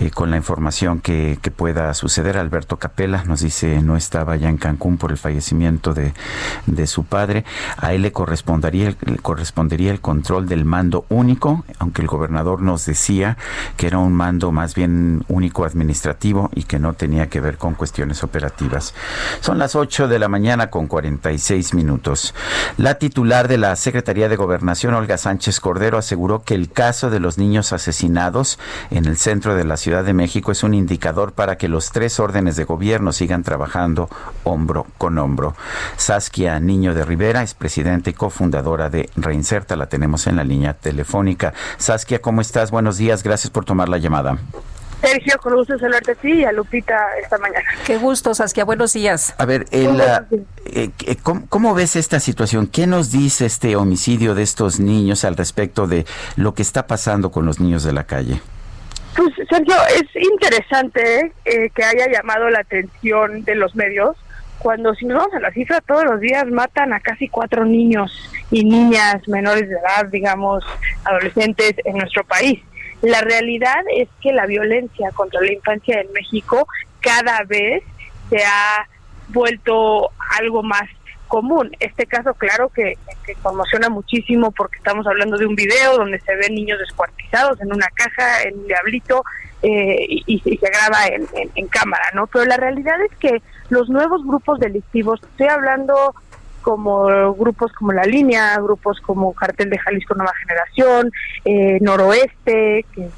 [0.00, 2.38] eh, con la información que, que, pueda suceder.
[2.38, 6.12] Alberto Capela nos dice no estaba allá en Cancún por el fallecimiento de,
[6.66, 7.44] de su padre.
[7.76, 12.84] A él le correspondería, le correspondería el control del mando único, aunque el gobernador nos
[12.86, 13.36] decía
[13.76, 17.74] que era un mando más bien único administrativo y que no tenía que ver con
[17.74, 18.94] cuestiones operativas.
[19.40, 22.34] Son las 8 de la mañana con 46 minutos.
[22.78, 27.20] La titular de la Secretaría de Gobernación, Olga Sánchez Cordero, aseguró que el caso de
[27.20, 28.58] los niños asesinados
[28.90, 32.18] en el centro de la Ciudad de México es un indicador para que los tres
[32.18, 34.08] órdenes de gobierno sigan trabajando
[34.44, 35.54] hombro con hombro.
[35.96, 39.76] Saskia Niño de Rivera es presidenta y cofundadora de Reinserta.
[39.76, 41.52] La tenemos en la línea telefónica.
[41.78, 42.70] Saskia, ¿cómo estás?
[42.70, 43.22] Buenos días.
[43.22, 44.38] Gracias por tomar la llamada.
[45.02, 47.64] Sergio, con gusto saludarte a ti y a Lupita esta mañana.
[47.84, 48.64] Qué gusto, Saskia.
[48.64, 49.34] Buenos días.
[49.36, 52.68] A ver, el, eh, eh, ¿cómo, ves esta situación?
[52.68, 56.06] ¿Qué nos dice este homicidio de estos niños al respecto de
[56.36, 58.40] lo que está pasando con los niños de la calle?
[59.16, 64.16] Pues, Sergio, es interesante eh, que haya llamado la atención de los medios
[64.62, 68.12] cuando si nos vamos a la cifra, todos los días matan a casi cuatro niños
[68.52, 70.64] y niñas menores de edad, digamos,
[71.04, 72.60] adolescentes en nuestro país.
[73.02, 76.66] La realidad es que la violencia contra la infancia en México
[77.00, 77.82] cada vez
[78.30, 78.88] se ha
[79.28, 80.88] vuelto algo más
[81.26, 81.74] común.
[81.80, 82.96] Este caso, claro que,
[83.42, 87.88] conmociona muchísimo porque estamos hablando de un video donde se ven niños descuartizados en una
[87.88, 89.24] caja, en un diablito,
[89.62, 92.26] eh, y, se graba en, en, cámara, ¿no?
[92.26, 96.14] Pero la realidad es que los nuevos grupos delictivos, estoy hablando
[96.62, 101.10] como grupos como La Línea, grupos como Cartel de Jalisco Nueva Generación,
[101.44, 103.08] eh, Noroeste, que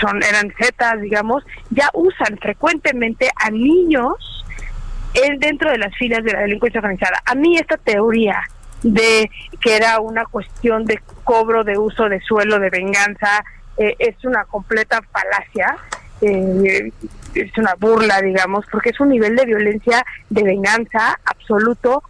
[0.00, 4.44] son eran Zetas, digamos, ya usan frecuentemente a niños
[5.14, 7.22] en, dentro de las filas de la delincuencia organizada.
[7.24, 8.40] A mí esta teoría
[8.82, 9.30] de
[9.60, 13.44] que era una cuestión de cobro de uso de suelo, de venganza,
[13.76, 15.76] eh, es una completa falacia.
[16.22, 16.92] Eh,
[17.34, 22.02] es una burla, digamos, porque es un nivel de violencia de venganza absoluto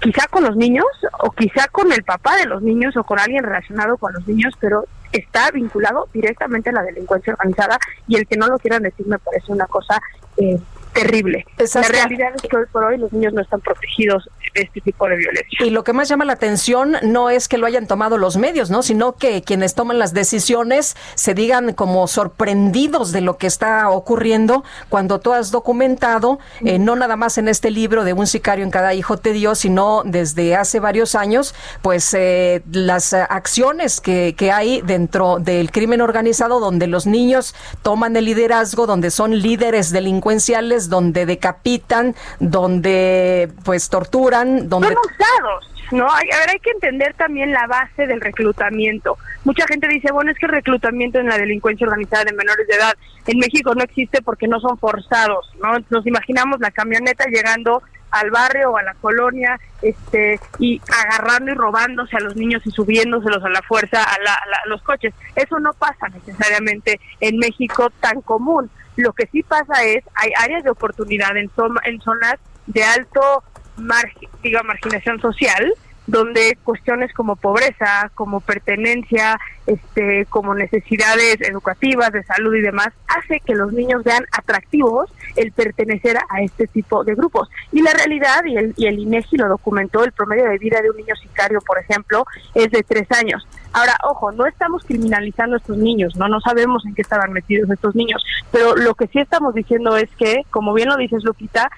[0.00, 0.86] quizá con los niños
[1.20, 4.54] o quizá con el papá de los niños o con alguien relacionado con los niños,
[4.60, 9.06] pero está vinculado directamente a la delincuencia organizada y el que no lo quieran decir
[9.06, 10.00] me parece una cosa
[10.36, 10.58] eh,
[11.02, 11.46] terrible.
[11.74, 15.08] La realidad es que hoy por hoy los niños no están protegidos de este tipo
[15.08, 15.66] de violencia.
[15.66, 18.70] Y lo que más llama la atención no es que lo hayan tomado los medios,
[18.70, 18.82] ¿no?
[18.82, 24.64] Sino que quienes toman las decisiones se digan como sorprendidos de lo que está ocurriendo
[24.88, 28.70] cuando tú has documentado, eh, no nada más en este libro de un sicario en
[28.70, 34.52] cada hijo te dio, sino desde hace varios años, pues eh, las acciones que, que
[34.52, 40.87] hay dentro del crimen organizado donde los niños toman el liderazgo, donde son líderes delincuenciales,
[40.88, 44.88] donde decapitan, donde pues torturan, donde...
[44.88, 46.12] Son usados, ¿no?
[46.12, 49.18] Hay, a ver, hay que entender también la base del reclutamiento.
[49.44, 52.74] Mucha gente dice, bueno, es que el reclutamiento en la delincuencia organizada de menores de
[52.74, 52.94] edad
[53.26, 55.78] en México no existe porque no son forzados, ¿no?
[55.90, 61.54] Nos imaginamos la camioneta llegando al barrio o a la colonia este y agarrando y
[61.54, 65.14] robándose a los niños y subiéndoselos a la fuerza a, a los coches.
[65.36, 68.70] Eso no pasa necesariamente en México tan común.
[68.98, 71.48] Lo que sí pasa es, hay áreas de oportunidad en,
[71.84, 72.34] en zonas
[72.66, 73.44] de alto
[74.42, 75.72] diga, marginación social,
[76.08, 83.40] donde cuestiones como pobreza, como pertenencia, este, como necesidades educativas, de salud y demás, hace
[83.40, 87.50] que los niños vean atractivos el pertenecer a este tipo de grupos.
[87.72, 90.90] Y la realidad, y el, y el INEGI lo documentó, el promedio de vida de
[90.90, 92.24] un niño sicario, por ejemplo,
[92.54, 93.46] es de tres años.
[93.74, 97.68] Ahora, ojo, no estamos criminalizando a estos niños, no, no sabemos en qué estaban metidos
[97.68, 101.70] estos niños, pero lo que sí estamos diciendo es que, como bien lo dices, Lupita,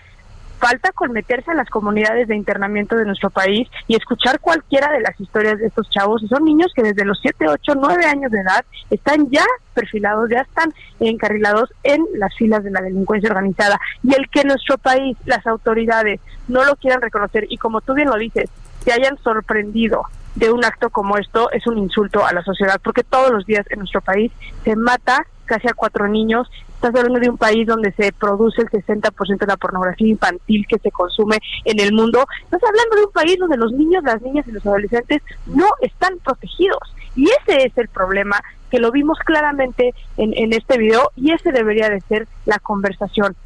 [0.60, 5.00] falta con meterse en las comunidades de internamiento de nuestro país y escuchar cualquiera de
[5.00, 6.22] las historias de estos chavos.
[6.28, 10.42] Son niños que desde los 7, 8, 9 años de edad están ya perfilados, ya
[10.42, 13.80] están encarrilados en las filas de la delincuencia organizada.
[14.02, 18.10] Y el que nuestro país, las autoridades, no lo quieran reconocer y como tú bien
[18.10, 18.50] lo dices,
[18.84, 20.02] se hayan sorprendido
[20.34, 23.66] de un acto como esto es un insulto a la sociedad, porque todos los días
[23.70, 24.30] en nuestro país
[24.64, 26.48] se mata casi a cuatro niños
[26.80, 30.78] Estás hablando de un país donde se produce el 60% de la pornografía infantil que
[30.78, 31.36] se consume
[31.66, 32.24] en el mundo.
[32.44, 36.16] Estás hablando de un país donde los niños, las niñas y los adolescentes no están
[36.24, 36.80] protegidos.
[37.14, 41.90] Y ese es el problema que lo vimos claramente en, este video y ese debería
[41.90, 43.36] de ser la conversación.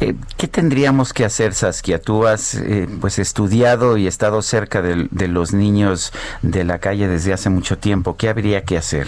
[0.00, 2.02] Eh, ¿Qué tendríamos que hacer, Saskia?
[2.02, 6.12] Tú has eh, pues estudiado y estado cerca de, los niños
[6.42, 8.16] de la calle desde hace mucho tiempo.
[8.16, 9.06] ¿Qué habría que hacer?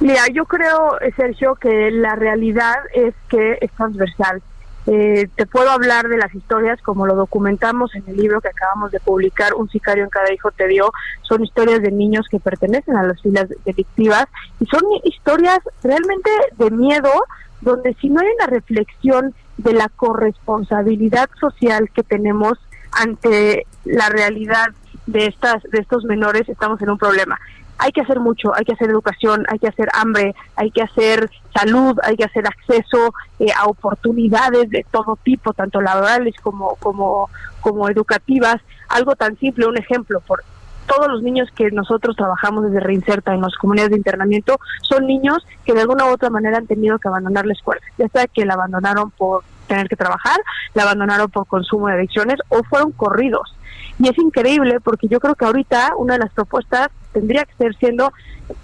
[0.00, 4.42] Mira, yo creo, Sergio, que la realidad es que es transversal.
[4.86, 8.90] Eh, te puedo hablar de las historias como lo documentamos en el libro que acabamos
[8.92, 10.90] de publicar, Un sicario en cada hijo te dio.
[11.20, 14.24] Son historias de niños que pertenecen a las filas delictivas
[14.58, 17.12] y son historias realmente de miedo,
[17.60, 22.58] donde si no hay una reflexión de la corresponsabilidad social que tenemos
[22.92, 24.68] ante la realidad
[25.06, 27.38] de estas de estos menores, estamos en un problema
[27.80, 31.30] hay que hacer mucho, hay que hacer educación, hay que hacer hambre, hay que hacer
[31.54, 37.30] salud, hay que hacer acceso eh, a oportunidades de todo tipo, tanto laborales como, como,
[37.62, 38.56] como educativas.
[38.90, 40.44] Algo tan simple, un ejemplo, por
[40.86, 45.46] todos los niños que nosotros trabajamos desde Reinserta en las comunidades de internamiento son niños
[45.64, 48.44] que de alguna u otra manera han tenido que abandonar la escuela, ya sea que
[48.44, 50.38] la abandonaron por tener que trabajar,
[50.74, 53.54] la abandonaron por consumo de adicciones o fueron corridos.
[54.00, 57.74] Y es increíble porque yo creo que ahorita una de las propuestas tendría que ser
[57.76, 58.12] siendo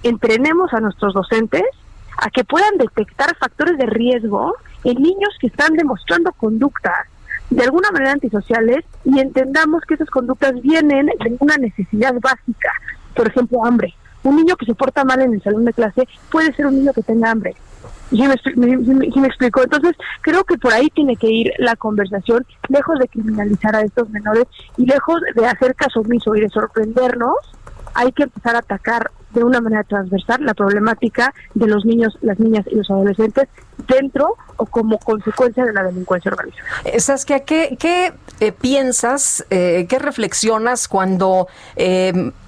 [0.03, 1.65] entrenemos a nuestros docentes
[2.19, 4.55] a que puedan detectar factores de riesgo
[4.85, 7.07] en niños que están demostrando conductas
[7.51, 12.71] de alguna manera antisociales y entendamos que esas conductas vienen de una necesidad básica,
[13.15, 13.95] por ejemplo, hambre.
[14.25, 16.93] Un niño que se porta mal en el salón de clase puede ser un niño
[16.93, 17.55] que tenga hambre.
[18.11, 18.23] ¿Sí
[18.57, 19.63] me, me, explicó?
[19.63, 24.09] Entonces, creo que por ahí tiene que ir la conversación, lejos de criminalizar a estos
[24.11, 24.45] menores
[24.77, 27.37] y lejos de hacer caso omiso y de sorprendernos
[27.97, 32.39] hay que empezar a atacar de una manera transversal la problemática de los niños, las
[32.39, 33.49] niñas y los adolescentes
[33.89, 36.65] dentro o como consecuencia de la delincuencia organizada.
[36.85, 41.49] Eh, Saskia, ¿qué, qué eh, piensas, eh, qué reflexionas cuando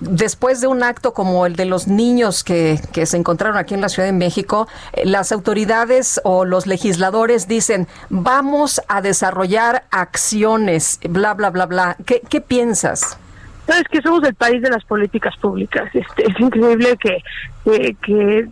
[0.01, 3.81] después de un acto como el de los niños que, que se encontraron aquí en
[3.81, 4.69] la Ciudad de México,
[5.05, 11.97] las autoridades o los legisladores dicen, vamos a desarrollar acciones, bla, bla, bla, bla?
[12.07, 13.19] ¿Qué, qué piensas?
[13.69, 15.91] Sabes que somos el país de las políticas públicas.
[15.93, 17.23] Este, es increíble que,
[18.03, 18.49] que,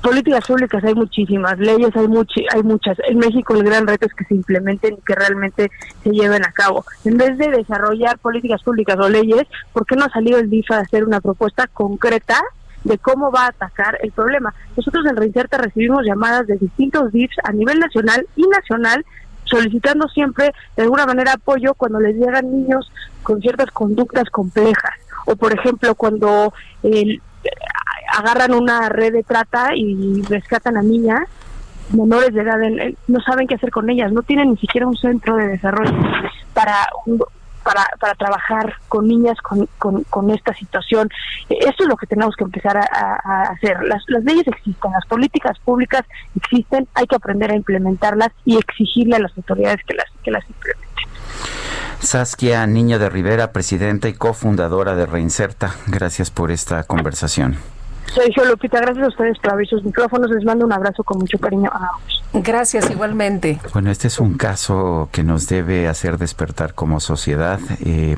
[0.00, 2.06] políticas públicas hay muchísimas, leyes hay,
[2.54, 2.96] hay muchas.
[3.08, 5.70] En México el gran reto es que se implementen y que realmente
[6.04, 6.84] se lleven a cabo.
[7.04, 9.42] En vez de desarrollar políticas públicas o leyes,
[9.72, 12.40] ¿por qué no ha salido el DIF a hacer una propuesta concreta
[12.84, 14.54] de cómo va a atacar el problema.
[14.74, 19.04] Nosotros en Reinserta recibimos llamadas de distintos DIFs a nivel nacional y nacional
[19.50, 22.90] solicitando siempre de alguna manera apoyo cuando les llegan niños
[23.22, 24.94] con ciertas conductas complejas.
[25.26, 26.52] O por ejemplo cuando
[28.16, 31.22] agarran una red de trata y rescatan a niñas
[31.92, 32.58] menores de edad
[33.08, 35.92] no saben qué hacer con ellas no tienen ni siquiera un centro de desarrollo
[36.54, 36.86] para
[37.62, 41.08] para, para trabajar con niñas con, con, esta situación.
[41.48, 43.82] Esto es lo que tenemos que empezar a, hacer.
[43.84, 46.02] Las, las, leyes existen, las políticas públicas
[46.36, 50.48] existen, hay que aprender a implementarlas y exigirle a las autoridades que las, que las
[50.48, 50.90] implementen.
[52.00, 57.58] Saskia Niño de Rivera, presidenta y cofundadora de Reinserta, gracias por esta conversación.
[58.14, 58.80] Soy yo, Lupita.
[58.80, 60.30] Gracias a ustedes por abrir sus micrófonos.
[60.30, 62.24] Les mando un abrazo con mucho cariño a ambos.
[62.32, 63.60] Gracias, igualmente.
[63.72, 67.60] Bueno, este es un caso que nos debe hacer despertar como sociedad.
[67.84, 68.16] Eh,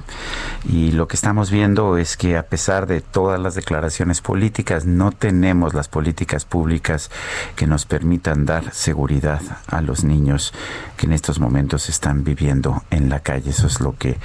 [0.66, 5.12] y lo que estamos viendo es que a pesar de todas las declaraciones políticas, no
[5.12, 7.10] tenemos las políticas públicas
[7.55, 10.55] que nos permitan dar seguridad a los niños
[10.97, 13.51] que en estos momentos están viviendo en la calle.
[13.51, 14.16] Eso es lo que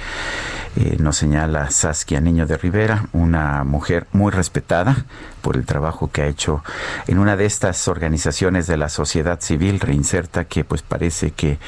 [0.76, 5.04] eh, nos señala Saskia Niño de Rivera, una mujer muy respetada
[5.42, 6.62] por el trabajo que ha hecho
[7.06, 11.58] en una de estas organizaciones de la sociedad civil, Reinserta, que pues parece que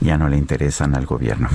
[0.00, 1.48] ya no le interesan al gobierno.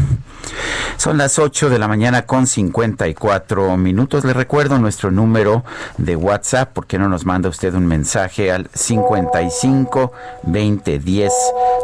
[0.98, 4.24] Son las 8 de la mañana con 54 minutos.
[4.24, 5.64] Le recuerdo nuestro número
[5.98, 10.12] de WhatsApp, ¿por qué no nos manda usted un mensaje al 55
[10.44, 11.34] 20 10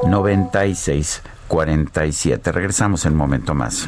[0.07, 2.51] 96 47?
[2.51, 3.87] Regresamos en un momento más.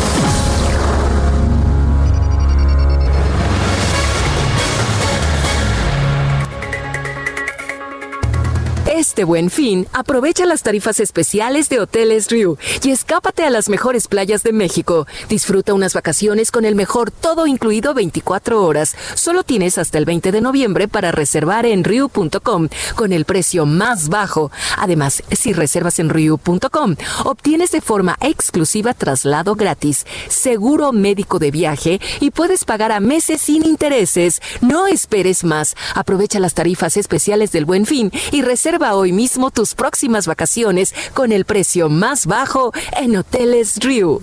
[9.11, 14.07] Este buen fin, aprovecha las tarifas especiales de Hoteles Riu y escápate a las mejores
[14.07, 15.05] playas de México.
[15.27, 18.95] Disfruta unas vacaciones con el mejor todo incluido 24 horas.
[19.15, 24.07] Solo tienes hasta el 20 de noviembre para reservar en riu.com con el precio más
[24.07, 24.49] bajo.
[24.77, 31.99] Además, si reservas en riu.com, obtienes de forma exclusiva traslado gratis, seguro médico de viaje
[32.21, 34.41] y puedes pagar a meses sin intereses.
[34.61, 35.75] No esperes más.
[35.95, 41.31] Aprovecha las tarifas especiales del buen fin y reserva hoy mismo tus próximas vacaciones con
[41.31, 44.21] el precio más bajo en Hoteles Riu.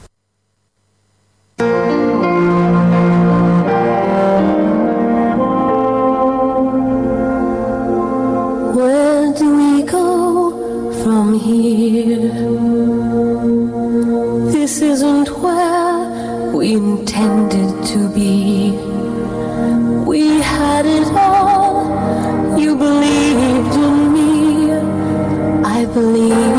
[8.76, 12.30] Where do we go from here?
[14.52, 18.77] This isn't where we intended to be.
[25.98, 26.57] I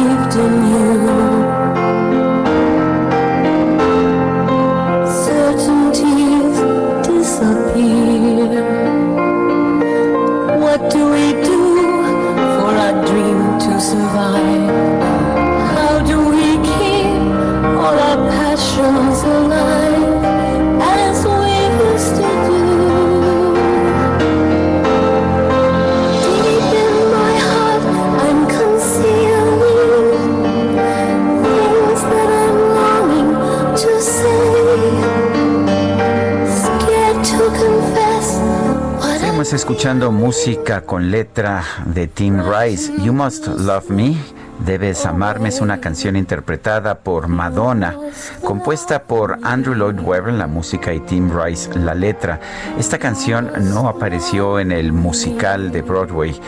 [39.50, 42.94] Estamos escuchando música con letra de Tim Rice.
[43.02, 44.16] You Must Love Me.
[44.64, 47.98] Debes amarme es una canción interpretada por Madonna,
[48.44, 52.40] compuesta por Andrew Lloyd Webber la música y Tim Rice la letra.
[52.78, 56.40] Esta canción no apareció en el musical de Broadway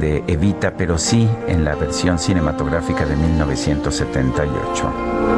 [0.00, 5.35] de Evita, pero sí en la versión cinematográfica de 1978.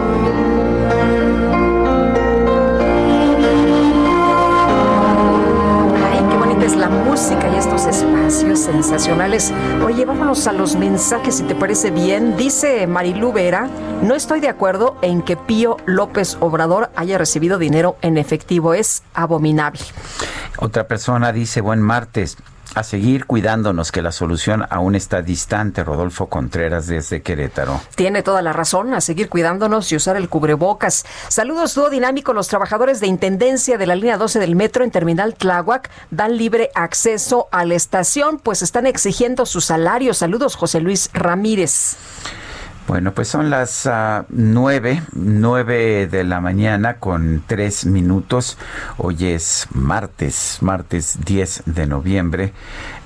[8.61, 9.53] Sensacionales.
[9.85, 12.37] Oye, vámonos a los mensajes, si te parece bien.
[12.37, 13.69] Dice Marilú Vera,
[14.03, 18.75] no estoy de acuerdo en que Pío López Obrador haya recibido dinero en efectivo.
[18.75, 19.81] Es abominable.
[20.59, 22.37] Otra persona dice, buen martes.
[22.79, 27.81] A seguir cuidándonos que la solución aún está distante, Rodolfo Contreras desde Querétaro.
[27.97, 31.05] Tiene toda la razón a seguir cuidándonos y usar el cubrebocas.
[31.27, 32.33] Saludos, dúo dinámico.
[32.33, 36.71] Los trabajadores de intendencia de la línea 12 del metro en Terminal Tláhuac dan libre
[36.77, 40.15] acceso a la estación, pues están exigiendo su salario.
[40.15, 41.97] Saludos, José Luis Ramírez.
[42.89, 48.57] Bueno, pues son las ah, nueve, nueve de la mañana con tres minutos.
[48.97, 52.55] Hoy es martes, martes 10 de noviembre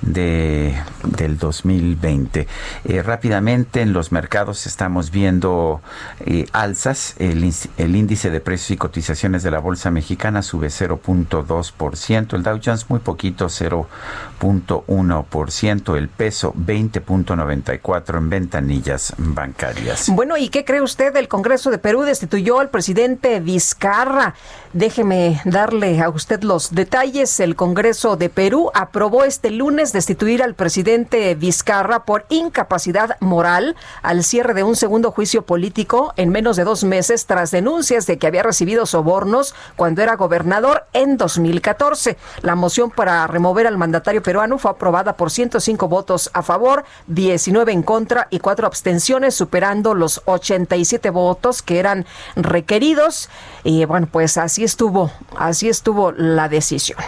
[0.01, 0.73] de,
[1.03, 2.47] del 2020.
[2.85, 5.81] Eh, rápidamente en los mercados estamos viendo
[6.21, 7.15] eh, alzas.
[7.19, 12.35] El, el índice de precios y cotizaciones de la Bolsa Mexicana sube 0.2%.
[12.35, 15.97] El Dow Jones muy poquito, 0.1%.
[15.97, 19.72] El peso 20.94 en ventanillas bancarias.
[20.09, 21.15] Bueno, ¿y qué cree usted?
[21.15, 24.35] El Congreso de Perú destituyó al presidente Vizcarra.
[24.73, 27.39] Déjeme darle a usted los detalles.
[27.39, 34.23] El Congreso de Perú aprobó este lunes destituir al presidente Vizcarra por incapacidad moral al
[34.23, 38.25] cierre de un segundo juicio político en menos de dos meses tras denuncias de que
[38.25, 42.17] había recibido sobornos cuando era gobernador en 2014.
[42.41, 47.71] La moción para remover al mandatario peruano fue aprobada por 105 votos a favor, 19
[47.71, 53.29] en contra y cuatro abstenciones, superando los 87 votos que eran requeridos.
[53.63, 56.99] Y bueno, pues así estuvo, así estuvo la decisión.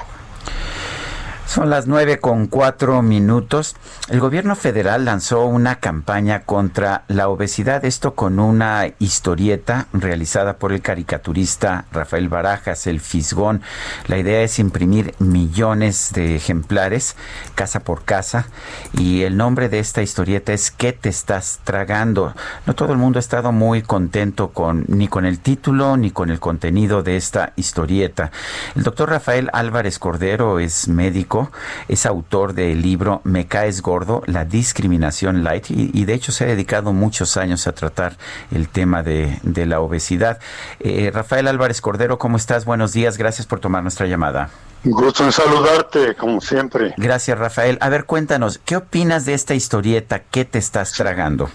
[1.48, 3.76] Son las nueve con cuatro minutos.
[4.10, 10.74] El gobierno federal lanzó una campaña contra la obesidad, esto con una historieta realizada por
[10.74, 13.62] el caricaturista Rafael Barajas, el Fisgón.
[14.08, 17.16] La idea es imprimir millones de ejemplares,
[17.54, 18.48] casa por casa,
[18.94, 22.34] y el nombre de esta historieta es ¿Qué te estás tragando?
[22.66, 26.32] No todo el mundo ha estado muy contento con ni con el título ni con
[26.32, 28.32] el contenido de esta historieta.
[28.76, 31.52] El doctor Rafael Álvarez Cordero es médico México.
[31.88, 36.48] Es autor del libro Me caes gordo, la discriminación light y, de hecho se ha
[36.48, 38.18] dedicado muchos años a tratar
[38.52, 40.40] el tema de, la obesidad.
[40.80, 42.66] Eh, Rafael Álvarez Cordero, ¿cómo estás?
[42.66, 44.49] Buenos días, gracias por tomar nuestra llamada.
[44.84, 46.94] Gusto en saludarte, como siempre.
[46.98, 47.80] Gracias, Rafael.
[47.82, 50.20] A ver, cuéntanos, ¿qué opinas de esta historieta?
[50.20, 51.49] ¿Qué te estás tragando?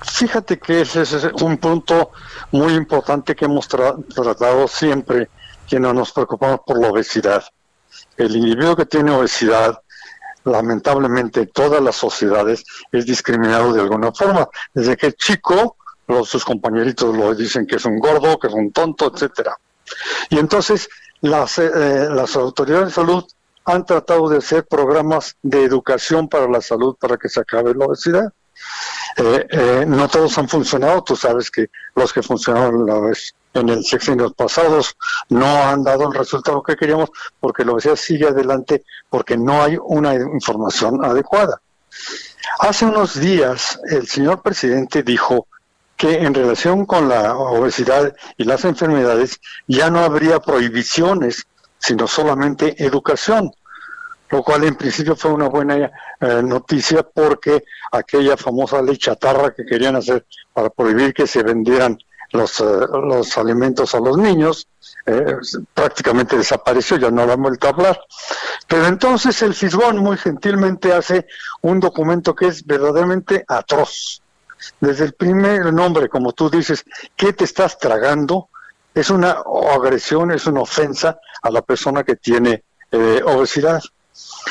[0.00, 2.10] Fíjate que ese es un punto
[2.50, 5.28] muy importante que hemos tratado siempre
[5.68, 7.44] que no nos preocupamos por la obesidad.
[8.16, 9.80] El individuo que tiene obesidad,
[10.44, 14.48] lamentablemente en todas las sociedades, es discriminado de alguna forma.
[14.74, 15.76] Desde que es chico,
[16.06, 19.56] los, sus compañeritos lo dicen que es un gordo, que es un tonto, etcétera.
[20.30, 20.88] Y entonces
[21.20, 23.24] las, eh, las autoridades de salud
[23.64, 27.86] han tratado de hacer programas de educación para la salud para que se acabe la
[27.86, 28.32] obesidad.
[29.16, 33.68] Eh, eh, no todos han funcionado, tú sabes que los que funcionaron la vez en
[33.68, 34.96] el sexenio pasados
[35.28, 37.10] no han dado el resultado que queríamos
[37.40, 41.60] porque la obesidad sigue adelante porque no hay una información adecuada.
[42.58, 45.46] Hace unos días el señor presidente dijo
[45.96, 51.46] que en relación con la obesidad y las enfermedades ya no habría prohibiciones,
[51.78, 53.52] sino solamente educación
[54.32, 59.66] lo cual en principio fue una buena eh, noticia porque aquella famosa ley chatarra que
[59.66, 61.98] querían hacer para prohibir que se vendieran
[62.32, 64.66] los, eh, los alimentos a los niños,
[65.06, 65.36] eh,
[65.74, 68.00] prácticamente desapareció, ya no la han vuelto a hablar.
[68.66, 71.26] Pero entonces el Fisgón muy gentilmente hace
[71.60, 74.22] un documento que es verdaderamente atroz.
[74.80, 76.84] Desde el primer nombre, como tú dices,
[77.16, 78.48] ¿qué te estás tragando?
[78.94, 79.42] Es una
[79.72, 82.62] agresión, es una ofensa a la persona que tiene
[83.24, 83.82] obesidad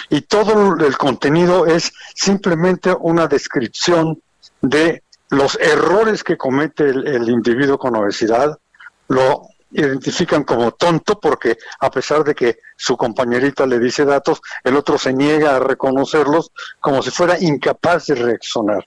[0.10, 4.22] y todo el contenido es simplemente una descripción
[4.62, 8.60] de los errores que comete el, individuo con obesidad,
[9.08, 14.76] lo identifican como tonto porque a pesar de que su compañerita le dice datos, el
[14.76, 16.52] otro se niega a reconocerlos
[16.82, 18.86] como si fuera incapaz de reaccionar.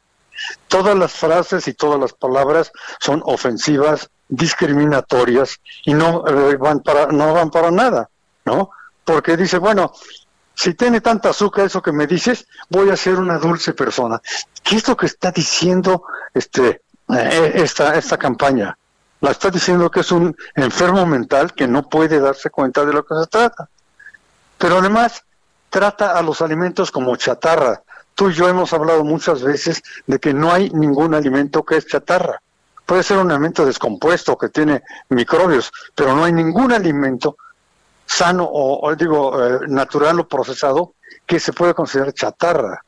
[0.69, 7.07] Todas las frases y todas las palabras son ofensivas, discriminatorias y no eh, van para
[7.07, 8.11] no van para nada,
[8.45, 8.71] ¿no?
[9.05, 9.93] Porque dice, bueno,
[10.55, 14.21] si tiene tanta azúcar eso que me dices, voy a ser una dulce persona.
[14.63, 18.77] ¿Qué es lo que está diciendo este eh, esta, esta campaña?
[19.21, 23.05] La está diciendo que es un enfermo mental que no puede darse cuenta de lo
[23.05, 23.69] que se trata.
[24.59, 25.25] Pero además
[25.71, 27.83] trata a los alimentos como chatarra.
[28.15, 31.87] Tú y yo hemos hablado muchas veces de que no hay ningún alimento que es
[31.87, 32.41] chatarra.
[32.87, 37.37] Puede ser un alimento descompuesto que tiene microbios, pero no hay ningún alimento
[38.07, 40.95] sano o, digo eh, natural o procesado
[41.27, 42.85] que se puede considerar chatarra.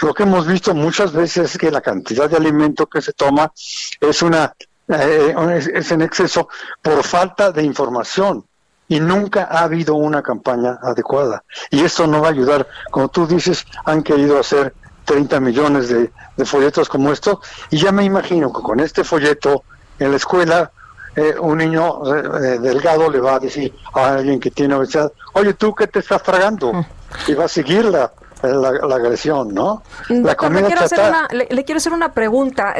[0.00, 3.52] Lo que hemos visto muchas veces es que la cantidad de alimento que se toma
[4.00, 4.54] es una
[4.88, 5.34] eh,
[5.74, 6.48] es en exceso
[6.82, 8.44] por falta de información
[8.88, 11.44] y nunca ha habido una campaña adecuada.
[11.70, 12.66] Y esto no va a ayudar.
[12.90, 14.74] Como tú dices, han querido hacer
[15.04, 17.40] 30 millones de, de folletos como esto
[17.70, 19.62] y ya me imagino que con este folleto
[19.98, 20.72] en la escuela
[21.16, 25.12] eh, un niño eh, eh, delgado le va a decir a alguien que tiene obesidad,
[25.32, 26.72] oye, ¿tú qué te estás tragando?
[26.72, 26.84] Mm.
[27.26, 28.12] Y va a seguir la,
[28.42, 29.82] la, agresión, ¿no?
[30.08, 32.74] Mm, la comida le, quiero hacer una, le, quiero hacer una pregunta.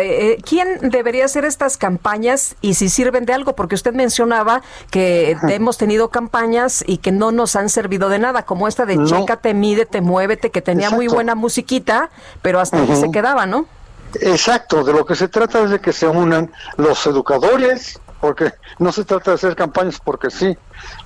[0.49, 3.57] ¿Quién debería hacer estas campañas y si sirven de algo?
[3.57, 8.45] Porque usted mencionaba que hemos tenido campañas y que no nos han servido de nada,
[8.45, 9.07] como esta de no.
[9.07, 12.11] Chécate, mídete, muévete, que tenía muy buena musiquita,
[12.43, 13.67] pero hasta ahí se quedaba, ¿no?
[14.15, 18.93] Exacto, de lo que se trata es de que se unan los educadores, porque no
[18.93, 20.57] se trata de hacer campañas porque sí,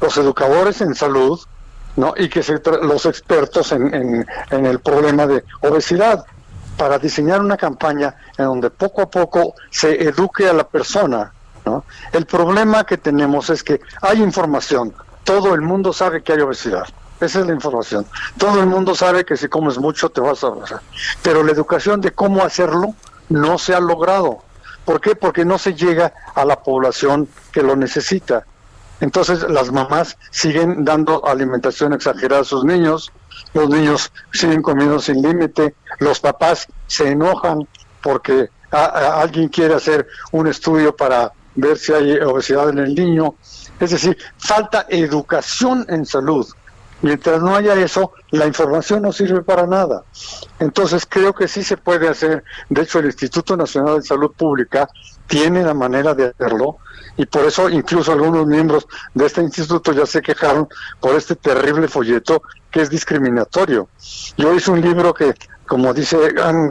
[0.01, 1.40] los educadores en salud,
[1.97, 2.14] ¿no?
[2.16, 6.24] Y que se los expertos en, en, el problema de obesidad,
[6.76, 11.32] para diseñar una campaña en donde poco a poco se eduque a la persona,
[11.64, 11.85] ¿no?
[12.12, 16.86] El problema que tenemos es que hay información, todo el mundo sabe que hay obesidad.
[17.24, 18.06] Esa es la información.
[18.36, 20.52] Todo el mundo sabe que si comes mucho te vas a...
[21.22, 22.94] Pero la educación de cómo hacerlo
[23.28, 24.40] no se ha logrado.
[24.84, 25.16] ¿Por qué?
[25.16, 28.44] Porque no se llega a la población que lo necesita.
[29.01, 33.12] Entonces las mamás siguen dando alimentación exagerada a sus niños,
[33.55, 37.66] los niños siguen comiendo sin límite, los papás se enojan
[38.02, 43.34] porque alguien quiere hacer un estudio para ver si hay obesidad en el niño.
[43.80, 46.46] Es decir, falta educación en salud.
[47.05, 50.05] Mientras no haya eso, la información no sirve para nada.
[50.59, 52.44] Entonces creo que sí se puede hacer.
[52.70, 54.89] De hecho, el Instituto Nacional de Salud Pública
[55.26, 56.78] tiene la manera de hacerlo
[57.18, 60.66] y por eso incluso algunos miembros de este instituto ya se quejaron
[60.98, 63.90] por este terrible folleto que es discriminatorio.
[64.39, 65.35] Yo hice un libro que,
[65.66, 66.16] como dice,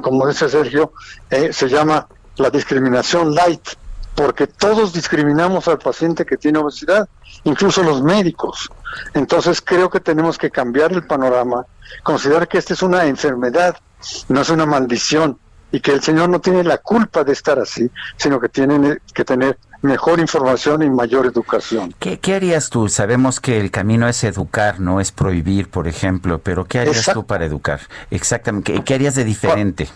[0.01, 0.93] como dice Sergio,
[1.29, 2.07] eh, se llama
[2.37, 3.67] La discriminación light
[4.15, 7.07] porque todos discriminamos al paciente que tiene obesidad,
[7.43, 8.69] incluso los médicos.
[9.13, 11.65] Entonces creo que tenemos que cambiar el panorama,
[12.03, 13.77] considerar que esta es una enfermedad,
[14.29, 15.39] no es una maldición,
[15.73, 19.25] y que el Señor no tiene la culpa de estar así, sino que tiene que
[19.25, 21.93] tener mejor información y mayor educación.
[21.99, 22.87] ¿Qué, harías tú?
[22.89, 27.25] Sabemos que el camino es educar, no es prohibir, por ejemplo, pero ¿qué harías tú
[27.25, 27.81] para educar?
[28.11, 29.89] Exactamente, ¿qué, harías de diferente?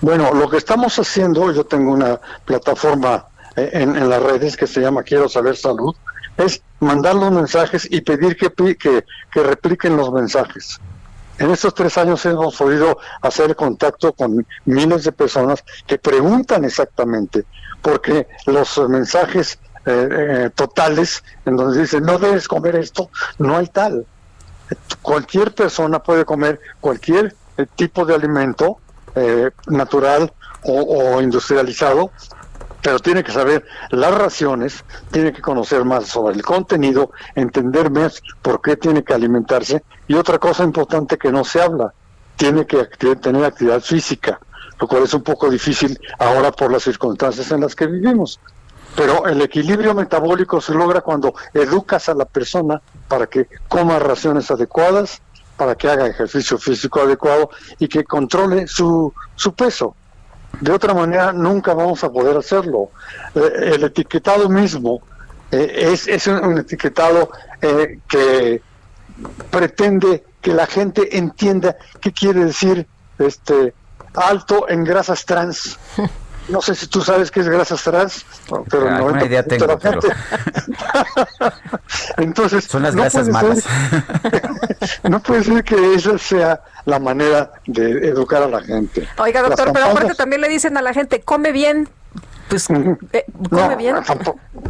[0.00, 3.26] Bueno, lo que estamos haciendo, yo tengo una plataforma
[3.56, 5.94] eh, en, las redes que se llama Quiero Saber Salud,
[6.36, 10.80] es mandar los mensajes y pedir que, que, que repliquen los mensajes.
[11.38, 17.44] En estos tres años hemos podido hacer contacto con miles de personas que preguntan exactamente,
[17.80, 23.66] porque los mensajes eh, eh, totales en donde dicen no debes comer esto, no hay
[23.66, 24.06] tal.
[25.00, 28.78] Cualquier persona puede comer cualquier eh, tipo de alimento
[29.66, 32.12] natural o industrializado
[32.82, 38.20] pero tiene que saber las raciones, tiene que conocer más sobre el contenido, entender más
[38.42, 41.94] por qué tiene que alimentarse y otra cosa importante que no se habla,
[42.36, 42.84] tiene que
[43.16, 44.40] tener actividad física,
[44.80, 48.40] lo cual es un poco difícil ahora por las circunstancias en las que vivimos.
[48.96, 54.50] Pero el equilibrio metabólico se logra cuando educas a la persona para que coma raciones
[54.50, 55.22] adecuadas,
[55.56, 59.94] para que haga ejercicio físico adecuado y que controle su, su peso.
[60.60, 62.90] De otra manera, nunca vamos a poder hacerlo.
[63.34, 65.02] Eh, el etiquetado mismo
[65.50, 67.30] eh, es, es, un, etiquetado
[67.60, 68.62] eh, que
[69.50, 72.86] pretende que la gente entienda qué quiere decir
[73.18, 73.74] este
[74.14, 75.78] alto en grasas trans.
[76.48, 78.26] No sé si tú sabes qué es grasas trans,
[78.68, 79.78] pero no idea tengo,
[82.16, 83.64] Entonces, son las grasas malas.
[85.08, 89.06] no puede ser que esa sea la manera de educar a la gente.
[89.18, 91.88] Oiga, doctor, pero aparte también le dicen a la gente, come bien.
[92.48, 93.96] Pues, eh, come bien.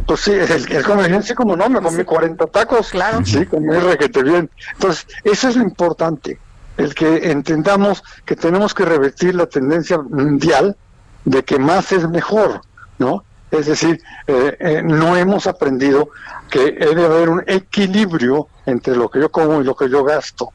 [0.05, 2.89] Pues sí, el, come bien, sí, como no, me comí 40 tacos.
[2.91, 3.25] Claro.
[3.25, 4.49] Sí, comí requete bien.
[4.73, 6.39] Entonces, eso es lo importante,
[6.77, 10.77] el que entendamos que tenemos que revertir la tendencia mundial
[11.25, 12.61] de que más es mejor,
[12.97, 13.23] ¿no?
[13.51, 16.09] Es decir, eh, eh, no hemos aprendido
[16.49, 20.51] que debe haber un equilibrio entre lo que yo como y lo que yo gasto.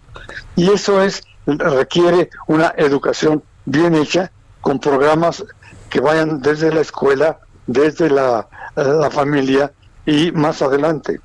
[0.57, 4.31] Y eso es requiere una educación bien hecha
[4.61, 5.45] con programas
[5.89, 9.73] que vayan desde la escuela, desde la, la familia
[10.05, 11.21] y más adelante.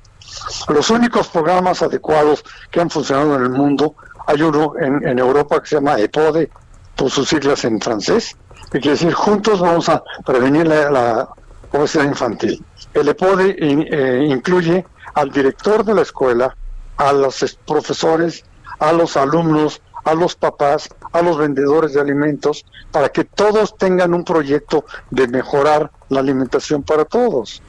[0.68, 3.94] Los únicos programas adecuados que han funcionado en el mundo,
[4.26, 6.50] hay uno en, en Europa que se llama EPODE,
[6.96, 8.36] por sus siglas en francés,
[8.80, 11.28] quiere decir juntos vamos a prevenir la,
[11.72, 12.64] obesidad infantil.
[12.92, 14.84] El EPODE eh, incluye
[15.14, 16.56] al director de la escuela,
[16.96, 18.44] a los profesores,
[18.78, 24.14] a los alumnos, a los papás, a los vendedores de alimentos, para que todos tengan
[24.14, 27.62] un proyecto de mejorar la alimentación para todos.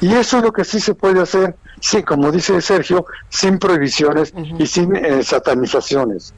[0.00, 4.32] Y eso es lo que sí se puede hacer, sí, como dice Sergio, sin prohibiciones
[4.58, 6.32] y sin eh, satanizaciones.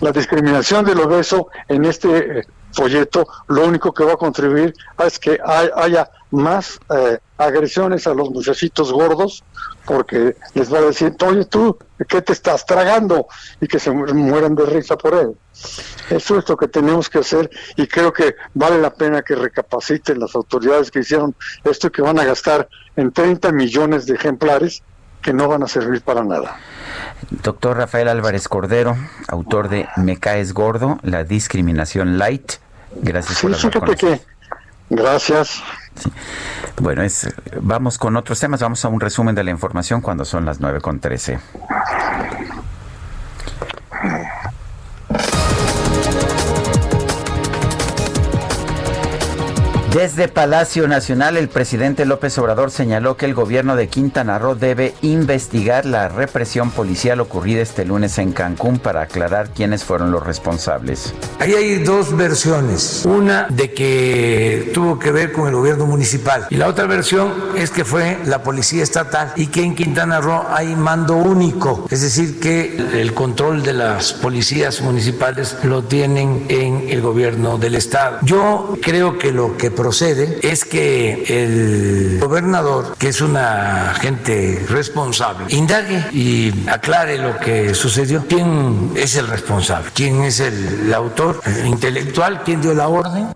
[0.00, 4.74] La discriminación del obeso en este eh, folleto lo único que va a contribuir
[5.04, 9.42] es que haya más eh, agresiones a los muchachitos gordos
[9.84, 11.76] porque les va a decir, oye tú,
[12.08, 13.26] ¿qué te estás tragando?
[13.60, 15.36] Y que se mueran de risa por él.
[16.10, 20.20] Eso es lo que tenemos que hacer y creo que vale la pena que recapaciten
[20.20, 21.34] las autoridades que hicieron
[21.64, 24.82] esto y que van a gastar en 30 millones de ejemplares
[25.22, 26.58] que no van a servir para nada.
[27.30, 28.96] Doctor Rafael Álvarez Cordero,
[29.28, 32.52] autor de Me caes gordo, la discriminación light.
[33.02, 34.20] Gracias por hablar con que,
[34.90, 35.62] Gracias.
[36.80, 38.60] Bueno, es, vamos con otros temas.
[38.60, 41.38] Vamos a un resumen de la información cuando son las 9 con 13.
[49.92, 54.94] Desde Palacio Nacional, el presidente López Obrador señaló que el gobierno de Quintana Roo debe
[55.02, 61.12] investigar la represión policial ocurrida este lunes en Cancún para aclarar quiénes fueron los responsables.
[61.40, 63.02] Ahí hay dos versiones.
[63.04, 67.72] Una de que tuvo que ver con el gobierno municipal y la otra versión es
[67.72, 72.38] que fue la policía estatal y que en Quintana Roo hay mando único, es decir,
[72.38, 78.18] que el control de las policías municipales lo tienen en el gobierno del estado.
[78.22, 85.46] Yo creo que lo que procede es que el gobernador, que es una gente responsable,
[85.48, 88.26] indague y aclare lo que sucedió.
[88.28, 89.90] ¿Quién es el responsable?
[89.94, 92.42] ¿Quién es el, autor intelectual?
[92.44, 93.28] ¿Quién dio la orden?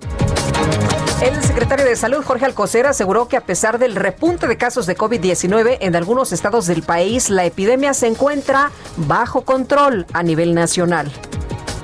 [1.23, 4.99] El secretario de Salud, Jorge Alcocer, aseguró que a pesar del repunte de casos de
[4.99, 11.11] COVID-19 en algunos estados del país, la epidemia se encuentra bajo control a nivel nacional.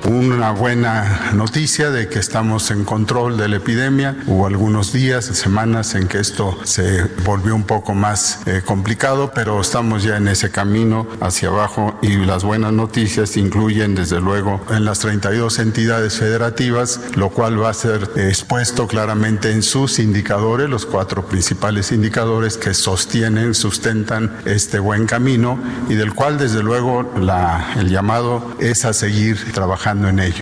[0.05, 4.17] Una buena noticia de que estamos en control de la epidemia.
[4.25, 9.61] Hubo algunos días, semanas en que esto se volvió un poco más eh, complicado, pero
[9.61, 14.85] estamos ya en ese camino hacia abajo y las buenas noticias incluyen desde luego en
[14.85, 20.85] las 32 entidades federativas, lo cual va a ser expuesto claramente en sus indicadores, los
[20.85, 25.59] cuatro principales indicadores que sostienen, sustentan este buen camino
[25.89, 30.41] y del cual desde luego la, el llamado es a seguir trabajando en ello.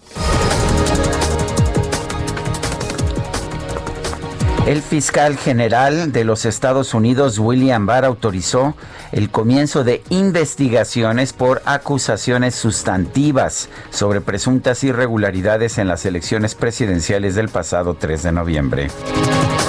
[4.68, 8.76] El fiscal general de los Estados Unidos, William Barr, autorizó
[9.12, 17.50] el comienzo de investigaciones por acusaciones sustantivas sobre presuntas irregularidades en las elecciones presidenciales del
[17.50, 18.88] pasado 3 de noviembre.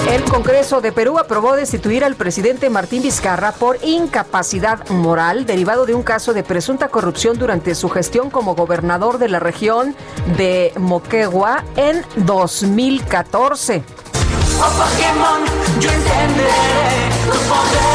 [0.09, 5.93] El Congreso de Perú aprobó destituir al presidente Martín Vizcarra por incapacidad moral derivado de
[5.93, 9.95] un caso de presunta corrupción durante su gestión como gobernador de la región
[10.37, 13.83] de Moquegua en 2014.
[14.59, 15.45] Oh Pokémon,
[15.79, 17.90] yo entenderé tu poder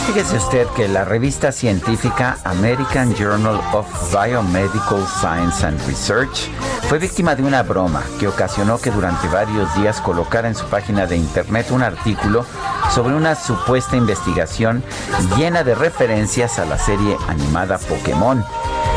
[0.00, 6.48] Pues fíjese usted que la revista científica American Journal of Biomedical Science and Research
[6.88, 11.06] fue víctima de una broma que ocasionó que durante varios días colocara en su página
[11.06, 12.46] de internet un artículo
[12.90, 14.82] sobre una supuesta investigación
[15.36, 18.42] llena de referencias a la serie animada Pokémon.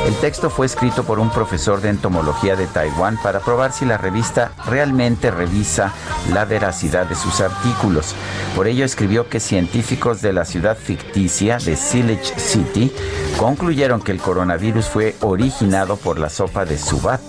[0.05, 3.97] El texto fue escrito por un profesor de entomología de Taiwán para probar si la
[3.97, 5.93] revista realmente revisa
[6.34, 8.13] la veracidad de sus artículos.
[8.55, 12.91] Por ello escribió que científicos de la ciudad ficticia de Sillage City
[13.38, 17.21] concluyeron que el coronavirus fue originado por la sopa de Subat.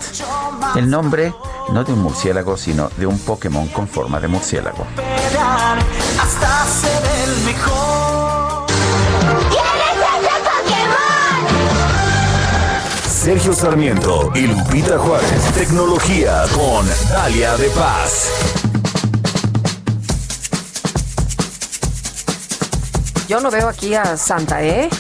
[0.75, 1.33] El nombre
[1.73, 4.85] no de un murciélago, sino de un Pokémon con forma de murciélago.
[6.21, 7.94] Hasta ser el mejor.
[13.25, 15.51] Sergio Sarmiento y Lupita Juárez.
[15.55, 18.29] Tecnología con Dalia de Paz.
[23.27, 24.91] Yo no veo aquí a Santa, ¿eh?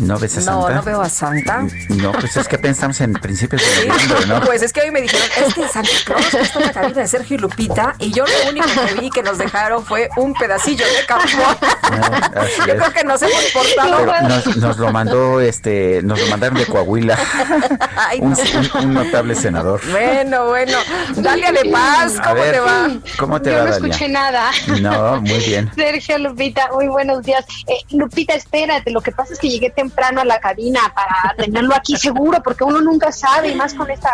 [0.00, 0.74] ¿No ves a No, Santa?
[0.74, 1.66] no veo a Santa.
[1.90, 4.40] No, pues es que pensamos en principios de noviembre, ¿no?
[4.46, 7.08] Pues es que hoy me dijeron, es que Santa Claus está en la cabina de
[7.08, 10.84] Sergio y Lupita y yo lo único que vi que nos dejaron fue un pedacillo
[10.86, 11.56] de carbón.
[12.34, 12.80] Así Yo es.
[12.80, 14.06] creo que nos hemos portado.
[14.06, 17.18] Pero nos, nos lo mandó, este, nos lo mandaron de Coahuila,
[17.96, 18.36] Ay, un, no.
[18.80, 19.80] un- un notable senador.
[19.90, 20.78] Bueno, bueno.
[21.16, 22.88] Dalia de Paz, ¿cómo ver, te va?
[23.18, 23.86] ¿Cómo te Yo va, no Dalia?
[23.88, 24.50] escuché nada.
[24.80, 25.70] No, muy bien.
[25.76, 27.44] Sergio Lupita, muy buenos días.
[27.66, 31.74] Eh, Lupita, espérate, lo que pasa es que llegué temprano a la cabina para tenerlo
[31.74, 34.10] aquí seguro, porque uno nunca sabe, y más con esta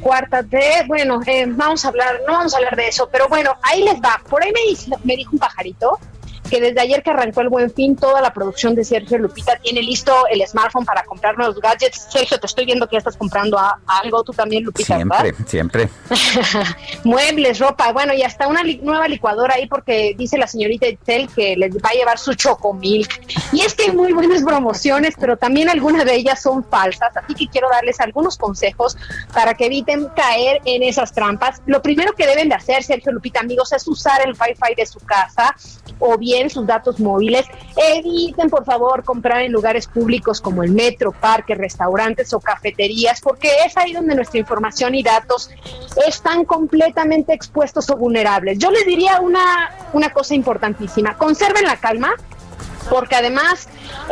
[0.00, 3.56] cuarta de, bueno, eh, vamos a hablar, no vamos a hablar de eso, pero bueno,
[3.62, 4.20] ahí les va.
[4.28, 5.98] Por ahí me, dice- me dijo un pajarito
[6.48, 9.82] que desde ayer que arrancó el Buen Fin, toda la producción de Sergio Lupita tiene
[9.82, 12.06] listo el smartphone para comprar nuevos gadgets.
[12.10, 15.20] Sergio, te estoy viendo que ya estás comprando a- algo, tú también, Lupita, ¿verdad?
[15.48, 15.88] Siempre, siempre.
[17.04, 21.28] Muebles, ropa, bueno, y hasta una li- nueva licuadora ahí porque dice la señorita Itzel
[21.34, 23.10] que les va a llevar su chocomilk.
[23.52, 27.34] Y es que hay muy buenas promociones, pero también algunas de ellas son falsas, así
[27.34, 28.96] que quiero darles algunos consejos
[29.32, 31.60] para que eviten caer en esas trampas.
[31.66, 35.00] Lo primero que deben de hacer, Sergio Lupita, amigos, es usar el Wi-Fi de su
[35.00, 35.54] casa
[35.98, 37.46] o bien sus datos móviles.
[37.76, 43.48] Eviten, por favor, comprar en lugares públicos como el metro, parques, restaurantes o cafeterías, porque
[43.66, 45.50] es ahí donde nuestra información y datos
[46.06, 48.58] están completamente expuestos o vulnerables.
[48.58, 52.14] Yo les diría una, una cosa importantísima, conserven la calma.
[52.90, 53.68] Porque además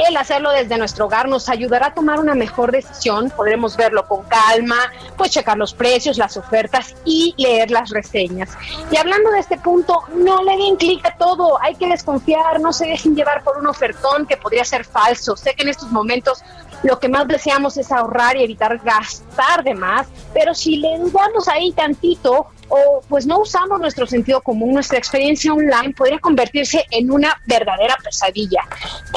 [0.07, 4.23] el hacerlo desde nuestro hogar nos ayudará a tomar una mejor decisión, podremos verlo con
[4.25, 8.51] calma, pues checar los precios, las ofertas y leer las reseñas.
[8.91, 12.73] Y hablando de este punto, no le den clic a todo, hay que desconfiar, no
[12.73, 15.37] se dejen llevar por un ofertón que podría ser falso.
[15.37, 16.43] Sé que en estos momentos
[16.83, 21.49] lo que más deseamos es ahorrar y evitar gastar de más, pero si le dudamos
[21.49, 27.11] ahí tantito o pues no usamos nuestro sentido común, nuestra experiencia online podría convertirse en
[27.11, 28.63] una verdadera pesadilla.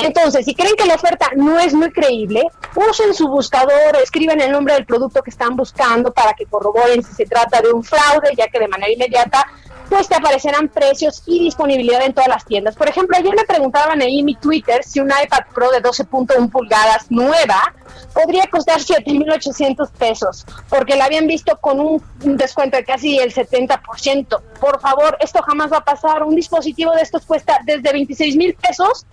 [0.04, 2.44] Entonces, si creen que la oferta no es muy creíble,
[2.76, 7.14] usen su buscador, escriben el nombre del producto que están buscando para que corroboren si
[7.14, 9.48] se trata de un fraude, ya que de manera inmediata
[9.90, 12.76] pues te aparecerán precios y disponibilidad en todas las tiendas.
[12.76, 16.52] Por ejemplo, ayer me preguntaban ahí en mi Twitter si un iPad Pro de 12.1
[16.52, 17.74] pulgadas nueva
[18.14, 24.42] podría costar 7.800 pesos, porque la habían visto con un, descuento de casi el 70%.
[24.60, 26.24] Por favor, esto jamás va a pasar.
[26.24, 29.06] Un dispositivo de estos cuesta desde 26 mil pesos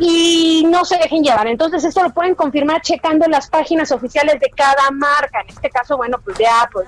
[0.00, 1.46] y no se dejen llevar.
[1.46, 5.40] Entonces, esto lo pueden confirmar checando las páginas oficiales de cada marca.
[5.42, 6.84] En este caso, bueno, pues de Apple.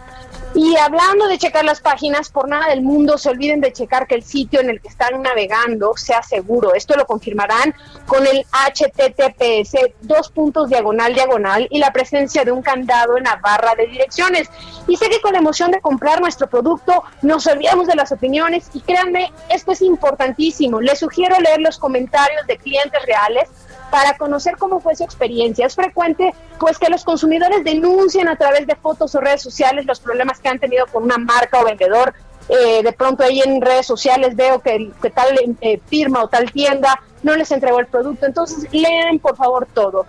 [0.54, 4.14] Y hablando de checar las páginas, por nada del mundo se olviden de checar que
[4.14, 6.74] el sitio en el que están navegando sea seguro.
[6.74, 7.74] Esto lo confirmarán
[8.06, 11.27] con el HTTPS, dos puntos diagonal diagonal
[11.70, 14.48] y la presencia de un candado en la barra de direcciones.
[14.86, 18.70] Y sé que con la emoción de comprar nuestro producto nos olvidamos de las opiniones
[18.72, 20.80] y créanme, esto es importantísimo.
[20.80, 23.48] Les sugiero leer los comentarios de clientes reales
[23.90, 25.66] para conocer cómo fue su experiencia.
[25.66, 30.00] Es frecuente pues que los consumidores denuncien a través de fotos o redes sociales los
[30.00, 32.14] problemas que han tenido con una marca o vendedor.
[32.48, 36.50] Eh, de pronto ahí en redes sociales veo que, que tal eh, firma o tal
[36.50, 38.26] tienda no les entregó el producto.
[38.26, 40.06] Entonces leen por favor todo.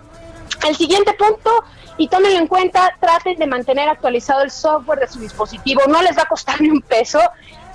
[0.66, 1.64] El siguiente punto,
[1.96, 5.82] y tómenlo en cuenta, traten de mantener actualizado el software de su dispositivo.
[5.88, 7.20] No les va a costar ni un peso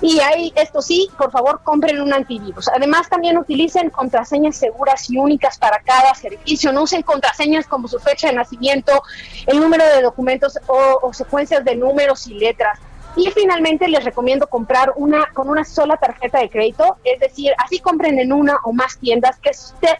[0.00, 2.68] y ahí, esto sí, por favor, compren un antivirus.
[2.68, 6.72] Además, también utilicen contraseñas seguras y únicas para cada servicio.
[6.72, 9.02] No usen contraseñas como su fecha de nacimiento,
[9.46, 12.78] el número de documentos o, o secuencias de números y letras.
[13.16, 17.78] Y finalmente les recomiendo comprar una con una sola tarjeta de crédito, es decir, así
[17.78, 19.50] compren en una o más tiendas, que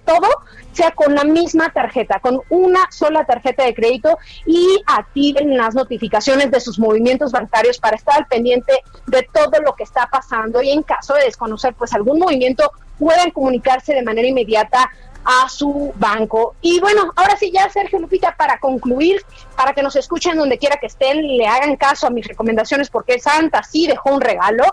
[0.05, 0.29] todo
[0.73, 6.51] sea con la misma tarjeta, con una sola tarjeta de crédito y activen las notificaciones
[6.51, 8.73] de sus movimientos bancarios para estar al pendiente
[9.07, 13.31] de todo lo que está pasando y en caso de desconocer pues algún movimiento puedan
[13.31, 14.91] comunicarse de manera inmediata
[15.27, 16.55] a su banco.
[16.63, 19.23] Y bueno, ahora sí ya Sergio Lupita, para concluir,
[19.57, 23.19] para que nos escuchen donde quiera que estén, le hagan caso a mis recomendaciones porque
[23.19, 24.65] Santa sí dejó un regalo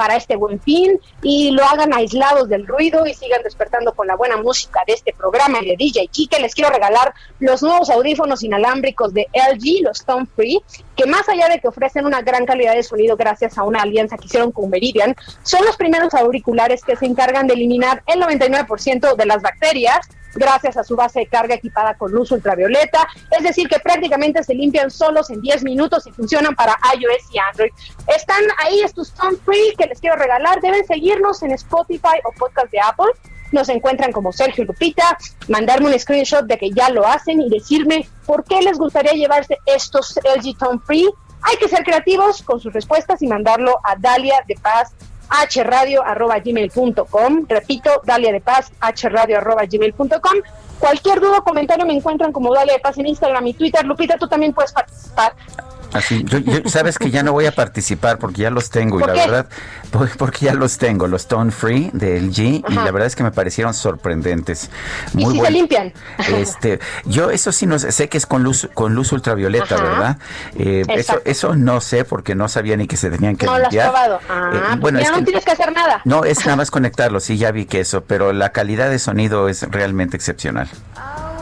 [0.00, 4.16] para este buen fin y lo hagan aislados del ruido y sigan despertando con la
[4.16, 6.40] buena música de este programa de DJ Kike.
[6.40, 10.62] Les quiero regalar los nuevos audífonos inalámbricos de LG, los Stone Free,
[10.96, 14.16] que más allá de que ofrecen una gran calidad de sonido gracias a una alianza
[14.16, 19.16] que hicieron con Meridian, son los primeros auriculares que se encargan de eliminar el 99%
[19.16, 23.68] de las bacterias gracias a su base de carga equipada con luz ultravioleta, es decir,
[23.68, 27.72] que prácticamente se limpian solos en 10 minutos y funcionan para iOS y Android.
[28.06, 32.70] Están ahí estos Stone Free que les quiero regalar, deben seguirnos en Spotify o podcast
[32.70, 33.12] de Apple.
[33.52, 38.08] Nos encuentran como Sergio Lupita, mandarme un screenshot de que ya lo hacen y decirme
[38.24, 41.10] por qué les gustaría llevarse estos LG Tone Free.
[41.42, 44.92] Hay que ser creativos con sus respuestas y mandarlo a Dalia de Paz
[45.30, 47.46] hradio.gmail.com.
[47.48, 50.34] Repito, Dalia de Paz, hradio.gmail.com.
[50.78, 53.84] Cualquier duda o comentario me encuentran como Dalia de Paz en Instagram y Twitter.
[53.84, 55.34] Lupita, tú también puedes participar.
[55.92, 59.12] Así, yo, sabes que ya no voy a participar porque ya los tengo y la
[59.12, 59.46] verdad,
[60.18, 63.32] porque ya los tengo, los Stone Free de LG y la verdad es que me
[63.32, 64.70] parecieron sorprendentes.
[65.12, 65.92] Muy ¿Y si se limpian?
[66.36, 70.18] Este, yo eso sí no sé, sé que es con luz con luz ultravioleta, ¿verdad?
[70.56, 73.86] Eh, eso eso no sé porque no sabía ni que se tenían que limpiar.
[73.86, 74.20] No lo has probado.
[74.28, 76.00] Ah, eh, bueno, ya no tienes que hacer nada.
[76.04, 79.48] No, es nada más conectarlo, sí, ya vi que eso, pero la calidad de sonido
[79.48, 80.68] es realmente excepcional.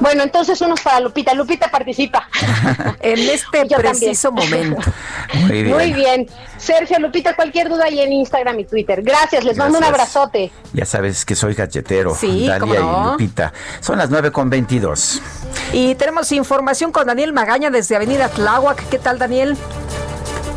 [0.01, 1.35] Bueno, entonces unos para Lupita.
[1.35, 2.29] Lupita participa.
[3.01, 4.81] en este preciso momento.
[5.35, 5.77] Muy bien.
[5.77, 6.27] Muy bien.
[6.57, 9.03] Sergio, Lupita, cualquier duda ahí en Instagram y Twitter.
[9.03, 10.51] Gracias, les mando un abrazote.
[10.73, 12.15] Ya sabes que soy galletero.
[12.15, 13.53] Sí, Dalia y Lupita.
[13.81, 15.23] Son las 9 con 22.
[15.73, 18.89] Y tenemos información con Daniel Magaña desde Avenida Tláhuac.
[18.89, 19.57] ¿Qué tal, Daniel?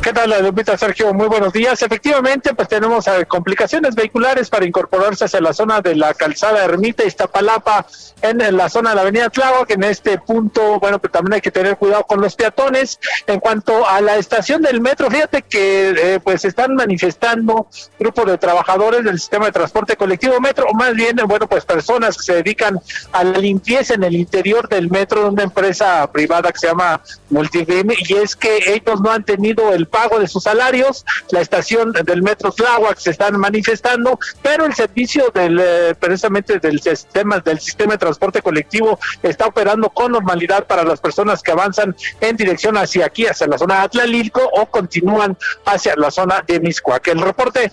[0.02, 1.14] ¿Qué tal, Lupita Sergio?
[1.14, 1.80] Muy buenos días.
[1.84, 7.04] Efectivamente, pues tenemos eh, complicaciones vehiculares para incorporarse hacia la zona de la calzada Ermita
[7.04, 7.86] Iztapalapa
[8.24, 9.70] en, la zona de la avenida Tláhuac.
[9.70, 13.00] En este punto, bueno, pues también hay que tener cuidado con los peatones.
[13.28, 17.68] En cuanto a la estación del metro, fíjate que eh, pues están manifestando
[18.00, 22.18] grupos de trabajadores del sistema de transporte colectivo metro, o más bien, bueno, pues personas
[22.18, 22.80] que se dedican
[23.12, 27.02] a la limpieza en el interior del metro de una empresa privada que se llama
[27.30, 31.92] Multivim, y es que ellos no han tenido el pago de sus salarios, la estación
[31.92, 37.60] del Metro Tláhuac se están manifestando, pero el servicio del eh, precisamente del sistema del
[37.60, 42.78] sistema de transporte colectivo está operando con normalidad para las personas que avanzan en dirección
[42.78, 47.08] hacia aquí, hacia la zona de Atlalilco o continúan hacia la zona de Miscuac.
[47.10, 47.72] El reporte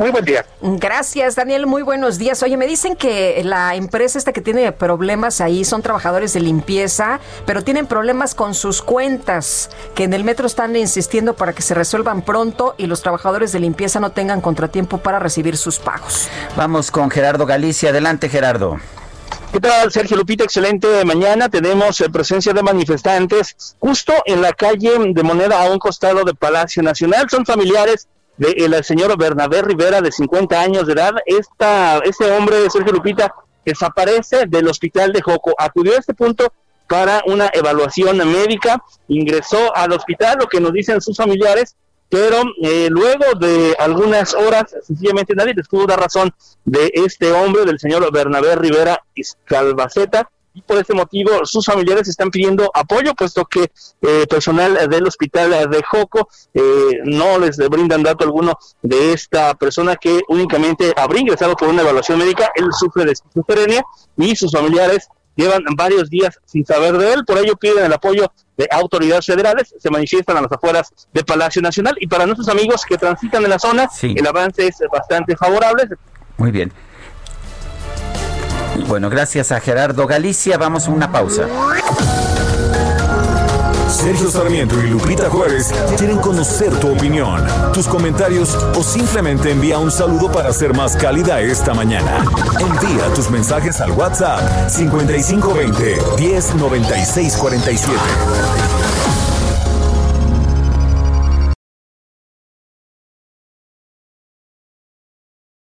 [0.00, 0.46] muy buen día.
[0.62, 1.66] Gracias, Daniel.
[1.66, 2.42] Muy buenos días.
[2.42, 7.20] Oye, me dicen que la empresa esta que tiene problemas ahí son trabajadores de limpieza,
[7.44, 11.74] pero tienen problemas con sus cuentas, que en el metro están insistiendo para que se
[11.74, 16.28] resuelvan pronto y los trabajadores de limpieza no tengan contratiempo para recibir sus pagos.
[16.56, 17.90] Vamos con Gerardo Galicia.
[17.90, 18.80] Adelante, Gerardo.
[19.52, 20.44] ¿Qué tal, Sergio Lupita?
[20.44, 21.50] Excelente mañana.
[21.50, 26.36] Tenemos eh, presencia de manifestantes justo en la calle de Moneda a un costado del
[26.36, 27.28] Palacio Nacional.
[27.28, 31.14] Son familiares del señor Bernabé Rivera, de 50 años de edad.
[31.26, 33.34] Esta, este hombre, Sergio Lupita,
[33.64, 35.54] desaparece del hospital de Joco.
[35.58, 36.52] Acudió a este punto
[36.88, 41.76] para una evaluación médica, ingresó al hospital, lo que nos dicen sus familiares,
[42.08, 46.34] pero eh, luego de algunas horas, sencillamente nadie les pudo dar razón
[46.64, 49.04] de este hombre, del señor Bernabé Rivera
[49.44, 53.70] Calvaceta, y por este motivo sus familiares están pidiendo apoyo, puesto que
[54.02, 59.96] eh, personal del hospital de Joco eh, no les brindan dato alguno de esta persona
[59.96, 63.84] que únicamente habría ingresado por una evaluación médica, él sufre de esquizofrenia
[64.16, 68.32] y sus familiares llevan varios días sin saber de él, por ello piden el apoyo
[68.56, 71.96] de autoridades federales, se manifiestan a las afueras de Palacio Nacional.
[71.98, 75.84] Y para nuestros amigos que transitan en la zona, el avance es bastante favorable.
[76.36, 76.72] Muy bien.
[78.86, 80.58] Bueno, gracias a Gerardo Galicia.
[80.58, 81.46] Vamos a una pausa.
[83.88, 87.44] Sergio Sarmiento y Lupita Juárez quieren conocer tu opinión,
[87.74, 92.24] tus comentarios o simplemente envía un saludo para ser más cálida esta mañana.
[92.60, 98.99] Envía tus mensajes al WhatsApp 5520 109647.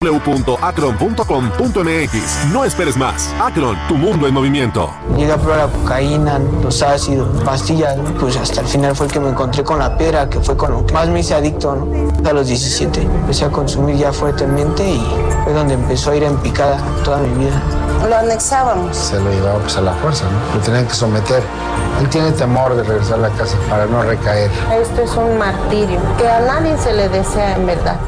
[0.02, 2.46] www.acron.com.mx.
[2.50, 3.34] No esperes más.
[3.38, 4.88] Acron, tu mundo en movimiento.
[5.14, 9.20] Llegué a probar la cocaína, los ácidos, pastillas, pues hasta el final fue el que
[9.20, 11.86] me encontré con la piedra, que fue con lo que más me hice adicto, ¿no?
[12.26, 15.06] A los 17 empecé a consumir ya fuertemente y
[15.44, 17.60] fue donde empezó a ir en picada toda mi vida.
[18.08, 18.96] Lo anexábamos.
[18.96, 20.54] Se lo llevaba pues a la fuerza, ¿no?
[20.58, 21.42] Lo tenían que someter.
[22.00, 24.50] Él tiene temor de regresar a la casa para no recaer.
[24.80, 28.00] Esto es un martirio que a nadie se le desea en verdad.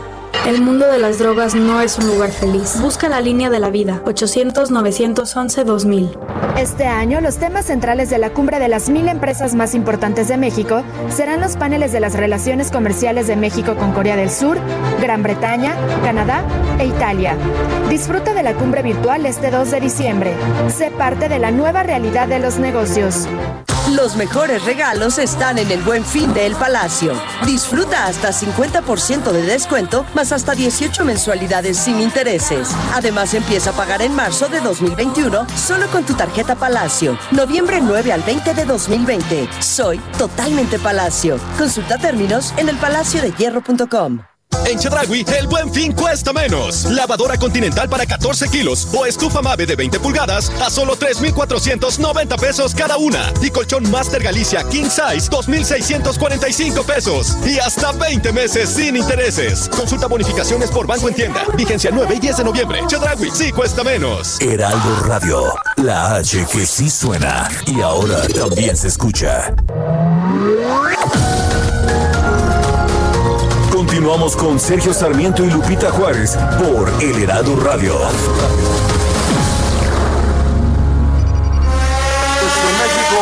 [0.46, 2.80] El mundo de las drogas no es un lugar feliz.
[2.80, 4.02] Busca la línea de la vida.
[4.06, 6.18] 800-911-2000.
[6.58, 10.38] Este año, los temas centrales de la cumbre de las mil empresas más importantes de
[10.38, 14.58] México serán los paneles de las relaciones comerciales de México con Corea del Sur,
[15.00, 16.42] Gran Bretaña, Canadá
[16.80, 17.36] e Italia.
[17.88, 20.34] Disfruta de la cumbre virtual este 2 de diciembre.
[20.76, 23.28] Sé parte de la nueva realidad de los negocios.
[23.90, 27.14] Los mejores regalos están en el Buen Fin de El Palacio.
[27.44, 32.70] Disfruta hasta 50% de descuento, más hasta 18 mensualidades sin intereses.
[32.94, 37.18] Además, empieza a pagar en marzo de 2021 solo con tu tarjeta Palacio.
[37.32, 39.48] Noviembre 9 al 20 de 2020.
[39.60, 41.38] Soy totalmente Palacio.
[41.58, 44.31] Consulta términos en elpalaciodehierro.com.
[44.66, 46.84] En Chedragui, el buen fin cuesta menos.
[46.84, 52.74] Lavadora continental para 14 kilos o estufa Mave de 20 pulgadas a solo 3,490 pesos
[52.74, 53.32] cada una.
[53.42, 57.36] Y colchón Master Galicia King Size, 2,645 pesos.
[57.44, 59.68] Y hasta 20 meses sin intereses.
[59.68, 61.44] Consulta bonificaciones por banco en tienda.
[61.56, 62.80] Vigencia 9 y 10 de noviembre.
[62.86, 64.40] Chedragui, sí cuesta menos.
[64.40, 69.54] Heraldo Radio, la H que sí suena y ahora también se escucha.
[74.02, 77.96] Continuamos con Sergio Sarmiento y Lupita Juárez por El Heraldo Radio.
[82.40, 83.20] Desde México,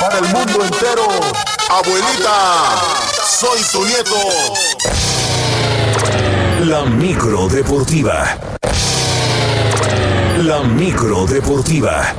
[0.00, 1.06] para el mundo entero.
[1.70, 2.74] Abuelita,
[3.24, 4.16] soy tu nieto.
[6.64, 8.36] La micro deportiva.
[10.38, 12.12] La micro deportiva.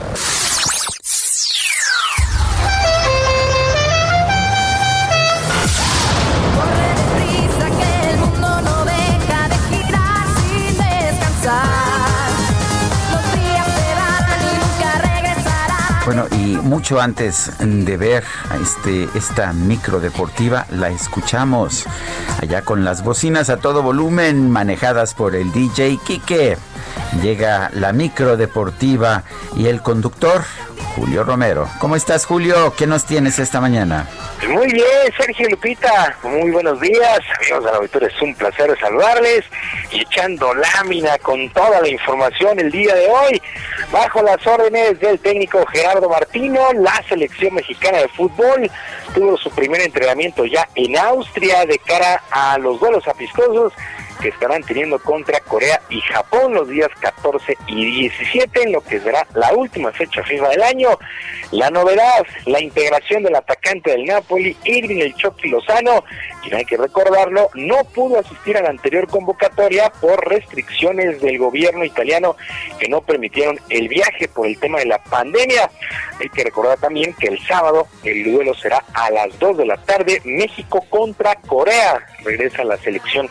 [16.14, 18.26] Bueno, y mucho antes de ver
[18.62, 21.86] este, esta micro deportiva, la escuchamos
[22.42, 26.58] allá con las bocinas a todo volumen manejadas por el DJ Quique.
[27.22, 29.24] Llega la micro deportiva
[29.56, 30.44] y el conductor
[30.98, 31.70] Julio Romero.
[31.80, 32.74] ¿Cómo estás, Julio?
[32.76, 34.06] ¿Qué nos tienes esta mañana?
[34.50, 34.86] Muy bien,
[35.16, 39.46] Sergio Lupita, muy buenos días, amigos de la auditorio, es un placer saludarles
[39.92, 43.42] y echando lámina con toda la información el día de hoy,
[43.92, 48.70] bajo las órdenes del técnico Gerardo Martino, la selección mexicana de fútbol
[49.14, 53.74] tuvo su primer entrenamiento ya en Austria de cara a los duelos apiscosos
[54.22, 59.00] que estarán teniendo contra Corea y Japón los días 14 y 17 en lo que
[59.00, 60.90] será la última fecha FIFA del año.
[61.52, 66.04] La novedad, la integración del atacante del Napoli, Irving El Chucky Lozano,
[66.42, 71.84] quien hay que recordarlo, no pudo asistir a la anterior convocatoria por restricciones del gobierno
[71.84, 72.36] italiano
[72.80, 75.70] que no permitieron el viaje por el tema de la pandemia.
[76.20, 79.78] Hay que recordar también que el sábado el duelo será a las 2 de la
[79.78, 82.06] tarde, México contra Corea.
[82.24, 83.30] Regresa la selección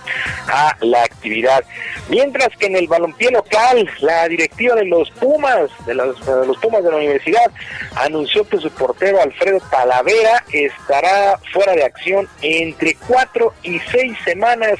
[0.48, 1.64] a la actividad.
[2.08, 6.18] Mientras que en el balompié local, la directiva de los Pumas, de los,
[6.60, 7.50] Pumas de la universidad,
[7.96, 14.78] anunció que su portero Alfredo Talavera estará fuera de acción entre cuatro y seis semanas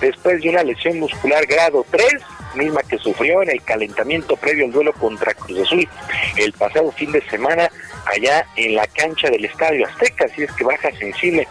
[0.00, 2.22] después de una lesión muscular grado 3
[2.54, 5.88] misma que sufrió en el calentamiento previo al duelo contra Cruz Azul
[6.36, 7.70] el pasado fin de semana
[8.06, 11.46] allá en la cancha del Estadio Azteca, así es que baja sensible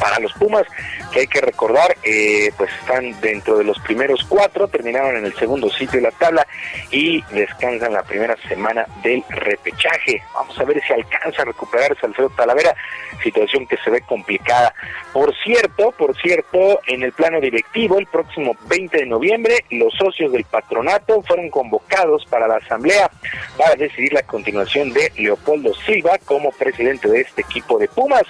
[0.00, 0.66] para los Pumas,
[1.14, 5.34] que hay que recordar, eh, pues están dentro de los primeros cuatro, terminaron en el
[5.36, 6.44] segundo sitio de la tabla
[6.90, 10.20] y descansan la primera semana del repechaje.
[10.34, 12.74] Vamos a ver si alcanza a recuperarse Alfredo Talavera,
[13.22, 14.74] situación que se ve complicada.
[15.12, 20.32] Por cierto, por cierto, en el plano directivo, el próximo 20 de noviembre, los socios
[20.32, 23.08] del patronato fueron convocados para la asamblea
[23.56, 28.24] para decidir la continuación de Leopoldo Silva como presidente de este equipo de Pumas.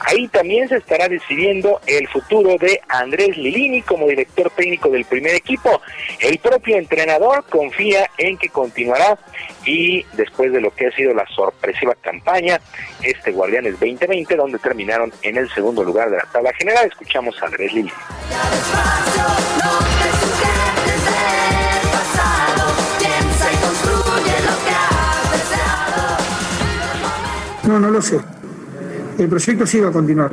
[0.00, 5.34] Ahí también se estará decidiendo el futuro de Andrés Lilini como director técnico del primer
[5.34, 5.82] equipo.
[6.20, 9.18] El propio entrenador confía en que continuará
[9.66, 12.60] y después de lo que ha sido la sorpresiva campaña,
[13.02, 17.46] este Guardianes 2020, donde terminaron en el segundo lugar de la tabla general, escuchamos a
[17.46, 17.92] Andrés Lilini.
[27.64, 28.20] No, no lo sé.
[29.18, 30.30] El proyecto sí va a continuar,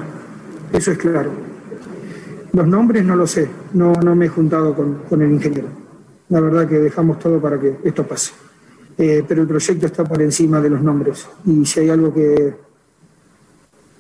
[0.72, 1.57] eso es claro.
[2.58, 5.68] Los nombres no lo sé, no, no me he juntado con, con el ingeniero.
[6.30, 8.32] La verdad que dejamos todo para que esto pase.
[8.98, 11.28] Eh, pero el proyecto está por encima de los nombres.
[11.46, 12.56] Y si hay algo que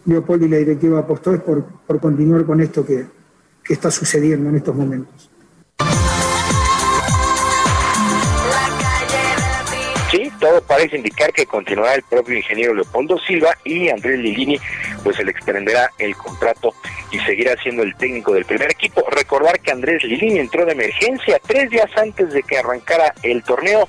[0.05, 3.05] Leopoldo y la directiva apostó es por, por continuar con esto que,
[3.63, 5.29] que está sucediendo en estos momentos.
[10.09, 14.59] Sí, todo parece indicar que continuará el propio ingeniero Leopoldo Silva y Andrés Lilini
[15.07, 16.73] pues se le extenderá el contrato
[17.13, 19.05] y seguirá siendo el técnico del primer equipo.
[19.09, 23.88] Recordar que Andrés Lilini entró de emergencia tres días antes de que arrancara el torneo.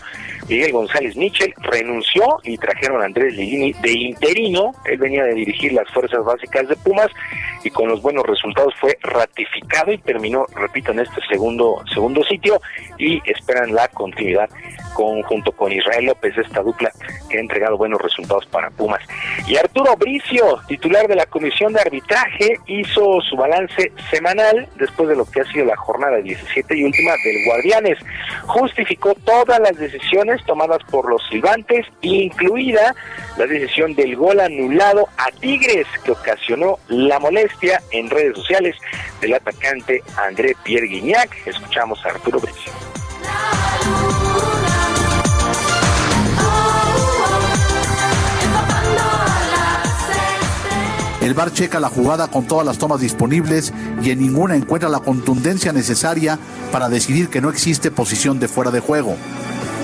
[0.49, 4.70] Miguel González Michel renunció y trajeron a Andrés Lilini de interino.
[4.85, 7.09] Él venía de dirigir las fuerzas básicas de Pumas
[7.65, 12.61] y con los buenos resultados fue ratificado y terminó, repito, en este segundo segundo sitio
[12.97, 14.49] y esperan la continuidad
[14.95, 16.90] con, junto con Israel López, esta dupla
[17.28, 19.01] que ha entregado buenos resultados para Pumas.
[19.47, 25.16] Y Arturo Bricio, titular de la Comisión de Arbitraje, hizo su balance semanal después de
[25.16, 27.98] lo que ha sido la jornada 17 y última del Guardianes.
[28.47, 32.94] Justificó todas las decisiones tomadas por los silbantes, incluida
[33.36, 38.76] la decisión del gol anulado a Tigres, que ocasionó la molestia en redes sociales
[39.20, 41.47] del atacante André Pierre Guignac.
[41.47, 42.72] Escuchamos a Arturo Bricio.
[51.29, 55.01] El VAR checa la jugada con todas las tomas disponibles y en ninguna encuentra la
[55.01, 56.39] contundencia necesaria
[56.73, 59.15] para decidir que no existe posición de fuera de juego.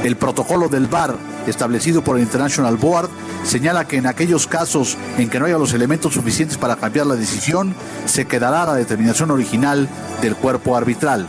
[0.05, 1.15] El protocolo del VAR,
[1.47, 3.11] establecido por el International Board,
[3.45, 7.15] señala que en aquellos casos en que no haya los elementos suficientes para cambiar la
[7.15, 7.75] decisión,
[8.07, 9.87] se quedará la determinación original
[10.23, 11.29] del cuerpo arbitral.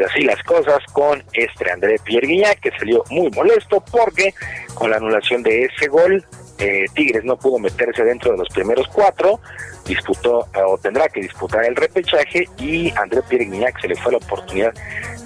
[0.00, 4.34] Así las cosas con este André Pierre Guignac, que salió muy molesto porque
[4.74, 6.24] con la anulación de ese gol,
[6.58, 9.40] eh, Tigres no pudo meterse dentro de los primeros cuatro,
[9.86, 14.12] disputó eh, o tendrá que disputar el repechaje y André Pierre Guignac se le fue
[14.12, 14.72] la oportunidad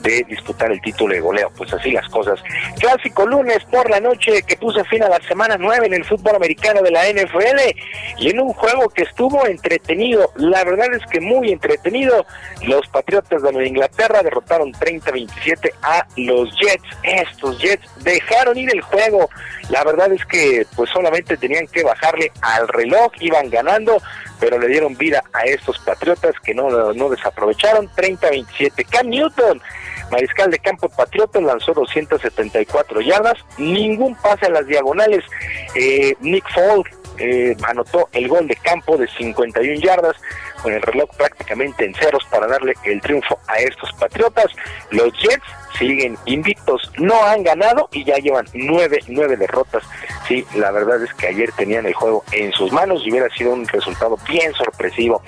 [0.03, 1.51] de disputar el título de goleo.
[1.57, 2.41] Pues así las cosas.
[2.79, 6.37] Clásico lunes por la noche que puso fin a la semana 9 en el fútbol
[6.37, 10.33] americano de la NFL y en un juego que estuvo entretenido.
[10.37, 12.25] La verdad es que muy entretenido.
[12.63, 16.89] Los Patriotas de Inglaterra derrotaron 30-27 a los Jets.
[17.03, 19.29] Estos Jets dejaron ir el juego.
[19.71, 24.01] La verdad es que pues solamente tenían que bajarle al reloj, iban ganando,
[24.39, 27.89] pero le dieron vida a estos Patriotas que no, no desaprovecharon.
[27.91, 28.87] 30-27.
[28.91, 29.61] Cam Newton
[30.11, 35.25] Mariscal de campo Patriota lanzó 274 yardas, ningún pase a las diagonales.
[35.75, 36.89] Eh, Nick Folk
[37.19, 40.17] eh, anotó el gol de campo de 51 yardas
[40.67, 44.47] con el reloj prácticamente en ceros para darle el triunfo a estos Patriotas.
[44.91, 45.45] Los Jets
[45.79, 49.85] siguen invictos, no han ganado y ya llevan nueve, nueve derrotas.
[50.27, 53.53] Sí, la verdad es que ayer tenían el juego en sus manos y hubiera sido
[53.53, 55.23] un resultado bien sorpresivo.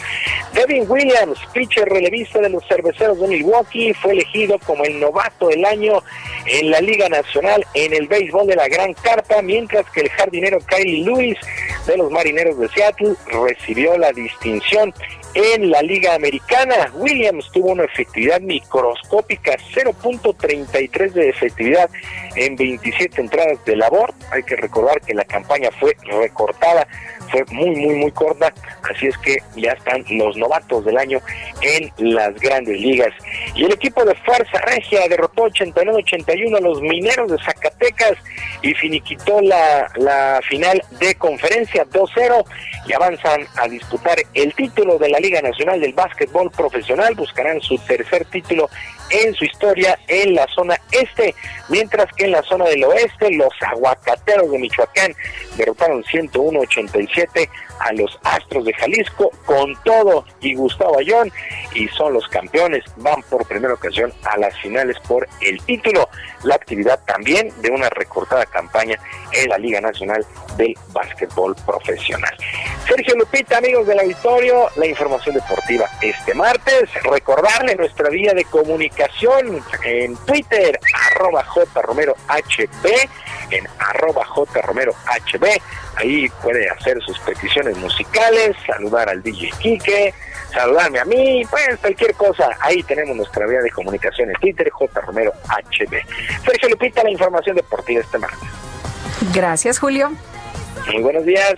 [0.54, 5.64] Devin Williams, pitcher relevista de los cerveceros de Milwaukee, fue elegido como el novato del
[5.64, 6.02] año
[6.46, 10.58] en la Liga Nacional en el béisbol de la Gran Carpa, mientras que el jardinero
[10.66, 11.38] Kylie Lewis
[11.86, 13.14] de los Marineros de Seattle
[13.46, 14.92] recibió la distinción
[15.34, 16.90] en la Liga Americana.
[16.94, 21.90] Williams tuvo una efectividad microscópica, 0.33 de efectividad
[22.36, 24.14] en 27 entradas de labor.
[24.30, 26.86] Hay que recordar que la campaña fue recortada,
[27.30, 28.52] fue muy, muy, muy corta.
[28.90, 31.20] Así es que ya están los novatos del año
[31.62, 33.12] en las grandes ligas.
[33.54, 38.14] Y el equipo de Fuerza Regia derrotó 89-81 a los mineros de Zacatecas
[38.62, 42.44] y finiquitó la, la final de conferencia 2-0
[42.86, 47.14] y avanzan a disputar el título de la Liga Nacional del Básquetbol Profesional.
[47.14, 48.68] Buscarán su tercer título
[49.10, 51.34] en su historia en la zona este,
[51.68, 55.14] mientras que en la zona del oeste los aguacateros de Michoacán
[55.56, 56.04] derrotaron
[57.18, 57.48] 101-87
[57.80, 61.30] a los Astros de Jalisco con todo y Gustavo Ayón
[61.74, 66.08] y son los campeones, van por primera ocasión a las finales por el título.
[66.42, 68.98] La actividad también de una recortada campaña
[69.32, 70.24] en la Liga Nacional
[70.56, 72.34] del Básquetbol Profesional.
[72.86, 76.90] Sergio Lupita, amigos del auditorio, la información deportiva este martes.
[77.04, 80.78] Recordarle nuestra vía de comunicación en Twitter,
[81.12, 82.16] arroba jromerohb,
[83.50, 84.96] en arroba jromerohb.
[85.98, 90.14] Ahí puede hacer sus peticiones musicales, saludar al DJ Quique,
[90.52, 92.48] saludarme a mí, pues cualquier cosa.
[92.60, 95.00] Ahí tenemos nuestra vía de comunicación en Twitter, J.
[95.00, 96.44] Romero HB.
[96.44, 98.48] Sergio Lupita, la información deportiva este martes.
[99.34, 100.12] Gracias, Julio.
[100.92, 101.54] Muy buenos días.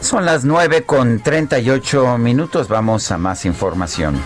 [0.00, 2.68] Son las 9 con 38 minutos.
[2.68, 4.22] Vamos a más información.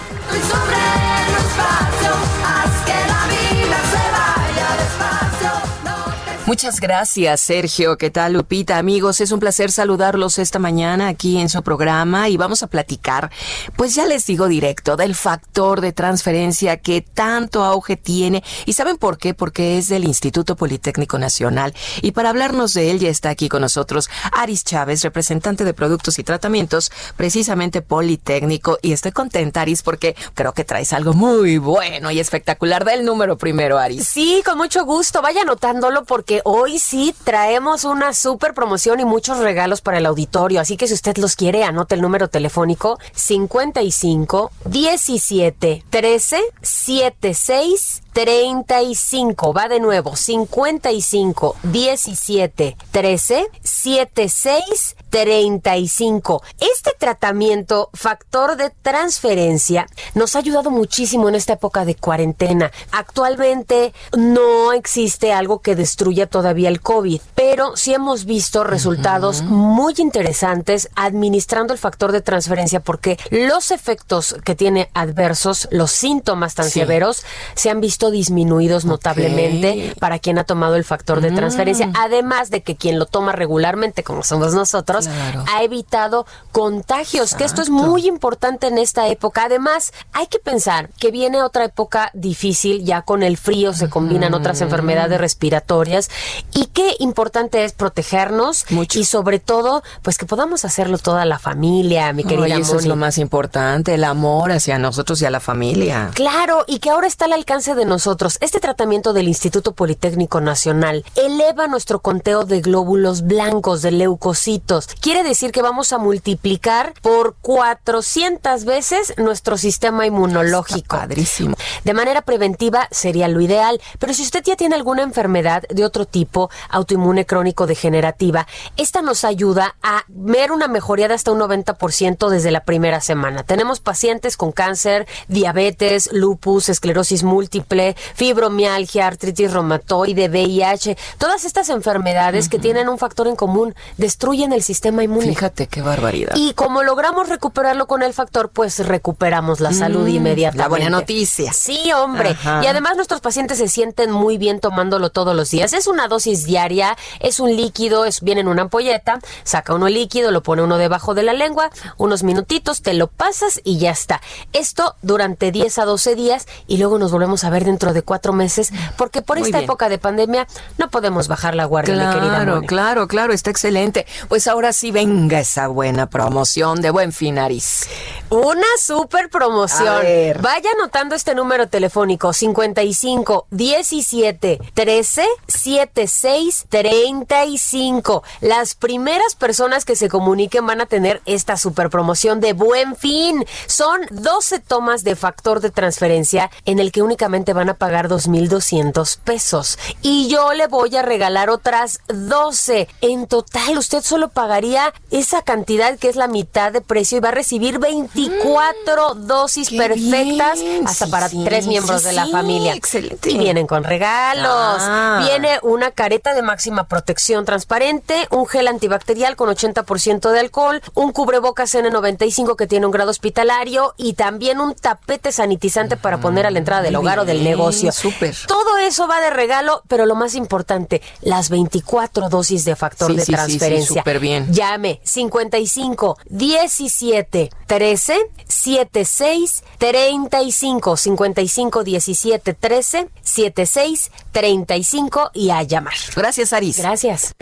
[6.47, 7.99] Muchas gracias, Sergio.
[7.99, 8.79] ¿Qué tal, Lupita?
[8.79, 13.33] Amigos, es un placer saludarlos esta mañana aquí en su programa y vamos a platicar,
[13.75, 18.45] pues ya les digo directo, del factor de transferencia que tanto auge tiene.
[18.65, 19.35] ¿Y saben por qué?
[19.35, 21.75] Porque es del Instituto Politécnico Nacional.
[22.01, 26.21] Y para hablarnos de él ya está aquí con nosotros Aris Chávez, representante de Productos
[26.21, 28.79] y Tratamientos, precisamente Politécnico.
[28.83, 33.37] Y estoy contenta, Aris, porque creo que traes algo muy bueno y espectacular del número
[33.37, 34.07] primero, Aris.
[34.07, 35.21] Sí, con mucho gusto.
[35.23, 40.61] Vaya anotándolo porque hoy sí traemos una super promoción y muchos regalos para el auditorio.
[40.61, 49.53] Así que si usted los quiere, anote el número telefónico 55 17 13 76 35.
[49.53, 50.17] Va de nuevo.
[50.17, 56.43] 55 17 13 76 35.
[56.59, 62.71] Este tratamiento, factor de transferencia, nos ha ayudado muchísimo en esta época de cuarentena.
[62.91, 69.95] Actualmente no existe algo que destruya todavía el COVID, pero sí hemos visto resultados muy
[69.99, 76.67] interesantes administrando el factor de transferencia porque los efectos que tiene adversos, los síntomas tan
[76.67, 76.81] Sí.
[76.81, 81.91] severos, se han visto disminuidos notablemente para quien ha tomado el factor de transferencia.
[81.99, 85.45] Además de que quien lo toma regularmente, como somos nosotros, Claro.
[85.53, 89.45] ha evitado contagios, que esto es muy importante en esta época.
[89.45, 94.35] Además, hay que pensar que viene otra época difícil, ya con el frío se combinan
[94.35, 96.11] otras enfermedades respiratorias
[96.55, 102.13] y qué importante es protegernos y sobre todo, pues que podamos hacerlo toda la familia,
[102.13, 105.41] mi querida Ay, eso es lo más importante, el amor hacia nosotros y a la
[105.41, 106.11] familia.
[106.15, 107.96] Claro, y que ahora está al alcance de nosotros.
[108.41, 114.89] Este tratamiento del Instituto Politécnico Nacional eleva nuestro conteo de glóbulos blancos, de leucocitos.
[115.01, 120.97] Quiere decir que vamos a multiplicar por 400 veces nuestro sistema inmunológico.
[120.97, 121.57] padrísimo.
[121.85, 126.05] De manera preventiva sería lo ideal, pero si usted ya tiene alguna enfermedad de otro
[126.05, 132.29] tipo, autoinmune crónico degenerativa, esta nos ayuda a ver una mejoría de hasta un 90%
[132.29, 133.43] desde la primera semana.
[133.43, 142.49] Tenemos pacientes con cáncer, diabetes, lupus, esclerosis múltiple, fibromialgia, artritis reumatoide, VIH, todas estas enfermedades
[142.49, 145.27] que tienen un factor en común, destruyen el sistema inmune.
[145.29, 146.33] Fíjate qué barbaridad.
[146.37, 150.59] Y como logramos recuperarlo con el factor, pues recuperamos la salud Mm, inmediatamente.
[150.63, 151.53] la buena noticia.
[151.53, 152.31] Sí, hombre.
[152.31, 152.61] Ajá.
[152.63, 155.73] Y además nuestros pacientes se sienten muy bien tomándolo todos los días.
[155.73, 159.95] Es una dosis diaria, es un líquido, es, viene en una ampolleta, saca uno el
[159.95, 163.91] líquido, lo pone uno debajo de la lengua, unos minutitos, te lo pasas y ya
[163.91, 164.21] está.
[164.53, 168.33] Esto durante 10 a 12 días y luego nos volvemos a ver dentro de cuatro
[168.33, 169.65] meses, porque por Muy esta bien.
[169.69, 170.47] época de pandemia
[170.79, 174.07] no podemos bajar la guardia, mi querida Claro, claro, claro, está excelente.
[174.29, 177.87] Pues ahora sí venga esa buena promoción de Buen Finaris.
[178.31, 179.89] Una super promoción.
[179.89, 180.41] A ver.
[180.41, 188.23] Vaya anotando este número telefónico 55 17 13 76 35.
[188.41, 193.45] Las primeras personas que se comuniquen van a tener esta super promoción de Buen Fin.
[193.67, 199.19] Son 12 tomas de factor de transferencia en el que únicamente van a pagar 2.200
[199.19, 199.79] pesos.
[200.03, 202.89] Y yo le voy a regalar otras 12.
[203.01, 207.31] En total, usted solo pagaría esa cantidad que es la mitad de precio y va
[207.31, 212.33] a recibir 24 dosis perfectas bien, hasta para sí, tres miembros sí, de la sí,
[212.33, 212.75] familia.
[212.75, 213.31] excelente.
[213.31, 214.79] Y vienen con regalos.
[214.81, 215.25] Ah.
[215.27, 221.13] Viene una careta de máxima protección transparente, un gel antibacterial con 80% de alcohol, un
[221.13, 226.51] cubrebocas N95 que tiene un grado hospitalario y también un tapete sanitizante para poner a
[226.51, 227.93] la entrada del hogar o del negocio.
[227.93, 228.35] súper.
[228.47, 233.17] Todo eso va de regalo, pero lo más importante, las 24 dosis de factor Sí,
[233.17, 234.01] de sí, sí, sí, transferencia.
[234.03, 234.53] súper bien.
[234.53, 238.19] Llame 55 17 13
[238.49, 245.95] 76 35 55 17 13 76 35 y a llamar.
[246.15, 246.79] Gracias, Aris.
[246.79, 247.35] Gracias.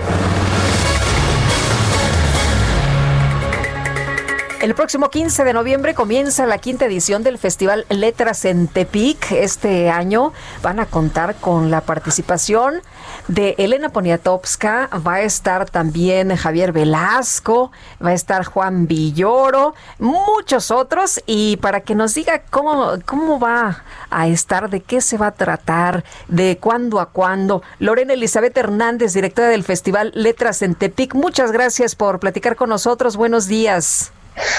[4.65, 9.31] El próximo 15 de noviembre comienza la quinta edición del Festival Letras en Tepic.
[9.33, 12.81] Este año van a contar con la participación
[13.28, 20.70] de Elena Poniatowska, va a estar también Javier Velasco, va a estar Juan Villoro, muchos
[20.70, 21.23] otros.
[21.26, 25.33] Y para que nos diga cómo, cómo va a estar, de qué se va a
[25.33, 31.52] tratar, de cuándo a cuándo, Lorena Elizabeth Hernández, directora del Festival Letras en Tepic, muchas
[31.52, 33.18] gracias por platicar con nosotros.
[33.18, 34.14] Buenos días.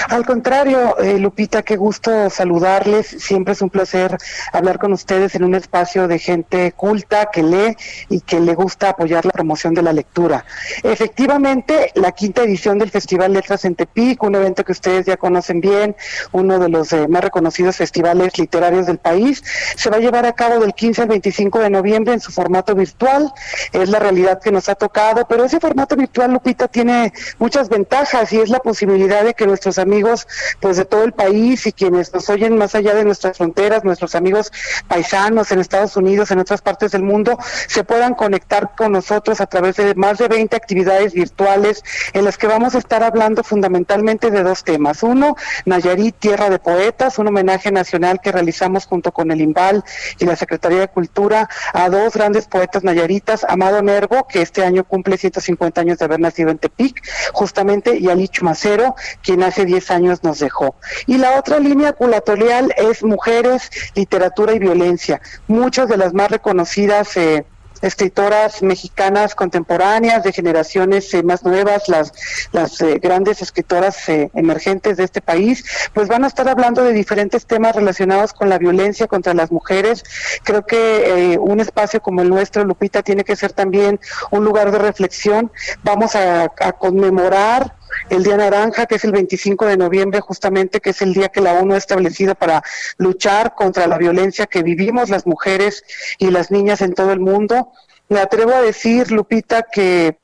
[0.08, 3.06] Al contrario, eh, Lupita, qué gusto saludarles.
[3.06, 4.16] Siempre es un placer
[4.52, 7.76] hablar con ustedes en un espacio de gente culta que lee
[8.08, 10.44] y que le gusta apoyar la promoción de la lectura.
[10.82, 15.60] Efectivamente, la quinta edición del Festival Letras en Tepic, un evento que ustedes ya conocen
[15.60, 15.96] bien,
[16.32, 19.42] uno de los eh, más reconocidos festivales literarios del país,
[19.76, 22.74] se va a llevar a cabo del 15 al 25 de noviembre en su formato
[22.74, 23.32] virtual.
[23.72, 28.32] Es la realidad que nos ha tocado, pero ese formato virtual, Lupita, tiene muchas ventajas
[28.32, 30.28] y es la posibilidad de que nuestros amigos
[30.60, 34.14] pues de todo el país y quienes nos oyen más allá de nuestras fronteras, nuestros
[34.14, 34.52] amigos
[34.86, 39.46] paisanos en Estados Unidos, en otras partes del mundo, se puedan conectar con nosotros a
[39.46, 44.30] través de más de 20 actividades virtuales en las que vamos a estar hablando fundamentalmente
[44.30, 45.02] de dos temas.
[45.02, 49.82] Uno, Nayarit, Tierra de Poetas, un homenaje nacional que realizamos junto con el IMBAL
[50.18, 54.84] y la Secretaría de Cultura a dos grandes poetas nayaritas, Amado Nervo, que este año
[54.84, 59.90] cumple 150 años de haber nacido en Tepic, justamente, y Alicho Macero, quien hace 10
[59.90, 60.74] años nos dejó.
[61.06, 65.20] Y la otra línea curatorial es mujeres, literatura y violencia.
[65.48, 67.46] Muchas de las más reconocidas eh,
[67.82, 72.12] escritoras mexicanas contemporáneas de generaciones eh, más nuevas, las,
[72.52, 76.92] las eh, grandes escritoras eh, emergentes de este país, pues van a estar hablando de
[76.92, 80.04] diferentes temas relacionados con la violencia contra las mujeres.
[80.42, 84.70] Creo que eh, un espacio como el nuestro, Lupita, tiene que ser también un lugar
[84.70, 85.50] de reflexión.
[85.82, 87.75] Vamos a, a conmemorar
[88.10, 91.40] el Día Naranja, que es el 25 de noviembre, justamente, que es el día que
[91.40, 92.62] la ONU ha establecido para
[92.98, 95.84] luchar contra la violencia que vivimos las mujeres
[96.18, 97.72] y las niñas en todo el mundo.
[98.08, 100.18] Me atrevo a decir, Lupita, que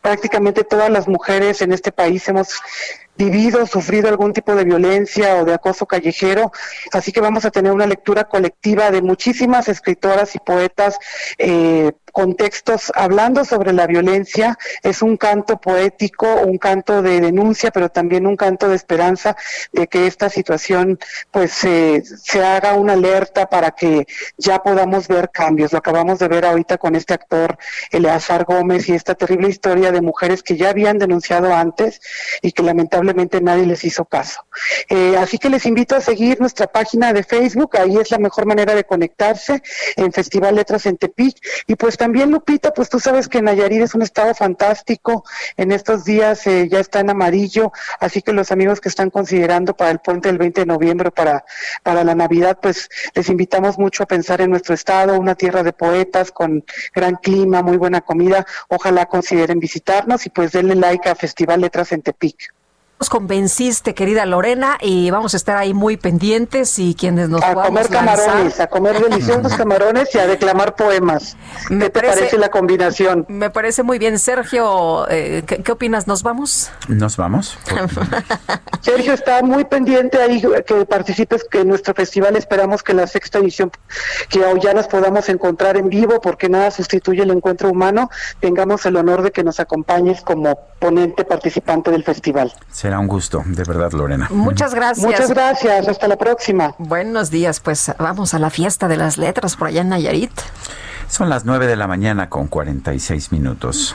[0.00, 2.60] prácticamente todas las mujeres en este país hemos
[3.18, 6.52] vivido, sufrido algún tipo de violencia o de acoso callejero,
[6.92, 10.98] así que vamos a tener una lectura colectiva de muchísimas escritoras y poetas
[11.36, 14.58] eh, contextos hablando sobre la violencia.
[14.82, 19.36] Es un canto poético, un canto de denuncia, pero también un canto de esperanza
[19.72, 20.98] de que esta situación
[21.30, 24.04] pues eh, se haga una alerta para que
[24.36, 25.70] ya podamos ver cambios.
[25.70, 27.56] Lo acabamos de ver ahorita con este actor
[27.92, 32.00] Eleazar Gómez y esta terrible historia de mujeres que ya habían denunciado antes
[32.42, 34.40] y que lamentablemente nadie les hizo caso.
[34.88, 38.44] Eh, así que les invito a seguir nuestra página de Facebook, ahí es la mejor
[38.44, 39.62] manera de conectarse
[39.94, 41.36] en Festival Letras en Tepic
[41.68, 45.24] y pues también Lupita, pues tú sabes que Nayarit es un estado fantástico,
[45.56, 49.74] en estos días eh, ya está en amarillo, así que los amigos que están considerando
[49.74, 51.44] para el puente del 20 de noviembre, para,
[51.82, 55.72] para la Navidad, pues les invitamos mucho a pensar en nuestro estado, una tierra de
[55.72, 56.64] poetas con
[56.94, 61.92] gran clima, muy buena comida, ojalá consideren visitarnos y pues denle like a Festival Letras
[61.92, 62.57] en Tepic.
[63.00, 67.54] Nos convenciste, querida Lorena, y vamos a estar ahí muy pendientes y quienes nos a
[67.54, 68.62] podamos comer camarones, lanzar.
[68.62, 71.36] a comer deliciosos camarones y a declamar poemas.
[71.70, 73.24] Me ¿Qué te parece- parece la combinación?
[73.28, 75.08] Me parece muy bien, Sergio.
[75.10, 76.08] eh, ¿qué, qué opinas?
[76.08, 76.72] ¿Nos vamos?
[76.88, 77.56] ¿Nos vamos?
[78.80, 83.38] Sergio está muy pendiente ahí que participes que en nuestro festival esperamos que la sexta
[83.38, 83.70] edición
[84.28, 88.10] que hoy ya nos podamos encontrar en vivo porque nada sustituye el encuentro humano
[88.40, 92.52] tengamos el honor de que nos acompañes como ponente participante del festival
[92.88, 94.28] Será un gusto, de verdad, Lorena.
[94.30, 95.06] Muchas gracias.
[95.06, 99.56] muchas gracias hasta la próxima Buenos días, pues vamos a la fiesta de las letras
[99.56, 100.32] por allá en Nayarit.
[101.06, 103.94] Son las 9 de la mañana con 46 minutos.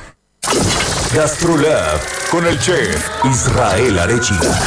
[1.12, 4.60] GastroLab con el chef Israel Arechiga.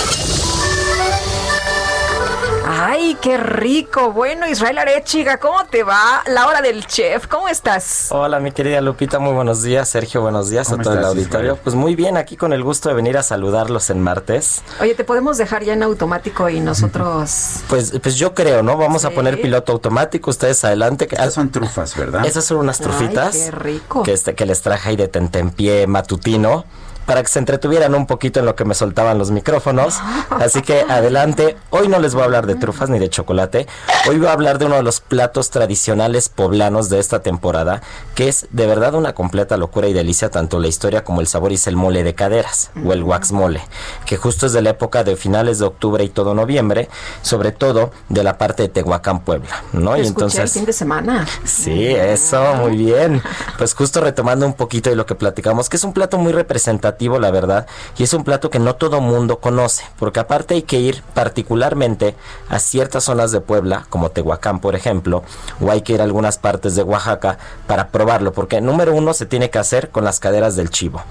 [3.06, 4.10] Ay, qué rico.
[4.10, 6.24] Bueno, Israel Arechiga, ¿cómo te va?
[6.26, 8.08] La hora del chef, ¿cómo estás?
[8.10, 9.88] Hola, mi querida Lupita, muy buenos días.
[9.88, 11.50] Sergio, buenos días a ¿Cómo todo el auditorio.
[11.52, 11.60] Israel?
[11.62, 14.60] Pues muy bien, aquí con el gusto de venir a saludarlos en martes.
[14.80, 17.60] Oye, ¿te podemos dejar ya en automático y nosotros...
[17.68, 18.76] Pues, pues yo creo, ¿no?
[18.76, 21.06] Vamos a poner piloto automático, ustedes adelante.
[21.08, 22.26] Estas son trufas, ¿verdad?
[22.26, 24.02] Esas son unas Ay, trufitas qué rico.
[24.02, 26.64] que, este, que les traje ahí de tentempié matutino.
[27.06, 29.98] Para que se entretuvieran un poquito en lo que me soltaban los micrófonos.
[30.30, 31.56] Así que adelante.
[31.70, 33.66] Hoy no les voy a hablar de trufas ni de chocolate.
[34.08, 37.82] Hoy voy a hablar de uno de los platos tradicionales poblanos de esta temporada,
[38.14, 41.52] que es de verdad una completa locura y delicia, tanto la historia como el sabor,
[41.52, 43.60] y es el mole de caderas o el wax mole,
[44.04, 46.88] que justo es de la época de finales de octubre y todo noviembre,
[47.22, 49.96] sobre todo de la parte de Tehuacán, Puebla, ¿no?
[49.96, 51.26] y entonces el fin de semana.
[51.44, 53.22] Sí, eso, muy bien.
[53.58, 56.95] Pues justo retomando un poquito de lo que platicamos, que es un plato muy representativo,
[56.98, 57.66] la verdad,
[57.98, 62.16] y es un plato que no todo mundo conoce, porque aparte hay que ir particularmente
[62.48, 65.22] a ciertas zonas de Puebla, como Tehuacán, por ejemplo,
[65.60, 69.26] o hay que ir a algunas partes de Oaxaca para probarlo, porque número uno se
[69.26, 71.02] tiene que hacer con las caderas del chivo.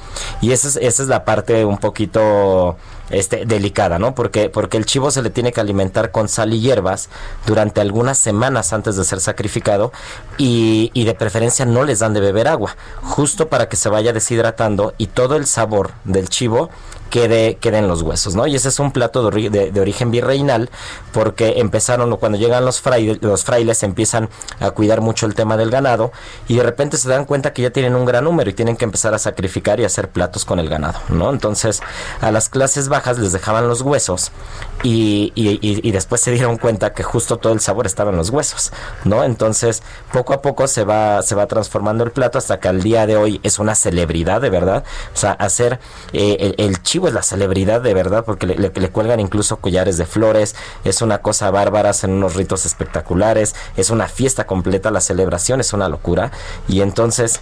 [0.42, 2.78] Y esa es, esa es la parte un poquito
[3.10, 4.16] este, delicada, ¿no?
[4.16, 7.10] Porque, porque el chivo se le tiene que alimentar con sal y hierbas
[7.46, 9.92] durante algunas semanas antes de ser sacrificado
[10.38, 14.14] y, y de preferencia no les dan de beber agua, justo para que se vaya
[14.14, 16.70] deshidratando y todo el sabor del chivo
[17.10, 18.48] quede, quede los huesos, ¿no?
[18.48, 20.70] Y ese es un plato de, de- origen virreinal
[21.12, 25.70] porque empezaron, cuando llegan los frailes, los frailes empiezan a cuidar mucho el tema del
[25.70, 26.12] ganado
[26.48, 28.86] y de repente se dan cuenta que ya tienen un gran número y tienen que
[28.86, 31.30] empezar a sacrificar y hacer platos con el ganado, ¿no?
[31.30, 31.82] Entonces
[32.22, 34.32] a las clases bajas les dejaban los huesos
[34.84, 38.18] y, y- y- y después se dieron cuenta que justo todo el sabor estaba en
[38.18, 38.72] los huesos,
[39.04, 39.24] ¿no?
[39.24, 43.06] Entonces poco a poco se va, se va transformando el plato hasta que al día
[43.06, 45.80] de hoy es una celebridad de verdad, o sea, hacer
[46.14, 49.98] eh, el, el es la celebridad de verdad porque le, le- le cuelgan incluso collares
[49.98, 55.02] de flores, es una cosa bárbara, hacen unos ritos espectaculares, es una fiesta completa, la
[55.02, 56.32] celebración es una locura
[56.68, 57.42] y entonces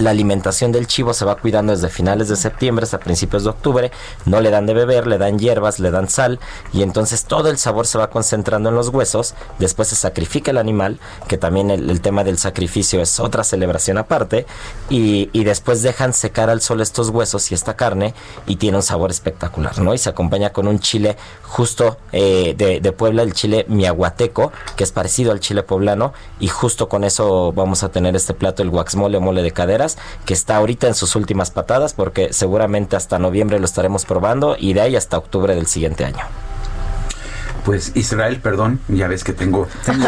[0.00, 3.90] la alimentación del chivo se va cuidando desde finales de septiembre hasta principios de octubre.
[4.26, 6.38] No le dan de beber, le dan hierbas, le dan sal
[6.72, 9.34] y entonces todo el sabor se va concentrando en los huesos.
[9.58, 10.98] Después se sacrifica el animal,
[11.28, 14.44] que también el, tema del sacrificio es otra celebración aparte.
[14.90, 18.14] Y, después dejan secar al sol estos huesos y esta carne
[18.48, 19.94] y tiene un sabor espectacular, ¿no?
[19.94, 24.82] Y se acompaña con un chile justo eh, de, de Puebla, el chile miahuateco, que
[24.82, 26.12] es parecido al chile poblano.
[26.40, 29.75] Y justo con eso vamos a tener este plato, el guaxmole o mole de cadera
[30.24, 34.72] que está ahorita en sus últimas patadas porque seguramente hasta noviembre lo estaremos probando y
[34.72, 36.24] de ahí hasta octubre del siguiente año.
[37.64, 40.06] Pues Israel, perdón, ya ves que tengo, tengo,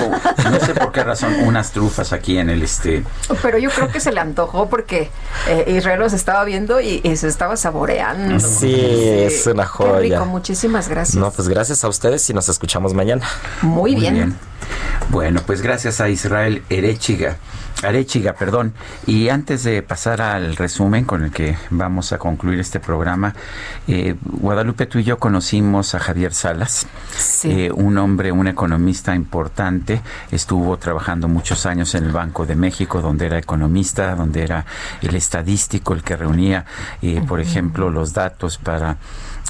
[0.48, 3.02] no sé por qué razón, unas trufas aquí en el este.
[3.42, 5.10] Pero yo creo que se le antojó porque
[5.48, 8.38] eh, Israel los estaba viendo y, y se estaba saboreando.
[8.38, 9.98] Sí, es una Qué joya.
[10.20, 11.16] rico, muchísimas gracias.
[11.16, 13.26] No, pues gracias a ustedes y nos escuchamos mañana.
[13.62, 14.36] Muy bien.
[15.08, 17.38] Bueno, pues gracias a Israel Erechiga.
[17.82, 18.72] Arechiga, perdón.
[19.06, 23.34] Y antes de pasar al resumen con el que vamos a concluir este programa,
[23.86, 26.88] eh, Guadalupe, tú y yo conocimos a Javier Salas,
[27.44, 30.00] eh, un hombre, un economista importante.
[30.32, 34.66] Estuvo trabajando muchos años en el Banco de México, donde era economista, donde era
[35.00, 36.64] el estadístico, el que reunía,
[37.00, 38.96] eh, por ejemplo, los datos para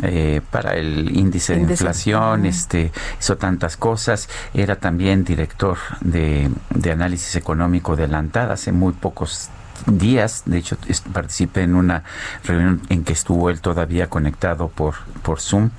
[0.02, 6.90] eh, para el índice de inflación, este, hizo tantas cosas, era también director de, de
[6.92, 9.50] análisis económico de la ANTAD hace muy pocos
[9.86, 10.76] días, de hecho
[11.12, 12.04] participé en una
[12.44, 15.70] reunión en que estuvo él todavía conectado por, por Zoom.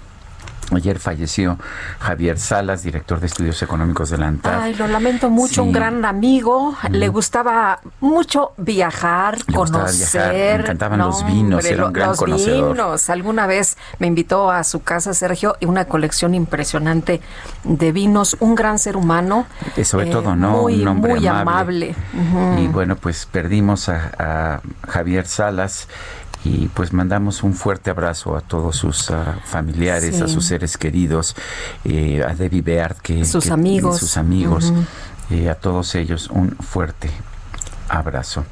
[0.76, 1.58] Ayer falleció
[2.00, 4.62] Javier Salas, director de estudios económicos de la ANTAD.
[4.62, 5.60] Ay, lo lamento mucho, Sí.
[5.62, 6.76] un gran amigo.
[6.92, 10.22] Le gustaba mucho viajar, Le conocer.
[10.22, 12.74] viajar, le encantaban los vinos, era un gran los conocedor.
[12.74, 13.10] vinos.
[13.10, 17.20] Alguna vez me invitó a su casa, Sergio, y una colección impresionante
[17.64, 18.38] de vinos.
[18.40, 19.48] Un gran ser humano.
[19.76, 20.62] Eh, sobre eh, todo, ¿no?
[20.64, 21.96] Muy, Un hombre muy amable.
[22.14, 22.62] amable.
[22.62, 25.88] Y bueno, pues perdimos a, a Javier Salas
[26.46, 30.24] y pues mandamos un fuerte abrazo a todos sus ah, familiares, Sí.
[30.24, 31.36] a sus seres queridos,
[31.84, 34.00] eh, a Debbie Beard, que, Sus que- amigos.
[34.00, 34.72] sus amigos,
[35.30, 37.10] eh, a todos ellos un fuerte
[37.90, 38.46] abrazo.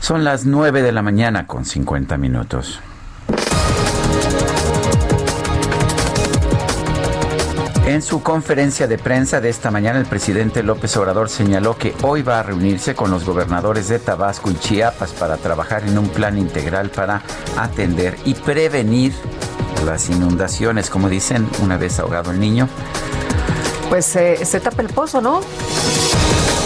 [0.00, 2.80] Son las 9 de la mañana con 50 minutos.
[7.86, 12.22] En su conferencia de prensa de esta mañana, el presidente López Obrador señaló que hoy
[12.22, 16.38] va a reunirse con los gobernadores de Tabasco y Chiapas para trabajar en un plan
[16.38, 17.22] integral para
[17.58, 19.12] atender y prevenir
[19.84, 22.70] las inundaciones, como dicen, una vez ahogado el niño.
[23.90, 25.42] Pues eh, se tapa el pozo, ¿no?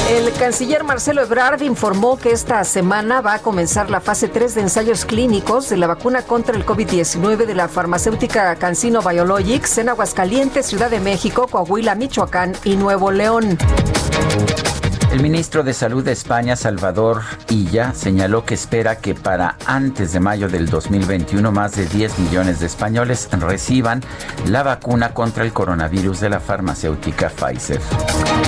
[0.09, 4.61] El canciller Marcelo Ebrard informó que esta semana va a comenzar la fase 3 de
[4.63, 10.65] ensayos clínicos de la vacuna contra el COVID-19 de la farmacéutica Cancino Biologics en Aguascalientes,
[10.65, 13.59] Ciudad de México, Coahuila, Michoacán y Nuevo León.
[15.11, 20.21] El ministro de Salud de España, Salvador Illa, señaló que espera que para antes de
[20.21, 24.03] mayo del 2021 más de 10 millones de españoles reciban
[24.47, 27.81] la vacuna contra el coronavirus de la farmacéutica Pfizer.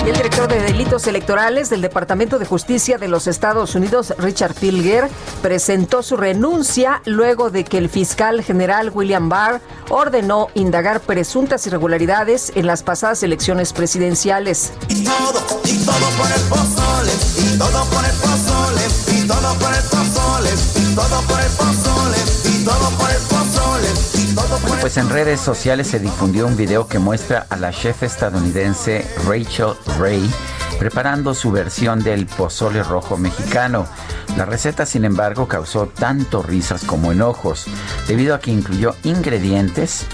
[0.05, 4.53] Y el director de delitos electorales del Departamento de Justicia de los Estados Unidos, Richard
[4.53, 5.09] Pilger,
[5.41, 12.51] presentó su renuncia luego de que el fiscal general William Barr ordenó indagar presuntas irregularidades
[12.55, 14.73] en las pasadas elecciones presidenciales.
[14.89, 19.73] Y todo, y todo por el pozole, y todo por el pozole, y todo por
[19.73, 24.71] el pozole, y todo por el pozole, y todo por el pozole, y todo por
[24.71, 29.07] el Pues en redes sociales se difundió un video que muestra a la chef estadounidense
[29.25, 30.29] Rachel Ray
[30.81, 33.85] preparando su versión del pozole rojo mexicano.
[34.35, 37.67] La receta, sin embargo, causó tanto risas como enojos,
[38.07, 40.07] debido a que incluyó ingredientes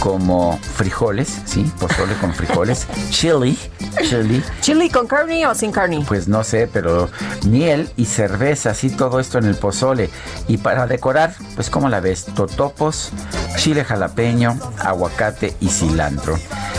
[0.00, 3.56] como frijoles, sí, pozole con frijoles, chili,
[4.02, 6.04] chili, ¿Chili con carne o sin carne?
[6.08, 7.08] pues no sé, pero
[7.46, 10.10] miel y cerveza, así todo esto en el pozole.
[10.48, 13.10] Y para decorar, pues como la ves, totopos,
[13.56, 16.36] chile jalapeño, aguacate y cilantro.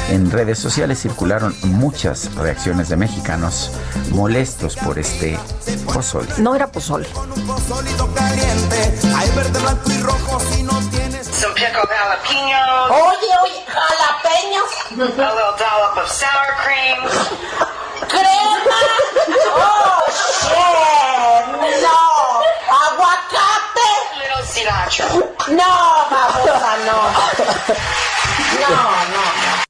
[0.10, 2.98] En redes sociales circularon muchas reacciones de
[3.30, 3.70] mexicanos
[4.12, 5.38] molestos por este
[5.94, 6.28] pozole.
[6.38, 7.08] No era pozole.
[11.32, 12.92] Some pickled jalapenos.
[12.92, 14.72] Oye, oye, jalapeños.
[14.92, 16.98] A little dollop of sour cream.
[18.10, 18.80] Crema.
[19.56, 20.04] Oh,
[20.42, 21.46] shit.
[21.86, 22.00] No.
[22.84, 23.90] Aguacate.
[24.18, 25.06] Little cilantro.
[25.50, 25.72] No,
[26.10, 26.98] babosa, no.
[28.60, 28.74] No,
[29.14, 29.69] no.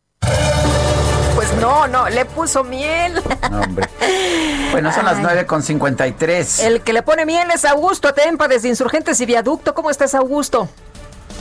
[1.60, 3.22] No, no, le puso miel.
[3.52, 3.88] No, hombre.
[4.72, 5.24] Bueno, son las Ay.
[5.24, 6.60] 9 con 53.
[6.60, 9.74] El que le pone miel es Augusto Atempa desde Insurgentes y Viaducto.
[9.74, 10.70] ¿Cómo estás, Augusto?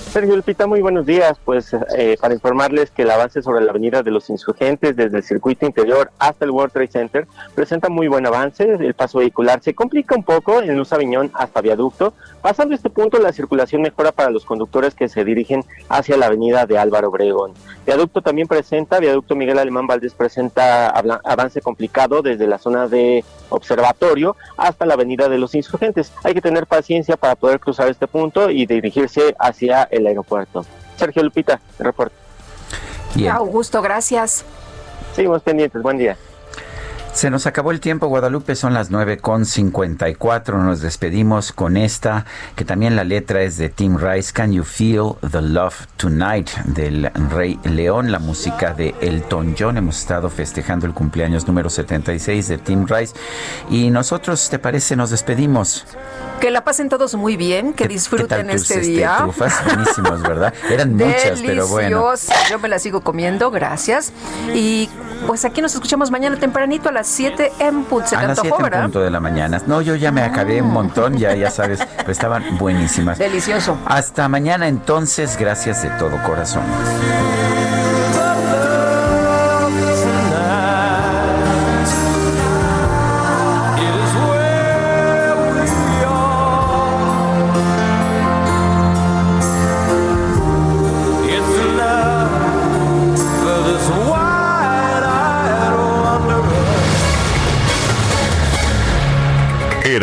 [0.09, 1.39] Sergio Lupita, muy buenos días.
[1.45, 5.23] Pues eh, para informarles que el avance sobre la Avenida de los Insurgentes desde el
[5.23, 8.65] circuito interior hasta el World Trade Center presenta muy buen avance.
[8.65, 12.15] El paso vehicular se complica un poco en Luz Aviñón hasta Viaducto.
[12.41, 16.65] Pasando este punto, la circulación mejora para los conductores que se dirigen hacia la Avenida
[16.65, 17.53] de Álvaro Obregón.
[17.85, 24.37] Viaducto también presenta, Viaducto Miguel Alemán Valdés presenta avance complicado desde la zona de Observatorio
[24.57, 26.13] hasta la Avenida de los Insurgentes.
[26.25, 30.65] Hay que tener paciencia para poder cruzar este punto y dirigirse hacia el aeropuerto.
[30.97, 32.15] Sergio Lupita, el reporte.
[33.15, 33.33] Bien.
[33.33, 34.45] Augusto, gracias.
[35.15, 36.17] Seguimos pendientes, buen día.
[37.19, 40.63] Se nos acabó el tiempo, Guadalupe, son las 9 con 54.
[40.63, 42.25] Nos despedimos con esta,
[42.55, 47.11] que también la letra es de Tim Rice, Can You Feel the Love Tonight, del
[47.31, 49.79] Rey León, la música de Elton John.
[49.79, 53.17] Hemos estado festejando el cumpleaños número 76 de Tim Rice.
[53.69, 54.95] Y nosotros, ¿te parece?
[54.95, 55.87] Nos despedimos.
[56.41, 59.17] Que la pasen todos muy bien, que ¿Qué disfruten este este, día.
[59.19, 59.55] trufas?
[59.65, 60.55] Buenísimos, ¿verdad?
[60.71, 62.15] Eran muchas, pero bueno.
[62.49, 64.13] Yo me las sigo comiendo, gracias.
[64.55, 64.89] Y
[65.27, 68.17] pues aquí nos escuchamos mañana tempranito a las 7 en punto.
[68.17, 68.83] A las 7 antojó, en ¿verdad?
[68.83, 69.61] punto de la mañana.
[69.67, 73.19] No, yo ya me acabé un montón, ya, ya sabes, pero estaban buenísimas.
[73.19, 73.77] Delicioso.
[73.87, 76.63] Hasta mañana entonces, gracias de todo corazón.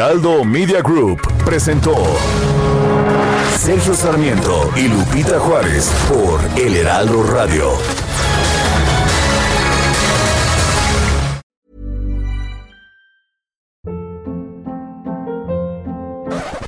[0.06, 1.96] Heraldo Media Group presentó
[3.58, 7.72] Sergio Sarmiento y Lupita Juárez por El Heraldo Radio.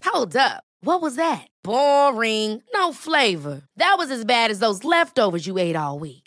[0.03, 0.63] Hold up.
[0.81, 1.45] What was that?
[1.63, 2.63] Boring.
[2.73, 3.61] No flavor.
[3.75, 6.26] That was as bad as those leftovers you ate all week.